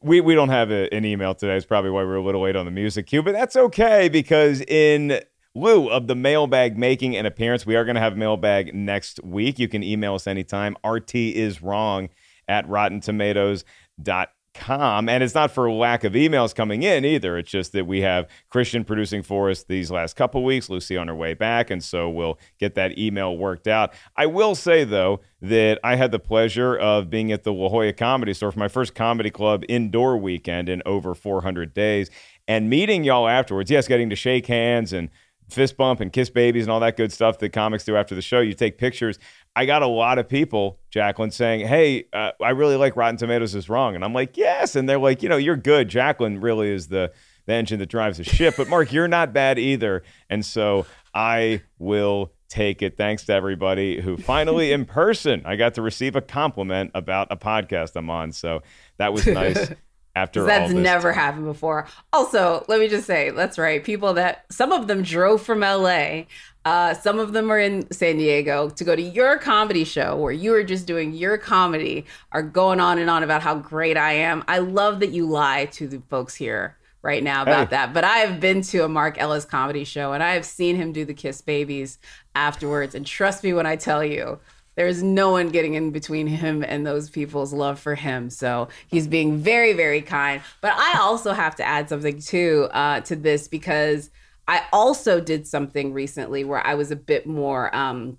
we, 0.00 0.20
we 0.20 0.34
don't 0.34 0.48
have 0.48 0.70
a, 0.70 0.92
an 0.94 1.04
email 1.04 1.34
today. 1.34 1.56
It's 1.56 1.66
probably 1.66 1.90
why 1.90 2.04
we're 2.04 2.16
a 2.16 2.22
little 2.22 2.42
late 2.42 2.56
on 2.56 2.64
the 2.64 2.70
music 2.70 3.06
cue, 3.06 3.22
but 3.22 3.32
that's 3.32 3.56
okay 3.56 4.08
because 4.08 4.60
in 4.62 5.20
lieu 5.54 5.88
of 5.88 6.06
the 6.06 6.14
mailbag 6.14 6.78
making 6.78 7.16
an 7.16 7.26
appearance, 7.26 7.66
we 7.66 7.76
are 7.76 7.84
going 7.84 7.96
to 7.96 8.00
have 8.00 8.16
mailbag 8.16 8.74
next 8.74 9.22
week. 9.24 9.58
You 9.58 9.68
can 9.68 9.82
email 9.82 10.14
us 10.14 10.26
anytime. 10.26 10.76
RT 10.84 11.14
is 11.14 11.60
wrong 11.60 12.08
at 12.48 12.66
rottentomatoes.com 12.66 14.26
com 14.54 15.08
and 15.08 15.22
it's 15.22 15.34
not 15.34 15.50
for 15.50 15.70
lack 15.70 16.02
of 16.02 16.14
emails 16.14 16.54
coming 16.54 16.82
in 16.82 17.04
either. 17.04 17.38
It's 17.38 17.50
just 17.50 17.72
that 17.72 17.86
we 17.86 18.00
have 18.00 18.26
christian 18.48 18.84
producing 18.84 19.22
for 19.22 19.48
us 19.50 19.62
these 19.62 19.90
last 19.90 20.16
couple 20.16 20.42
weeks 20.42 20.68
lucy 20.68 20.96
on 20.96 21.08
her 21.08 21.14
way 21.14 21.34
back 21.34 21.70
and 21.70 21.82
so 21.82 22.08
we'll 22.08 22.38
get 22.58 22.74
that 22.74 22.98
email 22.98 23.36
worked 23.36 23.68
out. 23.68 23.92
I 24.16 24.26
will 24.26 24.54
say 24.54 24.84
though 24.84 25.20
that 25.40 25.78
i 25.84 25.94
had 25.96 26.10
the 26.10 26.18
pleasure 26.18 26.76
of 26.76 27.08
being 27.08 27.32
at 27.32 27.44
the 27.44 27.52
la 27.52 27.68
jolla 27.68 27.92
comedy 27.92 28.34
store 28.34 28.52
for 28.52 28.58
my 28.58 28.68
first 28.68 28.94
comedy 28.94 29.30
club 29.30 29.64
indoor 29.68 30.18
weekend 30.18 30.68
in 30.68 30.82
over 30.84 31.14
400 31.14 31.72
days 31.72 32.10
and 32.48 32.68
meeting 32.68 33.04
y'all 33.04 33.28
afterwards 33.28 33.70
yes 33.70 33.86
getting 33.88 34.10
to 34.10 34.16
shake 34.16 34.46
hands 34.46 34.92
and 34.92 35.08
fist 35.50 35.76
bump 35.76 36.00
and 36.00 36.12
kiss 36.12 36.30
babies 36.30 36.64
and 36.64 36.72
all 36.72 36.80
that 36.80 36.96
good 36.96 37.12
stuff 37.12 37.38
that 37.38 37.52
comics 37.52 37.84
do 37.84 37.96
after 37.96 38.14
the 38.14 38.22
show. 38.22 38.40
You 38.40 38.54
take 38.54 38.78
pictures. 38.78 39.18
I 39.56 39.66
got 39.66 39.82
a 39.82 39.86
lot 39.86 40.18
of 40.18 40.28
people, 40.28 40.78
Jacqueline, 40.90 41.30
saying, 41.30 41.66
"Hey, 41.66 42.06
uh, 42.12 42.32
I 42.42 42.50
really 42.50 42.76
like 42.76 42.96
Rotten 42.96 43.16
Tomatoes 43.16 43.54
is 43.54 43.68
wrong," 43.68 43.94
and 43.94 44.04
I'm 44.04 44.12
like, 44.14 44.36
"Yes," 44.36 44.76
and 44.76 44.88
they're 44.88 44.98
like, 44.98 45.22
"You 45.22 45.28
know, 45.28 45.36
you're 45.36 45.56
good." 45.56 45.88
Jacqueline 45.88 46.40
really 46.40 46.68
is 46.70 46.88
the 46.88 47.12
the 47.46 47.54
engine 47.54 47.78
that 47.80 47.88
drives 47.88 48.18
the 48.18 48.24
ship, 48.24 48.54
but 48.56 48.68
Mark, 48.68 48.92
you're 48.92 49.08
not 49.08 49.32
bad 49.32 49.58
either, 49.58 50.02
and 50.28 50.44
so 50.44 50.86
I 51.14 51.62
will 51.78 52.32
take 52.48 52.82
it. 52.82 52.96
Thanks 52.96 53.24
to 53.26 53.32
everybody 53.32 54.00
who 54.00 54.16
finally 54.16 54.72
in 54.72 54.84
person 54.84 55.42
I 55.44 55.56
got 55.56 55.74
to 55.74 55.82
receive 55.82 56.16
a 56.16 56.20
compliment 56.20 56.90
about 56.94 57.28
a 57.30 57.36
podcast 57.36 57.96
I'm 57.96 58.10
on, 58.10 58.32
so 58.32 58.62
that 58.98 59.12
was 59.12 59.26
nice. 59.26 59.72
After 60.16 60.42
that's 60.42 60.72
never 60.72 61.12
time. 61.12 61.20
happened 61.20 61.44
before. 61.44 61.86
Also, 62.12 62.64
let 62.68 62.80
me 62.80 62.88
just 62.88 63.06
say, 63.06 63.30
that's 63.30 63.58
right. 63.58 63.82
People 63.82 64.14
that 64.14 64.44
some 64.50 64.72
of 64.72 64.88
them 64.88 65.02
drove 65.02 65.40
from 65.40 65.60
LA 65.60 66.24
uh, 66.64 66.92
some 66.92 67.18
of 67.18 67.32
them 67.32 67.50
are 67.50 67.58
in 67.58 67.90
San 67.90 68.18
Diego 68.18 68.68
to 68.68 68.84
go 68.84 68.94
to 68.94 69.02
your 69.02 69.38
comedy 69.38 69.84
show 69.84 70.16
where 70.16 70.32
you 70.32 70.54
are 70.54 70.62
just 70.62 70.86
doing 70.86 71.14
your 71.14 71.38
comedy, 71.38 72.04
are 72.32 72.42
going 72.42 72.80
on 72.80 72.98
and 72.98 73.08
on 73.08 73.22
about 73.22 73.42
how 73.42 73.54
great 73.54 73.96
I 73.96 74.12
am. 74.12 74.44
I 74.46 74.58
love 74.58 75.00
that 75.00 75.10
you 75.10 75.26
lie 75.26 75.66
to 75.72 75.88
the 75.88 76.02
folks 76.10 76.34
here 76.34 76.76
right 77.02 77.22
now 77.22 77.42
about 77.42 77.68
hey. 77.68 77.76
that. 77.76 77.94
But 77.94 78.04
I 78.04 78.18
have 78.18 78.40
been 78.40 78.60
to 78.62 78.84
a 78.84 78.88
Mark 78.88 79.18
Ellis 79.18 79.46
comedy 79.46 79.84
show 79.84 80.12
and 80.12 80.22
I 80.22 80.34
have 80.34 80.44
seen 80.44 80.76
him 80.76 80.92
do 80.92 81.06
the 81.06 81.14
Kiss 81.14 81.40
Babies 81.40 81.98
afterwards. 82.34 82.94
And 82.94 83.06
trust 83.06 83.42
me 83.42 83.54
when 83.54 83.64
I 83.64 83.76
tell 83.76 84.04
you, 84.04 84.38
there's 84.76 85.02
no 85.02 85.32
one 85.32 85.48
getting 85.48 85.74
in 85.74 85.90
between 85.90 86.26
him 86.26 86.64
and 86.66 86.86
those 86.86 87.10
people's 87.10 87.52
love 87.52 87.78
for 87.78 87.94
him. 87.94 88.30
So 88.30 88.68
he's 88.88 89.06
being 89.06 89.38
very, 89.38 89.72
very 89.72 90.00
kind. 90.00 90.42
But 90.60 90.72
I 90.76 90.98
also 91.00 91.32
have 91.32 91.56
to 91.56 91.64
add 91.64 91.88
something 91.88 92.20
too 92.20 92.68
uh, 92.72 93.00
to 93.02 93.16
this 93.16 93.48
because 93.48 94.10
I 94.48 94.64
also 94.72 95.20
did 95.20 95.46
something 95.46 95.92
recently 95.92 96.44
where 96.44 96.64
I 96.66 96.74
was 96.74 96.90
a 96.90 96.96
bit 96.96 97.26
more 97.26 97.74
um, 97.74 98.18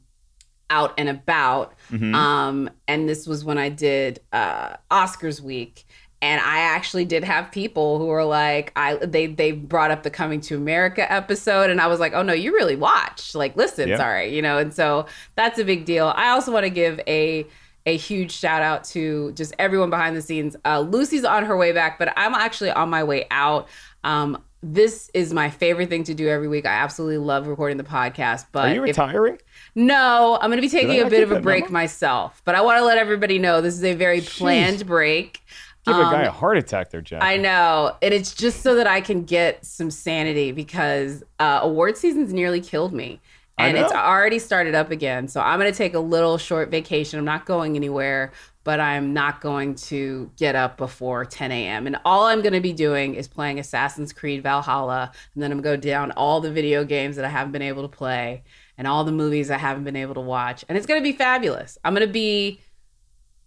out 0.70 0.94
and 0.98 1.10
about. 1.10 1.74
Mm-hmm. 1.92 2.16
Um, 2.16 2.70
and 2.88 3.08
this 3.08 3.28
was 3.28 3.44
when 3.44 3.58
I 3.58 3.70
did 3.70 4.22
uh, 4.32 4.78
Oscars 4.90 5.42
week. 5.42 5.86
And 6.22 6.40
I 6.40 6.60
actually 6.60 7.06
did 7.06 7.24
have 7.24 7.52
people 7.52 7.98
who 7.98 8.06
were 8.06 8.24
like, 8.24 8.72
I 8.76 8.96
they 8.98 9.26
they 9.26 9.54
brought 9.54 9.90
up 9.90 10.04
the 10.04 10.12
Coming 10.12 10.40
to 10.42 10.56
America 10.56 11.12
episode, 11.12 11.70
and 11.70 11.82
I 11.82 11.88
was 11.88 12.00
like, 12.00 12.14
oh 12.14 12.22
no, 12.22 12.34
you 12.34 12.54
really 12.54 12.76
watched. 12.76 13.34
Like, 13.34 13.56
listen, 13.56 13.90
yeah. 13.90 13.98
sorry, 13.98 14.36
you 14.36 14.42
know. 14.42 14.58
And 14.60 14.74
so 14.74 15.08
that's 15.36 15.58
a 15.58 15.66
big 15.66 15.86
deal. 15.86 16.14
I 16.16 16.30
also 16.30 16.52
want 16.52 16.66
to 16.66 16.70
give 16.70 17.00
a 17.08 17.48
a 17.86 17.98
huge 17.98 18.32
shout 18.32 18.62
out 18.62 18.84
to 18.84 19.32
just 19.34 19.54
everyone 19.58 19.90
behind 19.90 20.16
the 20.16 20.22
scenes. 20.22 20.56
Uh, 20.64 20.82
Lucy's 20.82 21.26
on 21.26 21.46
her 21.46 21.58
way 21.58 21.72
back, 21.72 21.98
but 21.98 22.14
I'm 22.16 22.36
actually 22.36 22.72
on 22.72 22.90
my 22.90 23.04
way 23.04 23.26
out. 23.32 23.68
Um, 24.04 24.44
this 24.64 25.10
is 25.16 25.34
my 25.34 25.50
favorite 25.50 25.90
thing 25.90 26.04
to 26.04 26.14
do 26.14 26.28
every 26.28 26.48
week. 26.48 26.68
I 26.68 26.74
absolutely 26.74 27.18
love 27.18 27.48
recording 27.48 27.78
the 27.78 27.84
podcast. 27.84 28.46
But 28.52 28.70
are 28.70 28.74
you 28.76 28.82
retiring? 28.82 29.36
If, 29.36 29.42
no, 29.74 30.38
I'm 30.40 30.50
going 30.50 30.58
to 30.58 30.62
be 30.62 30.70
taking 30.70 31.02
a 31.02 31.10
bit 31.10 31.24
of 31.24 31.32
a 31.32 31.42
break 31.42 31.72
myself. 31.72 32.42
But 32.46 32.54
I 32.54 32.62
want 32.62 32.78
to 32.78 32.86
let 32.86 33.00
everybody 33.00 33.40
know 33.40 33.62
this 33.62 33.74
is 33.74 33.84
a 33.84 33.96
very 33.96 34.22
planned 34.22 34.86
break. 34.86 35.42
Give 35.86 35.96
um, 35.96 36.08
a 36.08 36.12
guy 36.12 36.24
a 36.24 36.30
um, 36.30 36.36
heart 36.36 36.58
attack 36.58 36.92
there, 36.92 37.02
Jack. 37.02 37.24
I 37.24 37.38
know, 37.38 37.96
and 38.02 38.14
it's 38.14 38.34
just 38.34 38.62
so 38.62 38.76
that 38.76 38.88
I 38.88 39.02
can 39.02 39.24
get 39.24 39.66
some 39.66 39.90
sanity 39.90 40.52
because 40.52 41.24
uh, 41.40 41.60
award 41.64 41.98
season's 41.98 42.34
nearly 42.34 42.62
killed 42.62 42.94
me, 42.94 43.20
and 43.58 43.78
it's 43.78 43.92
already 43.92 44.40
started 44.40 44.76
up 44.76 44.92
again. 44.92 45.28
So 45.28 45.42
I'm 45.42 45.60
going 45.60 45.72
to 45.72 45.78
take 45.78 45.94
a 45.94 46.00
little 46.00 46.38
short 46.38 46.70
vacation. 46.70 47.20
I'm 47.20 47.26
not 47.26 47.46
going 47.46 47.76
anywhere, 47.76 48.32
but 48.64 48.80
I'm 48.80 49.14
not 49.14 49.42
going 49.42 49.76
to 49.76 50.32
get 50.38 50.56
up 50.56 50.78
before 50.78 51.26
10 51.26 51.52
a.m. 51.52 51.88
And 51.88 51.98
all 52.06 52.26
I'm 52.26 52.42
going 52.42 52.54
to 52.54 52.62
be 52.62 52.74
doing 52.74 53.16
is 53.16 53.28
playing 53.28 53.60
Assassin's 53.60 54.14
Creed 54.14 54.44
Valhalla. 54.44 55.12
And 55.34 55.44
then 55.44 55.52
I'm 55.52 55.62
going 55.62 55.80
to 55.80 55.86
go 55.86 55.90
down 55.90 56.12
all 56.12 56.42
the 56.42 56.52
video 56.52 56.84
games 56.84 57.16
that 57.16 57.26
I 57.26 57.30
haven't 57.30 57.52
been 57.52 57.62
able 57.62 57.82
to 57.84 57.88
play 57.88 58.44
and 58.78 58.88
all 58.88 59.04
the 59.04 59.12
movies 59.12 59.50
I 59.50 59.58
haven't 59.58 59.84
been 59.84 59.96
able 59.96 60.16
to 60.16 60.22
watch. 60.22 60.64
And 60.70 60.78
it's 60.78 60.88
going 60.88 61.00
to 61.00 61.04
be 61.04 61.16
fabulous. 61.16 61.78
I'm 61.84 61.94
going 61.94 62.08
to 62.08 62.12
be. 62.12 62.62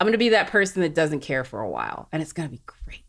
I'm 0.01 0.07
going 0.07 0.13
to 0.13 0.19
be 0.19 0.31
that 0.31 0.49
person 0.49 0.83
that 0.83 0.95
doesn't 0.95 1.21
care 1.21 1.45
for 1.45 1.61
a 1.61 1.69
while, 1.69 2.09
and 2.13 2.23
it's 2.23 2.33
going 2.33 2.49
to 2.49 2.53
be 2.53 2.63
great. 2.67 3.03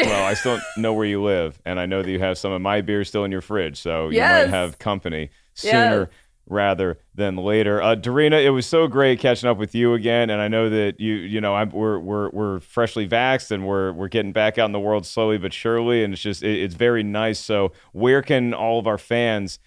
well, 0.00 0.26
I 0.26 0.34
still 0.34 0.58
know 0.76 0.92
where 0.92 1.06
you 1.06 1.22
live, 1.22 1.60
and 1.64 1.78
I 1.78 1.86
know 1.86 2.02
that 2.02 2.10
you 2.10 2.18
have 2.18 2.38
some 2.38 2.52
of 2.52 2.60
my 2.60 2.80
beer 2.80 3.04
still 3.04 3.24
in 3.24 3.32
your 3.32 3.42
fridge, 3.42 3.80
so 3.80 4.08
you 4.08 4.16
yes. 4.16 4.46
might 4.46 4.56
have 4.56 4.78
company 4.78 5.30
sooner 5.54 6.00
yes 6.00 6.08
rather 6.50 6.98
than 7.14 7.36
later. 7.36 7.80
Uh, 7.80 7.94
Dorina, 7.94 8.44
it 8.44 8.50
was 8.50 8.66
so 8.66 8.88
great 8.88 9.20
catching 9.20 9.48
up 9.48 9.56
with 9.56 9.74
you 9.74 9.94
again, 9.94 10.28
and 10.28 10.42
I 10.42 10.48
know 10.48 10.68
that 10.68 11.00
you, 11.00 11.14
you 11.14 11.40
know, 11.40 11.54
I'm, 11.54 11.70
we're 11.70 11.98
we're 11.98 12.28
we're 12.30 12.60
freshly 12.60 13.08
vaxxed 13.08 13.52
and 13.52 13.66
we're 13.66 13.92
we're 13.92 14.08
getting 14.08 14.32
back 14.32 14.58
out 14.58 14.66
in 14.66 14.72
the 14.72 14.80
world 14.80 15.06
slowly 15.06 15.38
but 15.38 15.54
surely, 15.54 16.04
and 16.04 16.12
it's 16.12 16.22
just 16.22 16.42
it, 16.42 16.60
it's 16.60 16.74
very 16.74 17.02
nice. 17.02 17.38
So, 17.38 17.72
where 17.92 18.20
can 18.20 18.52
all 18.52 18.78
of 18.78 18.86
our 18.86 18.98
fans 18.98 19.60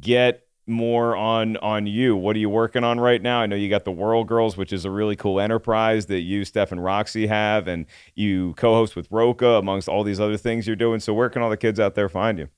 get 0.00 0.46
more 0.70 1.16
on 1.16 1.56
on 1.58 1.86
you? 1.86 2.16
What 2.16 2.36
are 2.36 2.38
you 2.38 2.48
working 2.48 2.84
on 2.84 3.00
right 3.00 3.20
now? 3.20 3.40
I 3.40 3.46
know 3.46 3.56
you 3.56 3.68
got 3.68 3.84
the 3.84 3.92
Whirl 3.92 4.24
Girls, 4.24 4.56
which 4.56 4.72
is 4.72 4.84
a 4.84 4.90
really 4.90 5.16
cool 5.16 5.40
enterprise 5.40 6.06
that 6.06 6.20
you, 6.20 6.44
Steph, 6.44 6.72
and 6.72 6.80
Roxxxy 6.80 7.28
have, 7.28 7.68
and 7.68 7.86
you 8.14 8.54
co-host 8.54 8.96
with 8.96 9.08
Rocha, 9.10 9.46
amongst 9.46 9.88
all 9.88 10.04
these 10.04 10.20
other 10.20 10.36
things 10.36 10.66
you're 10.66 10.76
doing. 10.76 11.00
So, 11.00 11.12
where 11.14 11.28
can 11.30 11.42
all 11.42 11.50
the 11.50 11.56
kids 11.56 11.80
out 11.80 11.94
there 11.94 12.08
find 12.08 12.38
you? 12.38 12.48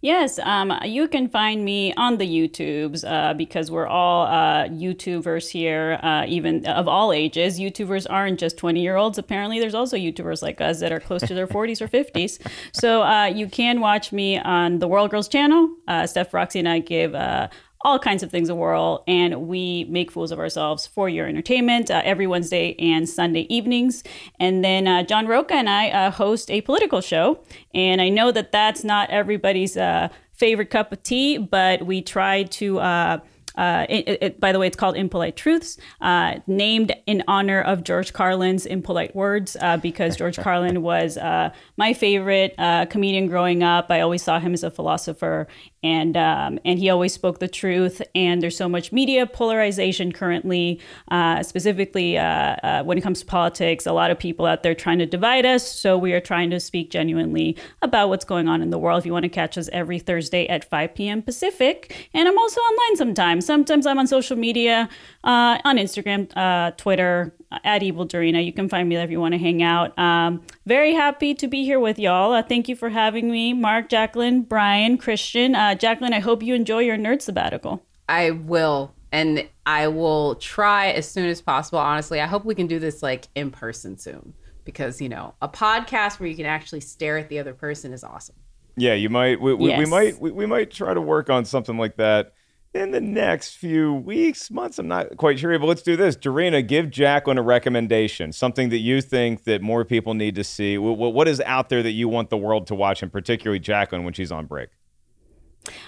Yes, 0.00 0.38
um, 0.40 0.72
you 0.84 1.06
can 1.08 1.28
find 1.28 1.64
me 1.64 1.94
on 1.94 2.18
the 2.18 2.26
YouTubes 2.26 3.04
uh, 3.06 3.34
because 3.34 3.70
we're 3.70 3.86
all 3.86 4.26
uh, 4.26 4.68
YouTubers 4.68 5.48
here, 5.48 5.98
uh, 6.02 6.24
even 6.26 6.66
of 6.66 6.88
all 6.88 7.12
ages. 7.12 7.58
YouTubers 7.58 8.06
aren't 8.08 8.40
just 8.40 8.56
20 8.58 8.80
year 8.80 8.96
olds. 8.96 9.18
Apparently, 9.18 9.60
there's 9.60 9.74
also 9.74 9.96
YouTubers 9.96 10.42
like 10.42 10.60
us 10.60 10.80
that 10.80 10.92
are 10.92 11.00
close 11.00 11.22
to 11.22 11.34
their 11.34 11.46
40s 11.52 11.80
or 11.80 11.88
50s. 11.88 12.38
So 12.72 13.02
uh, 13.02 13.26
you 13.26 13.46
can 13.46 13.80
watch 13.80 14.12
me 14.12 14.38
on 14.38 14.78
the 14.78 14.88
Whirl 14.88 15.08
Girls 15.08 15.28
channel. 15.28 15.76
Uh, 15.86 16.06
Steph, 16.06 16.32
Roxxxy, 16.32 16.58
and 16.58 16.68
I 16.68 16.80
give 16.80 17.14
uh, 17.14 17.48
all 17.84 17.98
kinds 17.98 18.22
of 18.22 18.30
things 18.30 18.48
a 18.48 18.54
whirl, 18.54 19.02
and 19.06 19.48
we 19.48 19.84
make 19.84 20.10
fools 20.10 20.32
of 20.32 20.38
ourselves 20.38 20.86
for 20.86 21.08
your 21.08 21.26
entertainment 21.26 21.90
uh, 21.90 22.00
every 22.04 22.26
Wednesday 22.26 22.74
and 22.78 23.08
Sunday 23.08 23.46
evenings. 23.54 24.04
And 24.38 24.64
then 24.64 24.86
uh, 24.86 25.02
John 25.02 25.26
Rocha 25.26 25.54
and 25.54 25.68
I 25.68 25.90
uh, 25.90 26.10
host 26.10 26.50
a 26.50 26.60
political 26.60 27.00
show, 27.00 27.40
and 27.74 28.00
I 28.00 28.08
know 28.08 28.30
that 28.32 28.52
that's 28.52 28.84
not 28.84 29.10
everybody's 29.10 29.76
uh, 29.76 30.08
favorite 30.32 30.70
cup 30.70 30.92
of 30.92 31.02
tea, 31.02 31.38
but 31.38 31.84
we 31.84 32.02
try 32.02 32.44
to 32.44 32.78
uh, 32.80 33.18
uh, 33.56 33.86
it, 33.88 34.18
it, 34.22 34.40
by 34.40 34.52
the 34.52 34.58
way, 34.58 34.66
it's 34.66 34.76
called 34.76 34.96
Impolite 34.96 35.36
Truths, 35.36 35.76
uh, 36.00 36.36
named 36.46 36.94
in 37.06 37.22
honor 37.28 37.60
of 37.60 37.84
George 37.84 38.12
Carlin's 38.12 38.66
Impolite 38.66 39.14
Words, 39.14 39.56
uh, 39.60 39.76
because 39.76 40.16
George 40.16 40.36
Carlin 40.40 40.82
was 40.82 41.16
uh, 41.18 41.50
my 41.76 41.92
favorite 41.92 42.54
uh, 42.58 42.86
comedian 42.86 43.26
growing 43.26 43.62
up. 43.62 43.90
I 43.90 44.00
always 44.00 44.22
saw 44.22 44.38
him 44.38 44.54
as 44.54 44.62
a 44.62 44.70
philosopher, 44.70 45.48
and 45.82 46.16
um, 46.16 46.58
and 46.64 46.78
he 46.78 46.90
always 46.90 47.12
spoke 47.12 47.38
the 47.38 47.48
truth. 47.48 48.02
And 48.14 48.42
there's 48.42 48.56
so 48.56 48.68
much 48.68 48.92
media 48.92 49.26
polarization 49.26 50.12
currently, 50.12 50.80
uh, 51.10 51.42
specifically 51.42 52.14
when 52.14 52.98
it 52.98 53.02
comes 53.02 53.20
to 53.20 53.26
politics. 53.26 53.86
A 53.86 53.92
lot 53.92 54.10
of 54.10 54.18
people 54.18 54.46
out 54.46 54.62
there 54.62 54.74
trying 54.74 54.98
to 54.98 55.06
divide 55.06 55.46
us. 55.46 55.66
So 55.66 55.98
we 55.98 56.12
are 56.12 56.20
trying 56.20 56.50
to 56.50 56.60
speak 56.60 56.90
genuinely 56.90 57.56
about 57.80 58.08
what's 58.08 58.24
going 58.24 58.48
on 58.48 58.62
in 58.62 58.70
the 58.70 58.78
world. 58.78 58.98
If 58.98 59.06
you 59.06 59.12
want 59.12 59.24
to 59.24 59.28
catch 59.28 59.58
us 59.58 59.68
every 59.72 59.98
Thursday 59.98 60.46
at 60.48 60.68
5 60.68 60.94
p.m. 60.94 61.22
Pacific, 61.22 62.08
and 62.14 62.28
I'm 62.28 62.38
also 62.38 62.60
online 62.60 62.96
sometimes. 62.96 63.46
Sometimes 63.46 63.86
I'm 63.86 63.98
on 63.98 64.06
social 64.06 64.36
media, 64.36 64.88
uh, 65.24 65.58
on 65.64 65.76
Instagram, 65.76 66.30
uh, 66.36 66.72
Twitter, 66.72 67.34
uh, 67.40 67.41
at 67.64 67.82
Evil 67.82 68.06
Dorina. 68.06 68.44
You 68.44 68.52
can 68.52 68.68
find 68.68 68.88
me 68.88 68.96
there 68.96 69.04
if 69.04 69.10
you 69.10 69.20
want 69.20 69.32
to 69.32 69.38
hang 69.38 69.62
out. 69.62 69.98
Um, 69.98 70.42
very 70.66 70.94
happy 70.94 71.34
to 71.34 71.48
be 71.48 71.64
here 71.64 71.80
with 71.80 71.98
y'all. 71.98 72.32
Uh, 72.32 72.42
thank 72.42 72.68
you 72.68 72.76
for 72.76 72.88
having 72.88 73.30
me, 73.30 73.52
Mark, 73.52 73.88
Jacqueline, 73.88 74.42
Brian, 74.42 74.98
Christian. 74.98 75.54
Uh, 75.54 75.74
Jacqueline, 75.74 76.12
I 76.12 76.20
hope 76.20 76.42
you 76.42 76.54
enjoy 76.54 76.80
your 76.80 76.96
nerd 76.96 77.22
sabbatical. 77.22 77.84
I 78.08 78.30
will. 78.30 78.94
And 79.10 79.48
I 79.66 79.88
will 79.88 80.36
try 80.36 80.90
as 80.90 81.08
soon 81.08 81.28
as 81.28 81.40
possible. 81.40 81.78
Honestly, 81.78 82.20
I 82.20 82.26
hope 82.26 82.44
we 82.44 82.54
can 82.54 82.66
do 82.66 82.78
this 82.78 83.02
like 83.02 83.28
in 83.34 83.50
person 83.50 83.98
soon 83.98 84.32
because, 84.64 85.00
you 85.00 85.08
know, 85.08 85.34
a 85.42 85.48
podcast 85.48 86.18
where 86.18 86.28
you 86.28 86.36
can 86.36 86.46
actually 86.46 86.80
stare 86.80 87.18
at 87.18 87.28
the 87.28 87.38
other 87.38 87.52
person 87.52 87.92
is 87.92 88.04
awesome. 88.04 88.36
Yeah, 88.76 88.94
you 88.94 89.10
might. 89.10 89.40
We, 89.40 89.52
we, 89.54 89.68
yes. 89.68 89.78
we 89.78 89.84
might. 89.84 90.18
We, 90.18 90.30
we 90.30 90.46
might 90.46 90.70
try 90.70 90.94
to 90.94 91.00
work 91.00 91.28
on 91.28 91.44
something 91.44 91.76
like 91.76 91.96
that 91.96 92.32
in 92.74 92.90
the 92.90 93.00
next 93.00 93.56
few 93.56 93.92
weeks, 93.92 94.50
months. 94.50 94.78
I'm 94.78 94.88
not 94.88 95.16
quite 95.16 95.38
sure, 95.38 95.58
but 95.58 95.66
let's 95.66 95.82
do 95.82 95.96
this. 95.96 96.16
Dorina, 96.16 96.66
give 96.66 96.90
Jacqueline 96.90 97.38
a 97.38 97.42
recommendation, 97.42 98.32
something 98.32 98.70
that 98.70 98.78
you 98.78 99.00
think 99.02 99.44
that 99.44 99.60
more 99.60 99.84
people 99.84 100.14
need 100.14 100.34
to 100.36 100.44
see. 100.44 100.76
Wh- 100.76 100.94
wh- 100.96 101.14
What 101.14 101.28
is 101.28 101.40
out 101.42 101.68
there 101.68 101.82
that 101.82 101.90
you 101.92 102.08
want 102.08 102.30
the 102.30 102.38
world 102.38 102.66
to 102.68 102.74
watch, 102.74 103.02
and 103.02 103.12
particularly 103.12 103.58
Jacqueline 103.58 104.04
when 104.04 104.14
she's 104.14 104.32
on 104.32 104.46
break? 104.46 104.70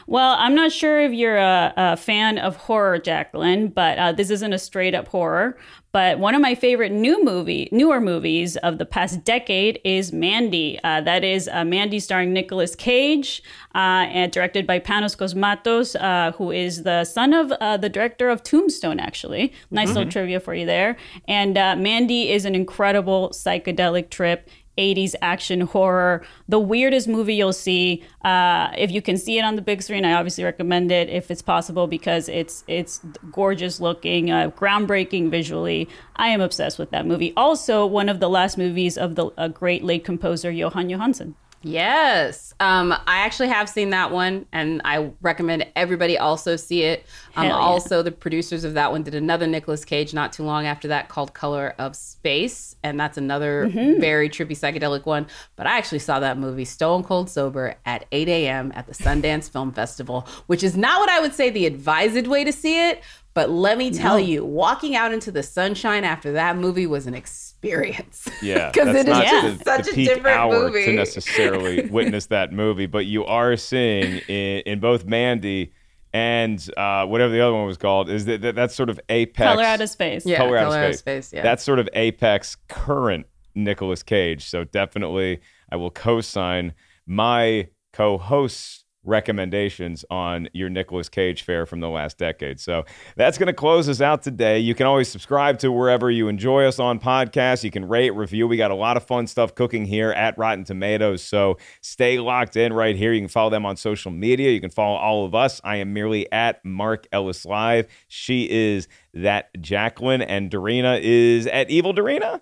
Well, 0.07 0.37
I'm 0.39 0.55
not 0.55 0.71
sure 0.71 1.01
if 1.01 1.13
you're 1.13 1.37
a, 1.39 1.73
a 1.77 1.97
fan 1.97 2.39
of 2.39 2.57
horror, 2.57 2.99
Jacqueline, 2.99 3.69
but 3.69 3.99
uh, 3.99 4.13
this 4.13 4.31
isn't 4.31 4.53
a 4.53 4.59
straight 4.59 4.95
up 4.95 5.09
horror. 5.09 5.57
But 5.91 6.19
one 6.19 6.35
of 6.35 6.43
my 6.43 6.57
favorite 6.57 6.91
new 6.91 7.25
movie, 7.25 7.69
newer 7.71 8.01
movies 8.01 8.57
of 8.59 8.79
the 8.79 8.85
past 8.85 9.23
decade 9.25 9.81
is 9.85 10.13
Mandy. 10.13 10.79
Uh, 10.83 11.01
that 11.03 11.23
is 11.23 11.49
uh, 11.53 11.65
Mandy 11.65 12.01
starring 12.01 12.33
Nicolas 12.33 12.75
Cage 12.75 13.43
uh, 13.77 13.79
and 14.11 14.33
directed 14.33 14.67
by 14.67 14.81
Panos 14.81 15.17
Cosmatos, 15.17 15.95
uh, 16.01 16.33
who 16.33 16.51
is 16.51 16.83
the 16.83 17.05
son 17.05 17.33
of 17.33 17.53
uh, 17.53 17.77
the 17.77 17.89
director 17.89 18.29
of 18.29 18.43
Tombstone, 18.43 18.99
actually. 18.99 19.53
Nice 19.71 19.89
little 19.89 20.05
Mhm. 20.05 20.11
trivia 20.11 20.41
for 20.41 20.55
you 20.55 20.67
there. 20.67 20.97
And 21.29 21.57
uh, 21.57 21.77
Mandy 21.77 22.31
is 22.31 22.45
an 22.45 22.55
incredible 22.57 23.31
psychedelic 23.31 24.11
trip. 24.11 24.49
80s 24.79 25.15
action 25.23 25.63
horror, 25.63 26.25
the 26.49 26.59
weirdest 26.59 27.09
movie 27.09 27.35
you'll 27.35 27.53
see. 27.53 28.03
Uh, 28.25 28.71
if 28.77 28.91
you 28.91 29.03
can 29.03 29.17
see 29.17 29.39
it 29.39 29.43
on 29.43 29.57
the 29.57 29.63
big 29.63 29.83
screen, 29.83 30.05
I 30.05 30.13
obviously 30.15 30.45
recommend 30.45 30.91
it 30.91 31.09
if 31.09 31.31
it's 31.31 31.43
possible 31.43 31.87
because 31.87 32.29
it's 32.29 32.65
it's 32.67 33.01
gorgeous 33.31 33.81
looking, 33.81 34.31
uh, 34.31 34.51
groundbreaking 34.51 35.31
visually. 35.31 35.89
I 36.17 36.29
am 36.29 36.41
obsessed 36.41 36.79
with 36.79 36.91
that 36.91 37.07
movie. 37.07 37.33
Also, 37.37 37.87
one 37.87 38.09
of 38.09 38.21
the 38.21 38.29
last 38.29 38.59
movies 38.59 38.97
of 38.99 39.15
the 39.15 39.31
great 39.49 39.85
late 39.85 40.05
composer 40.05 40.53
Jóhann 40.53 40.91
Jóhannsson. 40.91 41.35
Yes. 41.65 42.55
Um, 42.61 42.93
I 42.93 43.19
actually 43.19 43.49
have 43.49 43.69
seen 43.69 43.91
that 43.91 44.11
one, 44.11 44.47
and 44.53 44.81
I 44.85 45.11
recommend 45.23 45.67
everybody 45.75 46.19
also 46.19 46.57
see 46.57 46.83
it. 46.83 47.05
Um, 47.37 47.47
yeah. 47.47 47.53
Also, 47.55 48.03
the 48.03 48.13
producers 48.13 48.65
of 48.65 48.75
that 48.75 48.93
one 48.93 49.03
did 49.03 49.15
another 49.15 49.47
Nicolas 49.47 49.85
Cage 49.85 50.15
not 50.15 50.33
too 50.33 50.45
long 50.45 50.67
after 50.67 50.89
that 50.89 51.09
called 51.09 51.35
Color 51.35 51.75
of 51.79 51.97
Space, 51.97 52.77
and 52.85 53.01
that's 53.01 53.17
another 53.19 53.67
Mhm. 53.69 53.99
very 54.01 54.29
trippy 54.29 54.57
psychedelic 54.57 55.07
one. 55.07 55.27
But 55.57 55.67
I 55.67 55.79
actually 55.79 55.99
saw 56.01 56.21
that 56.21 56.39
movie 56.39 56.65
stone 56.65 57.03
cold 57.03 57.31
sober 57.31 57.77
at 57.87 58.05
8 58.13 58.29
a.m. 58.29 58.73
at 58.77 58.87
the 58.87 58.93
Sundance 58.95 59.51
Film 59.51 59.73
Festival, 59.73 60.29
which 60.47 60.63
is 60.63 60.77
not 60.77 61.01
what 61.01 61.09
I 61.11 61.19
would 61.21 61.35
say 61.35 61.51
the 61.51 61.67
advised 61.67 62.27
way 62.27 62.45
to 62.45 62.53
see 62.53 62.89
it. 62.89 63.03
But 63.33 63.51
let 63.51 63.79
me 63.79 63.91
tell 63.91 64.19
No. 64.19 64.25
you, 64.25 64.45
walking 64.45 64.95
out 64.95 65.13
into 65.13 65.33
the 65.33 65.43
sunshine 65.43 66.05
after 66.05 66.31
that 66.35 66.57
movie 66.57 66.87
was 66.87 67.09
an 67.09 67.15
experience. 67.15 67.51
Yeah, 68.43 68.71
'Cause 68.73 68.87
because 68.87 68.95
it 68.97 68.99
is 69.01 69.07
not 69.07 69.25
just 69.25 69.59
the, 69.59 69.65
such 69.65 69.85
the 69.87 69.91
a 69.91 69.95
peak 69.95 70.09
different 70.09 70.37
hour 70.39 70.69
movie. 70.69 70.85
to 70.87 70.93
necessarily 70.93 71.87
witness 71.91 72.27
that 72.27 72.53
movie, 72.53 72.87
but 72.87 73.07
you 73.07 73.25
are 73.25 73.57
seeing 73.57 74.19
in, 74.29 74.61
in 74.67 74.81
both 74.81 75.05
Mandy 75.05 75.73
and 76.13 76.65
uh, 76.77 77.07
whatever 77.07 77.33
the 77.33 77.41
other 77.41 77.55
one 77.55 77.67
was 77.67 77.77
called 77.77 78.09
is 78.09 78.25
that, 78.27 78.41
that 78.43 78.55
that's 78.55 78.75
sort 78.75 78.89
of 78.91 79.01
apex 79.09 79.53
Color 79.55 79.65
Out 79.65 79.81
of 79.81 79.89
Space. 79.91 80.25
Yeah, 80.25 80.37
color, 80.37 80.57
out, 80.59 80.65
Color 80.67 80.77
of 80.79 80.83
Out 80.85 80.91
of 80.91 80.97
space. 80.97 81.27
Space, 81.27 81.37
yeah. 81.37 81.43
That's 81.43 81.65
sort 81.65 81.79
of 81.81 81.89
apex 81.95 82.57
current 82.69 83.27
Nicolas 83.57 84.03
Cage. 84.05 84.45
So 84.49 84.63
definitely, 84.65 85.41
I 85.73 85.77
will 85.77 85.91
co-sign 85.91 86.75
my 87.07 87.69
co-host's 87.93 88.84
recommendations 89.05 90.05
on 90.11 90.49
your 90.53 90.69
Nicolas 90.69 91.09
Cage 91.09 91.43
fare 91.43 91.67
from 91.67 91.81
the 91.81 91.89
last 91.89 92.19
decade. 92.19 92.61
So 92.61 92.85
that's 93.17 93.39
going 93.39 93.47
to 93.47 93.53
close 93.53 93.89
us 93.89 94.01
out 94.01 94.23
today. 94.23 94.59
You 94.59 94.75
can 94.75 94.87
always 94.87 95.09
subscribe 95.09 95.59
to 95.61 95.71
wherever 95.71 96.11
you 96.11 96.29
enjoy 96.29 96.65
us 96.65 96.79
on 96.79 96.99
podcasts. 96.99 97.65
You 97.65 97.71
can 97.71 97.87
rate, 97.87 98.11
review. 98.11 98.49
We 98.49 98.57
got 98.57 98.71
a 98.71 98.77
lot 98.77 98.97
of 98.97 99.05
fun 99.05 99.27
stuff 99.27 99.55
cooking 99.55 99.85
here 99.85 100.11
at 100.13 100.37
Rotten 100.39 100.65
Tomatoes. 100.65 101.23
So 101.23 101.59
stay 101.81 102.19
locked 102.19 102.57
in 102.57 102.73
right 102.73 102.97
here. 102.97 103.13
You 103.13 103.21
can 103.21 103.29
follow 103.29 103.51
them 103.51 103.67
on 103.67 103.77
social 103.77 104.11
media. 104.11 104.51
You 104.51 104.61
can 104.61 104.71
follow 104.71 104.97
all 104.97 105.25
of 105.25 105.35
us. 105.35 105.61
I 105.65 105.77
am 105.77 105.93
merely 105.93 106.31
at 106.33 106.65
Mark 106.65 107.07
Ellis 107.13 107.45
Live. 107.45 107.87
She 108.09 108.49
is 108.51 108.89
that 109.13 109.51
Jacqueline, 109.61 110.23
and 110.23 110.51
Dorina 110.51 111.01
is 111.01 111.47
at 111.47 111.71
Evil 111.71 111.95
Dorina. 111.95 112.41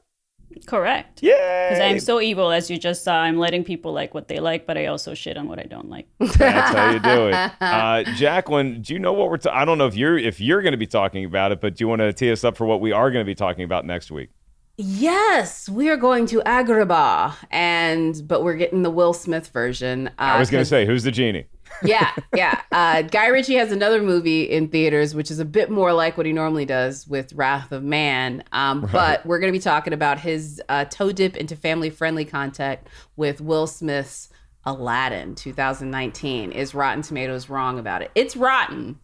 Correct. 0.66 1.22
Yeah. 1.22 1.68
Because 1.68 1.80
I'm 1.80 2.00
so 2.00 2.20
evil, 2.20 2.50
as 2.50 2.70
you 2.70 2.78
just 2.78 3.05
saw. 3.05 3.14
I'm 3.14 3.38
letting 3.38 3.64
people 3.64 3.92
like 3.92 4.14
what 4.14 4.28
they 4.28 4.40
like, 4.40 4.66
but 4.66 4.76
I 4.78 4.86
also 4.86 5.14
shit 5.14 5.36
on 5.36 5.48
what 5.48 5.59
I 5.59 5.64
don't 5.64 5.88
like. 5.88 6.07
That's 6.18 6.36
how 6.36 6.90
you 6.90 6.98
do 7.00 7.28
it. 7.28 7.53
Uh, 7.61 8.03
Jacqueline, 8.16 8.82
do 8.82 8.92
you 8.92 8.98
know 8.98 9.12
what 9.12 9.30
we're? 9.30 9.38
Ta- 9.38 9.53
I 9.53 9.64
don't 9.64 9.78
know 9.78 9.86
if 9.86 9.96
you're 9.96 10.18
if 10.18 10.40
you're 10.40 10.62
going 10.62 10.72
to 10.72 10.78
be 10.78 10.86
talking 10.86 11.24
about 11.24 11.53
it, 11.53 11.61
but 11.61 11.76
do 11.76 11.84
you 11.84 11.88
want 11.88 12.00
to 12.00 12.12
tee 12.12 12.30
us 12.30 12.44
up 12.44 12.57
for 12.57 12.66
what 12.66 12.80
we 12.80 12.92
are 12.92 13.11
going 13.11 13.24
to 13.24 13.28
be 13.28 13.34
talking 13.34 13.64
about 13.64 13.84
next 13.86 14.11
week? 14.11 14.30
Yes, 14.76 15.68
we 15.68 15.88
are 15.90 15.96
going 15.96 16.26
to 16.26 16.40
Agrabah, 16.40 17.34
and 17.50 18.26
but 18.26 18.42
we're 18.42 18.57
getting 18.57 18.82
the 18.82 18.90
Will 18.90 19.12
Smith 19.12 19.48
version. 19.48 20.09
Uh, 20.09 20.11
I 20.18 20.38
was 20.38 20.50
going 20.50 20.62
to 20.62 20.68
say, 20.68 20.86
who's 20.86 21.03
the 21.03 21.11
genie? 21.11 21.46
Yeah, 21.85 22.12
yeah. 22.35 22.61
Uh, 22.70 23.03
Guy 23.03 23.27
Ritchie 23.29 23.55
has 23.55 23.73
another 23.73 24.03
movie 24.03 24.43
in 24.45 24.68
theaters, 24.68 25.14
which 25.14 25.31
is 25.31 25.39
a 25.39 25.45
bit 25.45 25.70
more 25.70 25.93
like 25.93 26.16
what 26.16 26.27
he 26.27 26.33
normally 26.33 26.64
does 26.64 27.07
with 27.09 27.33
Wrath 27.33 27.73
of 27.73 27.83
Man. 27.83 28.45
Um, 28.53 28.83
Right. 28.83 28.93
But 28.93 29.27
we're 29.27 29.39
going 29.39 29.53
to 29.53 29.57
be 29.59 29.62
talking 29.62 29.93
about 29.93 30.18
his 30.20 30.61
uh, 30.68 30.85
toe 30.87 31.12
dip 31.12 31.37
into 31.37 31.57
family 31.57 31.91
friendly 31.91 32.25
content 32.25 32.81
with 33.16 33.41
Will 33.41 33.66
Smith's 33.66 34.29
Aladdin 34.64 35.35
2019. 35.35 36.53
Is 36.53 36.75
Rotten 36.75 37.03
Tomatoes 37.03 37.49
wrong 37.49 37.79
about 37.79 38.03
it? 38.03 38.11
It's 38.14 38.37
rotten. 38.37 38.99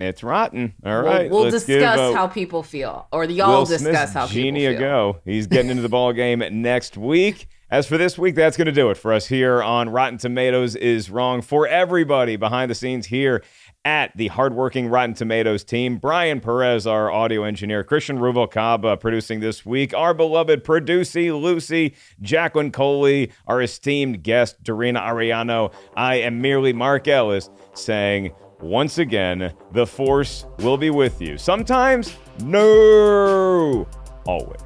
It's 0.00 0.22
rotten. 0.22 0.74
All 0.84 1.02
right. 1.02 1.30
We'll- 1.30 1.42
We'll, 1.42 1.50
discuss 1.50 1.66
give, 1.66 1.82
uh, 1.84 2.12
how 2.14 2.26
people 2.26 2.62
feel, 2.62 3.06
or 3.12 3.24
y'all 3.24 3.58
Will 3.60 3.64
discuss 3.64 4.10
Smith's 4.10 4.12
how 4.12 4.26
genie 4.26 4.60
people 4.60 4.74
a 4.74 4.78
feel. 4.78 4.80
go. 4.80 5.20
He's 5.24 5.46
getting 5.46 5.70
into 5.70 5.82
the 5.82 5.88
ball 5.88 6.12
game 6.12 6.42
next 6.62 6.96
week. 6.96 7.48
As 7.70 7.86
for 7.86 7.96
this 7.96 8.18
week, 8.18 8.34
that's 8.34 8.58
going 8.58 8.66
to 8.66 8.72
do 8.72 8.90
it 8.90 8.96
for 8.98 9.10
us 9.10 9.26
here 9.26 9.62
on 9.62 9.88
Rotten 9.88 10.18
Tomatoes 10.18 10.76
is 10.76 11.08
Wrong. 11.08 11.40
For 11.40 11.66
everybody 11.66 12.36
behind 12.36 12.70
the 12.70 12.74
scenes 12.74 13.06
here 13.06 13.42
at 13.86 14.14
the 14.16 14.28
hardworking 14.28 14.88
Rotten 14.88 15.14
Tomatoes 15.14 15.64
team, 15.64 15.96
Brian 15.96 16.40
Perez, 16.40 16.86
our 16.86 17.10
audio 17.10 17.42
engineer, 17.44 17.82
Christian 17.82 18.18
Rubalcaba 18.18 19.00
producing 19.00 19.40
this 19.40 19.64
week, 19.64 19.94
our 19.94 20.12
beloved 20.12 20.62
producer 20.62 21.32
Lucy, 21.32 21.94
Jacqueline 22.20 22.70
Coley, 22.70 23.32
our 23.46 23.62
esteemed 23.62 24.22
guest 24.22 24.62
Dorina 24.62 25.00
Arellano. 25.00 25.72
I 25.96 26.16
am 26.16 26.42
merely 26.42 26.74
Mark 26.74 27.08
Ellis 27.08 27.48
saying 27.72 28.34
once 28.60 28.98
again, 28.98 29.54
the 29.72 29.86
force 29.86 30.44
will 30.58 30.76
be 30.76 30.90
with 30.90 31.20
you. 31.20 31.38
Sometimes, 31.38 32.14
no, 32.42 33.88
always. 34.26 34.60